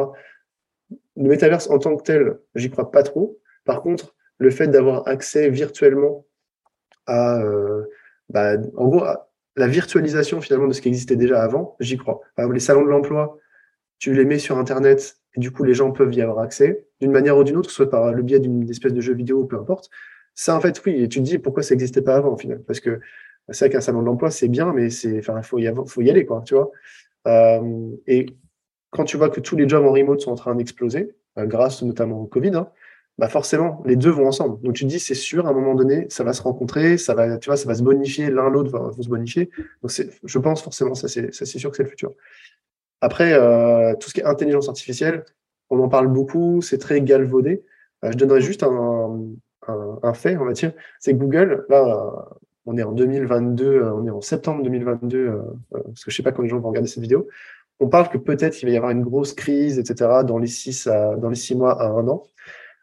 [0.91, 3.39] le métaverse en tant que tel, j'y crois pas trop.
[3.67, 6.25] Par contre, le fait d'avoir accès virtuellement
[7.07, 7.85] à, euh,
[8.31, 9.05] bah, en gros,
[9.57, 12.23] la virtualisation finalement de ce qui existait déjà avant, j'y crois.
[12.39, 13.37] les salons de l'emploi,
[13.99, 17.13] tu les mets sur Internet et du coup les gens peuvent y avoir accès d'une
[17.13, 19.91] manière ou d'une autre, soit par le biais d'une espèce de jeu vidéo, peu importe.
[20.35, 21.03] Ça, en fait, oui.
[21.03, 22.63] Et tu te dis pourquoi ça n'existait pas avant, au final.
[22.67, 23.01] Parce que
[23.53, 26.27] c'est vrai qu'un salon de l'emploi, c'est bien, mais c'est, enfin, il faut y, aller,
[26.27, 26.71] quoi, tu vois.
[27.27, 28.27] Euh, et
[28.91, 31.83] quand tu vois que tous les jobs en remote sont en train d'exploser, euh, grâce
[31.83, 32.69] notamment au Covid, hein,
[33.19, 34.61] bah forcément, les deux vont ensemble.
[34.63, 37.15] Donc tu te dis, c'est sûr, à un moment donné, ça va se rencontrer, ça
[37.15, 39.51] va, tu vois, ça va se bonifier, l'un l'autre va, se bonifier.
[39.83, 39.93] Donc
[40.25, 42.13] je pense forcément, ça c'est, ça c'est sûr que c'est le futur.
[43.03, 45.25] Après, euh, tout ce qui est intelligence artificielle,
[45.69, 47.63] on en parle beaucoup, c'est très galvaudé.
[48.03, 49.21] Je donnerai juste un,
[49.69, 52.27] un, un, fait, on va dire, c'est que Google, là,
[52.67, 56.23] on est en 2022, euh, on est en septembre 2022, euh, parce que je sais
[56.23, 57.29] pas quand les gens vont regarder cette vidéo.
[57.81, 60.87] On parle que peut-être il va y avoir une grosse crise, etc., dans les six
[60.87, 62.25] à, dans les six mois à un an.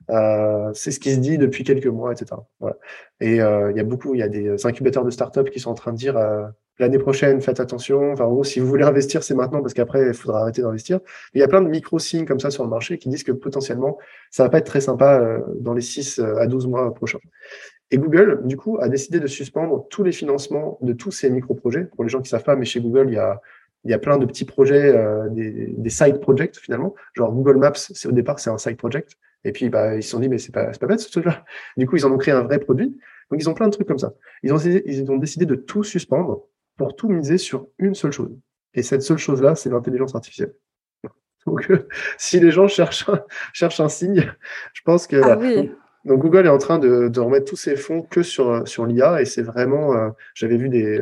[0.09, 2.35] Euh, c'est ce qui se dit depuis quelques mois, etc.
[2.59, 2.77] Voilà.
[3.19, 5.71] Et euh, il y a beaucoup, il y a des incubateurs de startups qui sont
[5.71, 6.45] en train de dire euh,
[6.79, 8.13] l'année prochaine, faites attention.
[8.13, 10.99] Enfin, en gros, si vous voulez investir, c'est maintenant parce qu'après, il faudra arrêter d'investir.
[11.33, 13.97] Il y a plein de micro-signes comme ça sur le marché qui disent que potentiellement,
[14.31, 17.19] ça va pas être très sympa euh, dans les 6 à 12 mois prochains.
[17.91, 21.85] Et Google, du coup, a décidé de suspendre tous les financements de tous ces micro-projets.
[21.85, 23.41] Pour les gens qui savent pas, mais chez Google, il y a
[23.83, 26.93] il y a plein de petits projets, euh, des, des, side projects finalement.
[27.13, 29.13] Genre Google Maps, c'est au départ c'est un side project.
[29.45, 31.45] Et puis bah, ils se sont dit mais c'est pas c'est pas bête ce truc-là.
[31.77, 32.97] Du coup ils en ont créé un vrai produit.
[33.31, 34.13] Donc ils ont plein de trucs comme ça.
[34.43, 36.43] Ils ont ils ont décidé de tout suspendre
[36.75, 38.37] pour tout miser sur une seule chose.
[38.73, 40.53] Et cette seule chose-là, c'est l'intelligence artificielle.
[41.45, 41.87] Donc euh,
[42.17, 43.23] si les gens cherchent un,
[43.53, 44.31] cherchent un signe,
[44.73, 45.71] je pense que ah, oui.
[46.07, 49.21] Donc, Google est en train de, de, remettre tous ses fonds que sur sur l'IA
[49.21, 50.99] et c'est vraiment euh, j'avais vu des,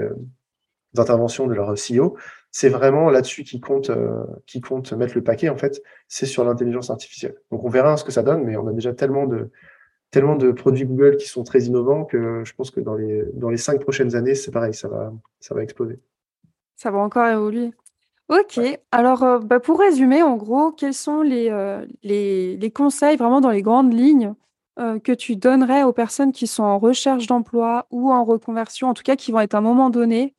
[0.94, 2.18] des interventions de leur CEO
[2.58, 6.46] c'est vraiment là-dessus qui compte, euh, qui compte mettre le paquet, en fait, c'est sur
[6.46, 7.36] l'intelligence artificielle.
[7.52, 9.52] Donc on verra ce que ça donne, mais on a déjà tellement de,
[10.10, 13.50] tellement de produits Google qui sont très innovants que je pense que dans les, dans
[13.50, 15.12] les cinq prochaines années, c'est pareil, ça va,
[15.42, 16.00] ça va exploser.
[16.78, 17.74] Ça va encore évoluer.
[18.30, 18.58] Ok,
[18.94, 23.42] alors euh, bah, pour résumer, en gros, quels sont les, euh, les, les, conseils vraiment
[23.42, 24.34] dans les grandes lignes
[24.78, 29.04] que tu donnerais aux personnes qui sont en recherche d'emploi ou en reconversion, en tout
[29.04, 30.34] cas qui vont être à un moment donné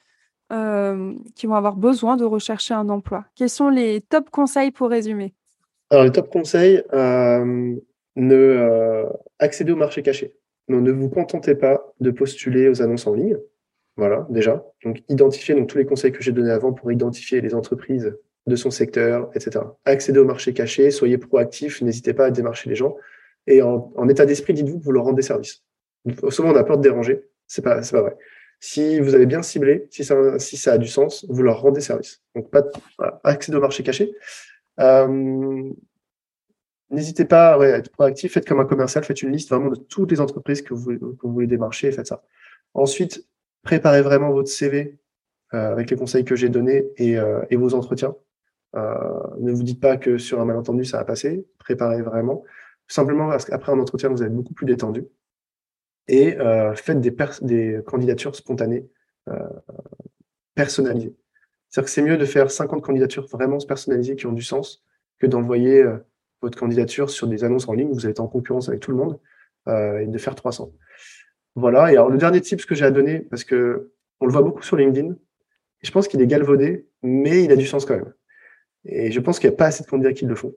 [0.52, 3.24] euh, qui vont avoir besoin de rechercher un emploi?
[3.34, 5.34] Quels sont les top conseils pour résumer?
[5.90, 7.74] Alors, les top conseils, euh,
[8.14, 9.06] ne euh,
[9.40, 10.34] accéder au marché caché.
[10.68, 13.36] Non, ne vous contentez pas de postuler aux annonces en ligne.
[13.96, 14.64] Voilà, déjà.
[14.84, 18.56] Donc, identifier donc, tous les conseils que j'ai donnés avant pour identifier les entreprises de
[18.56, 19.64] son secteur, etc.
[19.84, 22.96] Accéder au marché caché, soyez proactif, n'hésitez pas à démarcher les gens.
[23.47, 25.62] Et en, état d'esprit, dites-vous que vous leur rendez service.
[26.31, 27.23] Souvent, on a peur de déranger.
[27.47, 28.16] C'est pas, pas vrai.
[28.59, 32.23] Si vous avez bien ciblé, si ça, a du sens, vous leur rendez service.
[32.35, 32.64] Donc, pas
[33.23, 34.12] accès au marché caché.
[34.81, 35.70] Euh,
[36.89, 40.12] N'hésitez pas à être proactif, faites comme un commercial, faites une liste vraiment de toutes
[40.12, 42.23] les entreprises que vous, voulez démarcher, faites ça.
[42.74, 43.27] Ensuite,
[43.62, 44.97] préparez vraiment votre CV
[45.52, 48.14] euh, avec les conseils que j'ai donnés et, euh, et, vos entretiens.
[48.74, 51.44] Ne vous dites pas que sur un malentendu, ça va passer.
[51.59, 52.44] Préparez vraiment.
[52.88, 55.04] Simplement parce qu'après un entretien, vous êtes beaucoup plus détendu
[56.08, 58.88] et euh, faites des, des, candidatures spontanées
[59.28, 59.48] euh,
[60.54, 61.16] personnalisées.
[61.68, 64.84] C'est-à-dire que c'est mieux de faire 50 candidatures vraiment personnalisées qui ont du sens
[65.18, 65.96] que d'envoyer euh,
[66.42, 68.96] votre candidature sur des annonces en ligne où vous êtes en concurrence avec tout le
[68.96, 69.18] monde
[69.68, 70.70] euh, et de faire 300.
[71.56, 71.92] Voilà.
[71.92, 74.62] Et alors le dernier tip que j'ai à donner, parce que on le voit beaucoup
[74.62, 75.16] sur LinkedIn,
[75.82, 78.12] je pense qu'il est galvaudé, mais il a du sens quand même.
[78.84, 80.54] Et je pense qu'il n'y a pas assez de candidats qui le font.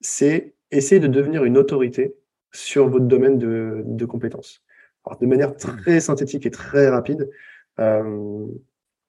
[0.00, 2.14] C'est essayer de devenir une autorité
[2.52, 4.62] sur votre domaine de, de compétences.
[5.04, 7.30] Alors, de manière très synthétique et très rapide,
[7.78, 8.46] euh,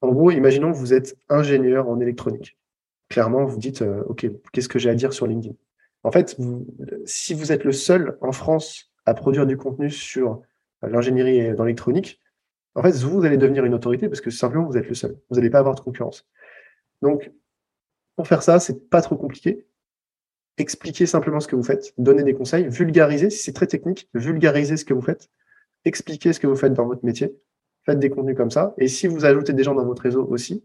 [0.00, 2.58] en gros, imaginons que vous êtes ingénieur en électronique.
[3.08, 5.54] Clairement, vous dites, euh, OK, qu'est-ce que j'ai à dire sur LinkedIn?
[6.02, 6.66] En fait, vous,
[7.04, 10.40] si vous êtes le seul en France à produire du contenu sur
[10.82, 12.20] l'ingénierie dans l'électronique,
[12.74, 15.18] en fait, vous allez devenir une autorité parce que simplement, vous êtes le seul.
[15.28, 16.26] Vous n'allez pas avoir de concurrence.
[17.02, 17.30] Donc,
[18.16, 19.66] pour faire ça, c'est pas trop compliqué.
[20.60, 24.76] Expliquez simplement ce que vous faites, donnez des conseils, vulgarisez, si c'est très technique, vulgarisez
[24.76, 25.30] ce que vous faites,
[25.86, 27.34] expliquez ce que vous faites dans votre métier,
[27.86, 28.74] faites des contenus comme ça.
[28.76, 30.62] Et si vous ajoutez des gens dans votre réseau aussi,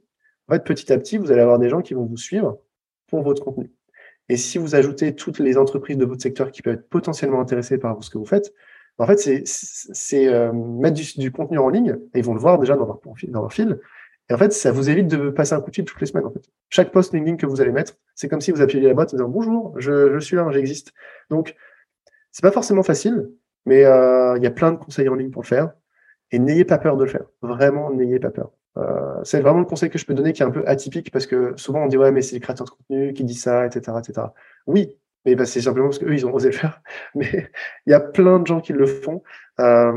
[0.49, 2.59] en fait, petit à petit, vous allez avoir des gens qui vont vous suivre
[3.07, 3.71] pour votre contenu.
[4.27, 7.77] Et si vous ajoutez toutes les entreprises de votre secteur qui peuvent être potentiellement intéressées
[7.77, 8.53] par ce que vous faites,
[8.97, 12.75] en fait, c'est euh, mettre du, contenu en ligne, et ils vont le voir déjà
[12.75, 12.99] dans leur,
[13.29, 13.79] dans leur fil.
[14.29, 16.25] Et en fait, ça vous évite de passer un coup de fil toutes les semaines.
[16.25, 16.43] En fait.
[16.69, 19.17] Chaque post LinkedIn que vous allez mettre, c'est comme si vous appuyez la boîte en
[19.17, 20.93] disant bonjour, je, je suis là, j'existe.
[21.29, 21.55] Donc,
[22.31, 23.29] c'est pas forcément facile,
[23.65, 25.71] mais euh, il y a plein de conseils en ligne pour le faire.
[26.31, 27.25] Et n'ayez pas peur de le faire.
[27.41, 28.51] Vraiment, n'ayez pas peur.
[28.77, 31.27] Euh, c'est vraiment le conseil que je peux donner qui est un peu atypique parce
[31.27, 33.97] que souvent on dit ouais mais c'est les créateurs de contenu qui disent ça, etc.
[33.99, 34.27] etc.
[34.67, 36.81] Oui, mais bah, c'est simplement parce qu'eux ils ont osé le faire.
[37.15, 37.49] Mais
[37.85, 39.23] il y a plein de gens qui le font.
[39.59, 39.93] Euh,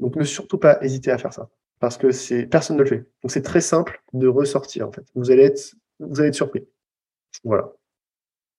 [0.00, 1.48] donc ne surtout pas hésiter à faire ça
[1.80, 3.10] parce que c'est personne ne le fait.
[3.22, 5.04] Donc c'est très simple de ressortir en fait.
[5.14, 6.66] Vous allez être vous allez être surpris.
[7.42, 7.72] Voilà.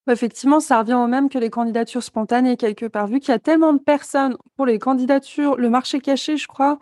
[0.10, 3.08] Effectivement, ça revient au même que les candidatures spontanées quelque part.
[3.08, 6.80] Vu qu'il y a tellement de personnes pour les candidatures, le marché caché, je crois,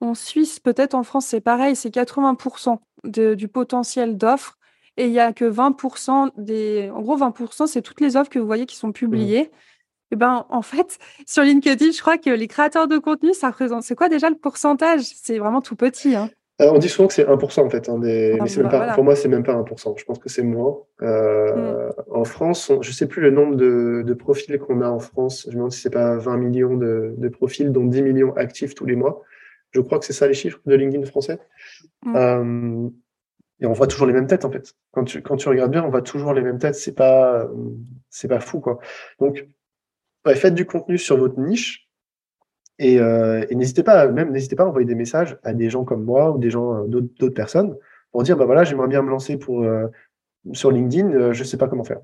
[0.00, 4.58] en Suisse, peut-être en France, c'est pareil, c'est 80% du potentiel d'offres
[4.96, 8.40] et il y a que 20% des en gros 20% c'est toutes les offres que
[8.40, 9.48] vous voyez qui sont mmh.
[10.10, 13.82] Et ben en fait, sur LinkedIn, je crois que les créateurs de contenu, ça représente
[13.82, 15.02] c'est quoi déjà le pourcentage?
[15.02, 16.30] C'est vraiment tout petit, hein.
[16.60, 19.14] euh, on dit souvent que c'est 1% en fait, hein, mais bah, pas, pour moi,
[19.14, 19.98] c'est même pas 1%.
[19.98, 20.78] Je pense que c'est moins.
[21.02, 21.92] Euh, mmh.
[22.10, 25.44] En France, je sais plus le nombre de, profils qu'on a en France.
[25.44, 28.74] Je me demande si c'est pas 20 millions de, de, profils, dont 10 millions actifs
[28.74, 29.22] tous les mois.
[29.70, 31.38] Je crois que c'est ça les chiffres de LinkedIn français?
[32.04, 32.16] Mm.
[32.16, 32.88] Euh,
[33.60, 34.74] et on voit toujours les mêmes têtes en fait.
[34.92, 36.76] Quand tu, quand tu regardes bien, on voit toujours les mêmes têtes.
[36.76, 37.48] C'est pas,
[38.08, 38.78] c'est pas fou quoi.
[39.20, 39.46] Donc,
[40.26, 41.88] faites du contenu sur votre niche
[42.78, 45.84] et, euh, et n'hésitez pas, même n'hésitez pas à envoyer des messages à des gens
[45.84, 47.76] comme moi ou des gens euh, d'autres personnes
[48.12, 49.88] pour dire bah voilà, j'aimerais bien me lancer pour euh,
[50.52, 52.00] sur LinkedIn, je sais pas comment faire.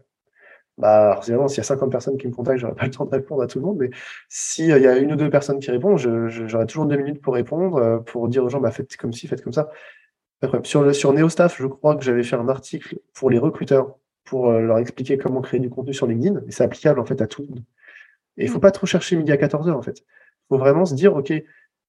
[0.77, 3.11] Bah, évidemment, s'il y a 50 personnes qui me contactent, j'aurai pas le temps de
[3.11, 3.91] répondre à tout le monde, mais
[4.29, 8.03] s'il y a une ou deux personnes qui répondent, j'aurai toujours deux minutes pour répondre,
[8.07, 9.71] pour dire aux gens, bah, faites comme ci, faites comme ça.
[10.65, 15.17] Sur, NeoStaff, je crois que j'avais fait un article pour les recruteurs, pour leur expliquer
[15.17, 17.65] comment créer du contenu sur LinkedIn, et c'est applicable, en fait, à tout le monde.
[18.37, 18.63] Et il faut mm.
[18.63, 19.99] pas trop chercher midi à 14 heures, en fait.
[20.01, 21.33] Il faut vraiment se dire, OK,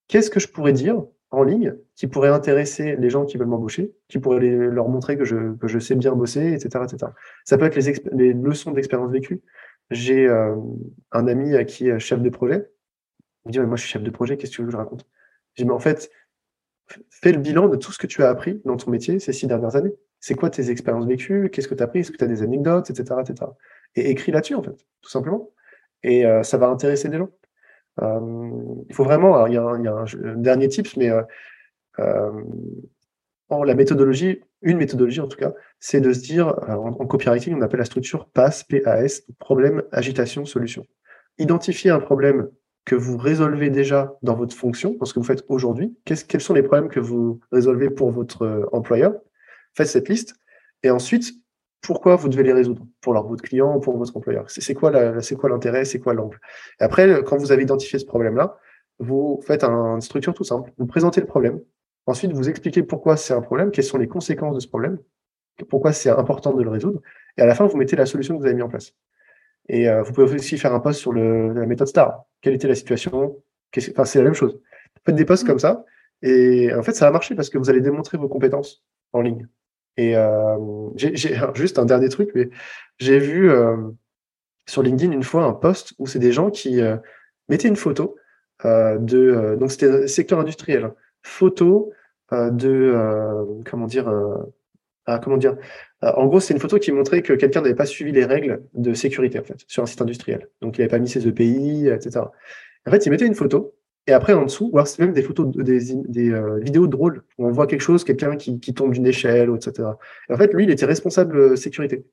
[0.08, 3.92] qu'est-ce que je pourrais dire en ligne qui pourrait intéresser les gens qui veulent m'embaucher,
[4.08, 6.84] qui pourrait leur montrer que je, que je sais bien bosser, etc.
[6.84, 7.12] etc.
[7.44, 9.42] Ça peut être les, les leçons d'expérience vécue.
[9.90, 10.56] J'ai euh,
[11.12, 12.68] un ami à qui est chef de projet.
[13.44, 14.76] Il me dit, moi je suis chef de projet, qu'est-ce que tu veux que je
[14.76, 15.06] raconte?
[15.54, 16.10] Je dis, mais en fait,
[17.10, 19.46] fais le bilan de tout ce que tu as appris dans ton métier ces six
[19.46, 19.94] dernières années.
[20.20, 21.50] C'est quoi tes expériences vécues?
[21.50, 22.00] Qu'est-ce que tu as appris?
[22.00, 23.20] Est-ce que tu as des anecdotes, etc.
[23.20, 23.50] etc.
[23.94, 25.50] Et écris là-dessus, en fait, tout simplement.
[26.06, 27.28] Et euh, ça va intéresser des gens.
[28.00, 30.04] Euh, il faut vraiment, il y a, un,
[30.36, 31.22] dernier tips, mais euh,
[31.98, 32.30] euh,
[33.50, 37.80] la méthodologie, une méthodologie en tout cas, c'est de se dire, en, copywriting, on appelle
[37.80, 40.86] la structure PAS, PAS, problème, agitation, solution.
[41.38, 42.50] Identifiez un problème
[42.84, 45.98] que vous résolvez déjà dans votre fonction, dans ce que vous faites aujourd'hui.
[46.04, 49.12] quels sont les problèmes que vous résolvez pour votre employeur?
[49.74, 50.36] Faites cette liste.
[50.84, 51.32] Et ensuite,
[51.86, 52.82] pourquoi vous devez les résoudre?
[53.00, 54.44] Pour leur, votre client ou pour votre employeur?
[54.50, 56.40] C'est quoi l'intérêt, c'est quoi l'angle?
[56.80, 58.58] Et après, quand vous avez identifié ce problème-là,
[58.98, 60.72] vous faites une structure tout simple.
[60.78, 61.60] Vous présentez le problème.
[62.06, 64.98] Ensuite, vous expliquez pourquoi c'est un problème, quelles sont les conséquences de ce problème,
[65.68, 67.00] pourquoi c'est important de le résoudre.
[67.36, 68.94] Et à la fin, vous mettez la solution que vous avez mis en place.
[69.68, 72.24] Et euh, vous pouvez aussi faire un post sur le, la méthode STAR.
[72.40, 73.36] Quelle était la situation?
[73.90, 74.58] Enfin, c'est la même chose.
[75.04, 75.46] Faites des posts mmh.
[75.46, 75.84] comme ça.
[76.22, 79.46] Et en fait, ça va marcher parce que vous allez démontrer vos compétences en ligne.
[79.96, 80.56] Et euh,
[80.94, 81.16] j'ai
[81.54, 82.50] juste un dernier truc, mais
[82.98, 83.76] j'ai vu euh,
[84.66, 86.96] sur LinkedIn une fois un post où c'est des gens qui euh,
[87.48, 88.16] mettaient une photo
[88.64, 90.94] euh, de donc c'était secteur industriel, hein.
[91.22, 91.92] photo
[92.32, 92.92] de
[93.64, 94.12] comment dire
[95.06, 95.56] ah, comment dire
[96.02, 98.94] en gros c'est une photo qui montrait que quelqu'un n'avait pas suivi les règles de
[98.94, 102.24] sécurité en fait sur un site industriel, donc il n'avait pas mis ses EPI, etc.
[102.86, 103.75] En fait, il mettait une photo
[104.06, 107.50] et après, en dessous, voir même des photos, des, des euh, vidéos drôles où on
[107.50, 109.88] voit quelque chose, quelqu'un qui, qui tombe d'une échelle, etc.
[110.28, 112.04] Et en fait, lui, il était responsable euh, sécurité.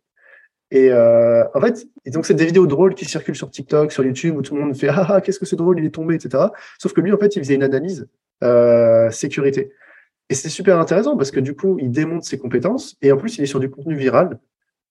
[0.72, 4.04] Et euh, en fait, et donc c'est des vidéos drôles qui circulent sur TikTok, sur
[4.04, 6.16] YouTube, où tout le monde fait ah, ah qu'est-ce que c'est drôle, il est tombé,
[6.16, 6.46] etc.
[6.80, 8.08] Sauf que lui, en fait, il faisait une analyse
[8.44, 9.72] euh, sécurité.
[10.30, 13.38] Et c'est super intéressant parce que du coup, il démontre ses compétences et en plus,
[13.38, 14.40] il est sur du contenu viral.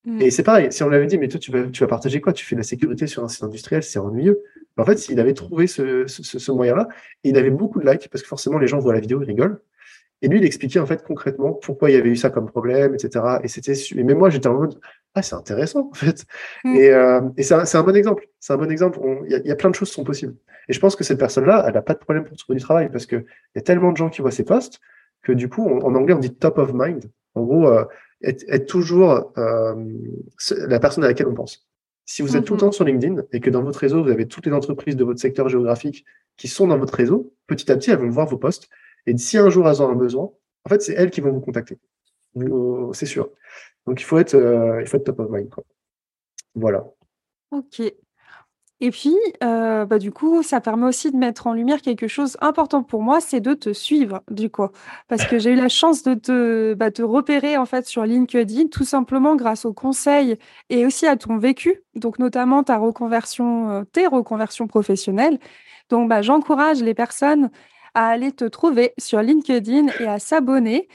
[0.05, 0.21] Mm.
[0.23, 2.33] Et c'est pareil, si on l'avait dit, mais toi, tu vas, tu vas partager quoi?
[2.33, 4.41] Tu fais de la sécurité sur un site industriel, c'est ennuyeux.
[4.77, 6.89] En fait, il avait trouvé ce, ce, ce moyen-là,
[7.25, 9.61] il avait beaucoup de likes, parce que forcément, les gens voient la vidéo, ils rigolent.
[10.23, 12.95] Et lui, il expliquait en fait concrètement pourquoi il y avait eu ça comme problème,
[12.95, 13.39] etc.
[13.43, 14.79] Et c'était, et même moi, j'étais en mode,
[15.15, 16.25] ah, c'est intéressant en fait.
[16.65, 16.77] Mm.
[16.77, 18.29] Et, euh, et c'est un, un, bon exemple.
[18.39, 19.01] C'est un bon exemple.
[19.27, 20.37] Il y, y, a plein de choses qui sont possibles.
[20.69, 22.89] Et je pense que cette personne-là, elle n'a pas de problème pour trouver du travail
[22.89, 23.25] parce qu'il
[23.57, 24.81] y a tellement de gens qui voient ses posts
[25.23, 27.05] que du coup, en anglais, on dit top of mind.
[27.35, 27.85] En gros, euh,
[28.23, 29.75] être, toujours euh,
[30.51, 31.69] la personne à laquelle on pense.
[32.05, 34.27] Si vous êtes tout le temps sur LinkedIn et que dans votre réseau, vous avez
[34.27, 36.05] toutes les entreprises de votre secteur géographique
[36.37, 38.69] qui sont dans votre réseau, petit à petit, elles vont voir vos posts.
[39.07, 40.33] Et si un jour elles ont un besoin,
[40.65, 41.79] en fait, c'est elles qui vont vous contacter.
[42.93, 43.31] C'est sûr.
[43.87, 45.51] Donc, il faut être, euh, il faut être top of mind.
[45.51, 45.65] Quoi.
[46.55, 46.85] Voilà.
[47.51, 47.83] Ok.
[48.85, 49.15] Et puis,
[49.45, 53.01] euh, bah, du coup, ça permet aussi de mettre en lumière quelque chose important pour
[53.01, 54.67] moi, c'est de te suivre, du coup.
[55.07, 58.67] Parce que j'ai eu la chance de te, bah, te repérer, en fait, sur LinkedIn,
[58.73, 60.37] tout simplement grâce aux conseils
[60.69, 65.39] et aussi à ton vécu, donc notamment ta reconversion, euh, tes reconversions professionnelles.
[65.89, 67.51] Donc, bah, j'encourage les personnes
[67.95, 70.89] à aller te trouver sur LinkedIn et à s'abonner.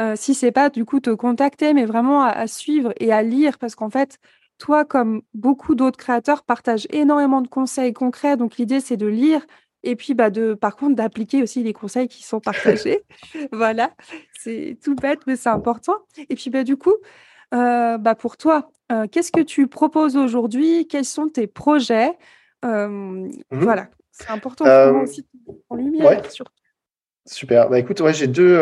[0.00, 3.58] Euh, si c'est pas du coup te contacter, mais vraiment à suivre et à lire,
[3.58, 4.18] parce qu'en fait,
[4.62, 8.36] toi, comme beaucoup d'autres créateurs, partages énormément de conseils concrets.
[8.36, 9.44] Donc, l'idée, c'est de lire
[9.82, 13.02] et puis, bah, de, par contre, d'appliquer aussi les conseils qui sont partagés.
[13.52, 13.90] voilà,
[14.38, 15.96] c'est tout bête, mais c'est important.
[16.28, 16.94] Et puis, bah, du coup,
[17.52, 20.86] euh, bah, pour toi, euh, qu'est-ce que tu proposes aujourd'hui?
[20.86, 22.12] Quels sont tes projets?
[22.64, 24.64] Euh, mmh Voilà, c'est important
[25.02, 25.26] aussi
[25.68, 26.52] en lumière, surtout.
[27.24, 27.68] Super.
[27.68, 28.60] Bah écoute, ouais, j'ai deux.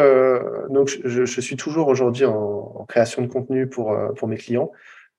[0.68, 4.70] donc, je, je, suis toujours aujourd'hui en, en, création de contenu pour pour mes clients.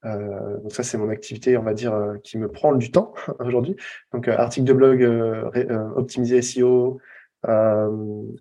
[0.06, 3.14] Euh, donc ça, c'est mon activité, on va dire, euh, qui me prend du temps
[3.40, 3.76] aujourd'hui.
[4.14, 5.04] Donc euh, article de blog
[5.96, 7.00] optimisé SEO,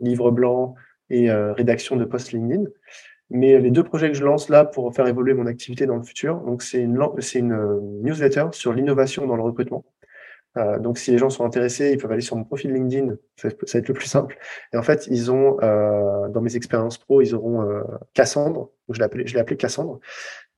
[0.00, 0.74] livre blanc
[1.08, 2.64] et rédaction de post LinkedIn.
[3.30, 6.02] Mais les deux projets que je lance là pour faire évoluer mon activité dans le
[6.02, 9.84] futur, donc c'est une, c'est une newsletter sur l'innovation dans le recrutement.
[10.56, 13.14] Euh, donc, si les gens sont intéressés, ils peuvent aller sur mon profil LinkedIn.
[13.36, 14.38] Ça, va être le plus simple.
[14.72, 17.82] Et en fait, ils ont, euh, dans mes expériences pro, ils auront euh,
[18.14, 18.70] Cassandre.
[18.88, 20.00] Je l'ai appelé, je l'ai appelé Cassandre.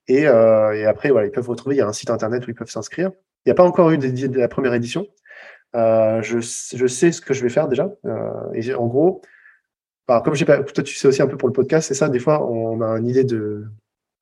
[0.09, 1.77] Et, euh, et, après, voilà, ils peuvent retrouver.
[1.77, 3.11] Il y a un site internet où ils peuvent s'inscrire.
[3.45, 5.07] Il n'y a pas encore eu de, de la première édition.
[5.75, 7.91] Euh, je, je, sais ce que je vais faire déjà.
[8.05, 9.23] Euh, et en gros,
[10.07, 12.09] bah, comme j'ai pas, toi tu sais aussi un peu pour le podcast, c'est ça.
[12.09, 13.65] Des fois, on a une idée de,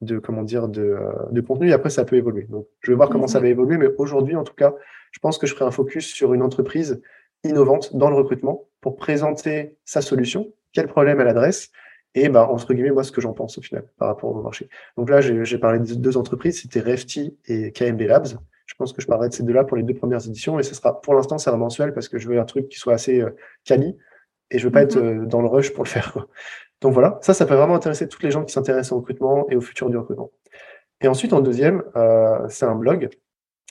[0.01, 1.71] de comment dire, de, euh, de contenu.
[1.71, 2.45] Et après, ça peut évoluer.
[2.45, 3.45] Donc, je vais voir comment ça mhm.
[3.45, 3.79] va évoluer.
[3.79, 4.75] Mais aujourd'hui, en tout cas,
[5.13, 7.01] je pense que je ferai un focus sur une entreprise
[7.43, 11.71] innovante dans le recrutement pour présenter sa solution, quel problème elle adresse
[12.15, 14.69] et bah, entre guillemets, moi, ce que j'en pense au final par rapport au marché.
[14.97, 18.29] Donc là, j'ai parlé de deux entreprises, c'était Refty et KMB Labs.
[18.67, 20.75] Je pense que je parlerai de ces deux-là pour les deux premières éditions et ce
[20.75, 23.21] sera, pour l'instant, c'est un mensuel parce que je veux un truc qui soit assez
[23.21, 23.31] euh,
[23.65, 23.97] quali
[24.51, 25.23] et je veux pas être mhm.
[25.23, 26.13] euh, dans le rush pour le faire.
[26.13, 26.29] Quoi.
[26.81, 29.57] Donc voilà, ça, ça peut vraiment intéresser toutes les gens qui s'intéressent au recrutement et
[29.57, 30.31] au futur du recrutement.
[31.03, 33.09] Et ensuite, en deuxième, euh, c'est un blog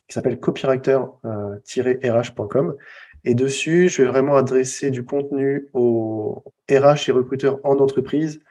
[0.07, 2.75] qui s'appelle copywriter-rh.com
[3.25, 8.41] et dessus, je vais vraiment adresser du contenu aux RH et recruteurs en entreprise,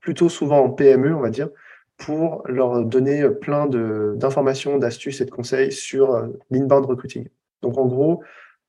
[0.00, 1.48] plutôt souvent en PME, on va dire,
[1.96, 7.28] pour leur donner plein d'informations, d'astuces et de conseils sur euh, l'inbound recruiting.
[7.62, 8.22] Donc en gros,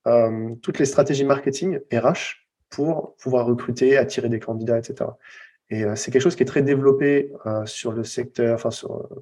[0.06, 5.10] euh, toutes les stratégies marketing RH pour pouvoir recruter, attirer des candidats, etc.
[5.70, 7.32] Et euh, c'est quelque chose qui est très développé
[7.66, 8.70] sur le secteur, enfin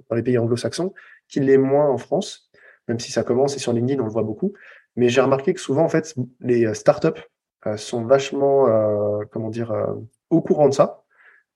[0.09, 0.93] dans les pays anglo-saxons,
[1.29, 2.51] qui l'est moins en France,
[2.89, 4.53] même si ça commence et sur LinkedIn on le voit beaucoup.
[4.95, 7.21] Mais j'ai remarqué que souvent, en fait, les euh, startups
[7.65, 9.73] euh, sont vachement, euh, comment dire,
[10.29, 11.03] au courant de ça.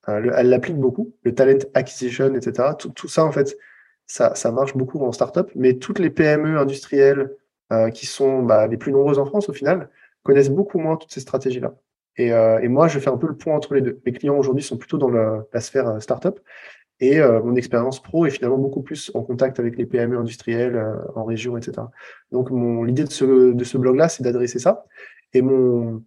[0.07, 2.69] elles l'appliquent beaucoup, le talent acquisition, etc.
[2.77, 3.57] Tout, ça, en fait,
[4.05, 5.49] ça, ça marche beaucoup en startup.
[5.55, 7.31] Mais toutes les PME industrielles
[7.93, 9.89] qui sont bah, les plus nombreuses en France, au final,
[10.23, 11.73] connaissent beaucoup moins toutes ces stratégies-là.
[12.17, 13.99] Et, et, moi, je fais un peu le point entre les deux.
[14.05, 16.39] Mes clients aujourd'hui sont plutôt dans la sphère startup
[16.99, 20.75] et euh, mon expérience pro est finalement beaucoup plus en contact avec les PME industrielles
[20.75, 21.87] euh, en région, etc.
[22.31, 22.49] Donc
[22.85, 24.85] l'idée de ce, de ce blog-là, c'est d'adresser ça.
[25.33, 26.03] Et mon,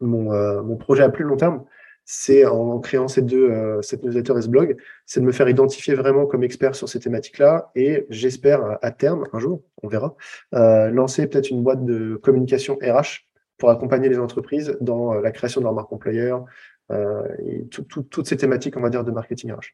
[0.00, 1.64] mon, euh, mon, projet à plus long terme,
[2.04, 4.76] c'est en créant ces deux, cette newsletter et ce blog,
[5.06, 9.24] c'est de me faire identifier vraiment comme expert sur ces thématiques-là et j'espère à terme,
[9.32, 10.16] un jour, on verra,
[10.50, 15.64] lancer peut-être une boîte de communication RH pour accompagner les entreprises dans la création de
[15.64, 16.44] leur marque employeur
[16.90, 19.72] et toutes ces thématiques, on va dire, de marketing RH.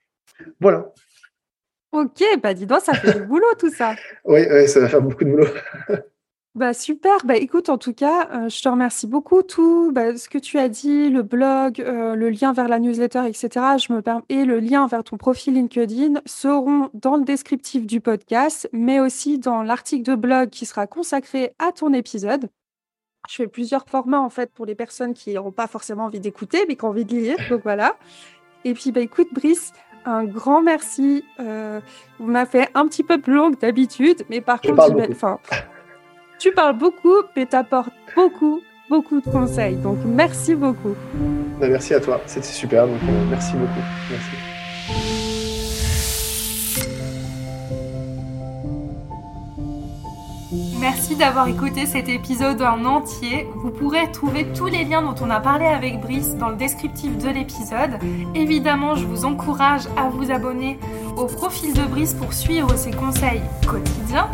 [0.61, 0.93] Voilà.
[1.93, 3.95] Ok, bah dis donc, ça fait du boulot tout ça.
[4.25, 5.49] Oui, ça va faire beaucoup de boulot.
[6.55, 9.45] Bah super, bah écoute, en tout cas, euh, je te remercie beaucoup.
[9.45, 13.29] Tout bah, ce que tu as dit, le blog, euh, le lien vers la newsletter,
[13.29, 13.49] etc.,
[13.79, 18.69] je me et le lien vers ton profil LinkedIn seront dans le descriptif du podcast,
[18.73, 22.49] mais aussi dans l'article de blog qui sera consacré à ton épisode.
[23.29, 26.65] Je fais plusieurs formats en fait pour les personnes qui n'auront pas forcément envie d'écouter,
[26.67, 27.37] mais qui ont envie de lire.
[27.51, 27.97] Donc voilà.
[28.65, 29.73] Et puis bah écoute, Brice,
[30.09, 31.25] un grand merci.
[31.41, 31.81] Euh,
[32.19, 35.39] vous m'avez fait un petit peu plus long que d'habitude, mais par contre, enfin,
[36.39, 39.77] tu parles beaucoup, mais tu apportes beaucoup, beaucoup de conseils.
[39.77, 40.95] Donc, merci beaucoup.
[41.61, 42.87] Bah, merci à toi, c'était super.
[42.87, 43.83] Donc, euh, merci beaucoup.
[44.11, 44.48] Merci.
[50.91, 53.47] Merci d'avoir écouté cet épisode en entier.
[53.57, 57.19] Vous pourrez trouver tous les liens dont on a parlé avec Brice dans le descriptif
[57.19, 57.99] de l'épisode.
[58.35, 60.79] Évidemment, je vous encourage à vous abonner
[61.19, 64.31] au profil de Brice pour suivre ses conseils quotidiens.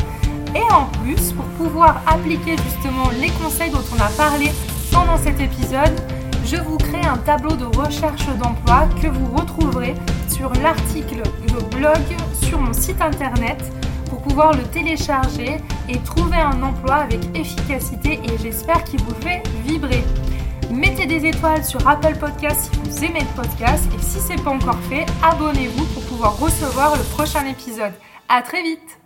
[0.55, 4.49] Et en plus, pour pouvoir appliquer justement les conseils dont on a parlé
[4.93, 5.99] pendant cet épisode,
[6.45, 9.93] je vous crée un tableau de recherche d'emploi que vous retrouverez
[10.29, 11.99] sur l'article de blog
[12.41, 13.61] sur mon site internet
[14.27, 15.57] pouvoir le télécharger
[15.87, 20.03] et trouver un emploi avec efficacité et j'espère qu'il vous fait vibrer.
[20.71, 24.41] Mettez des étoiles sur Apple Podcast si vous aimez le podcast et si ce n'est
[24.41, 27.93] pas encore fait, abonnez-vous pour pouvoir recevoir le prochain épisode.
[28.27, 28.99] À très vite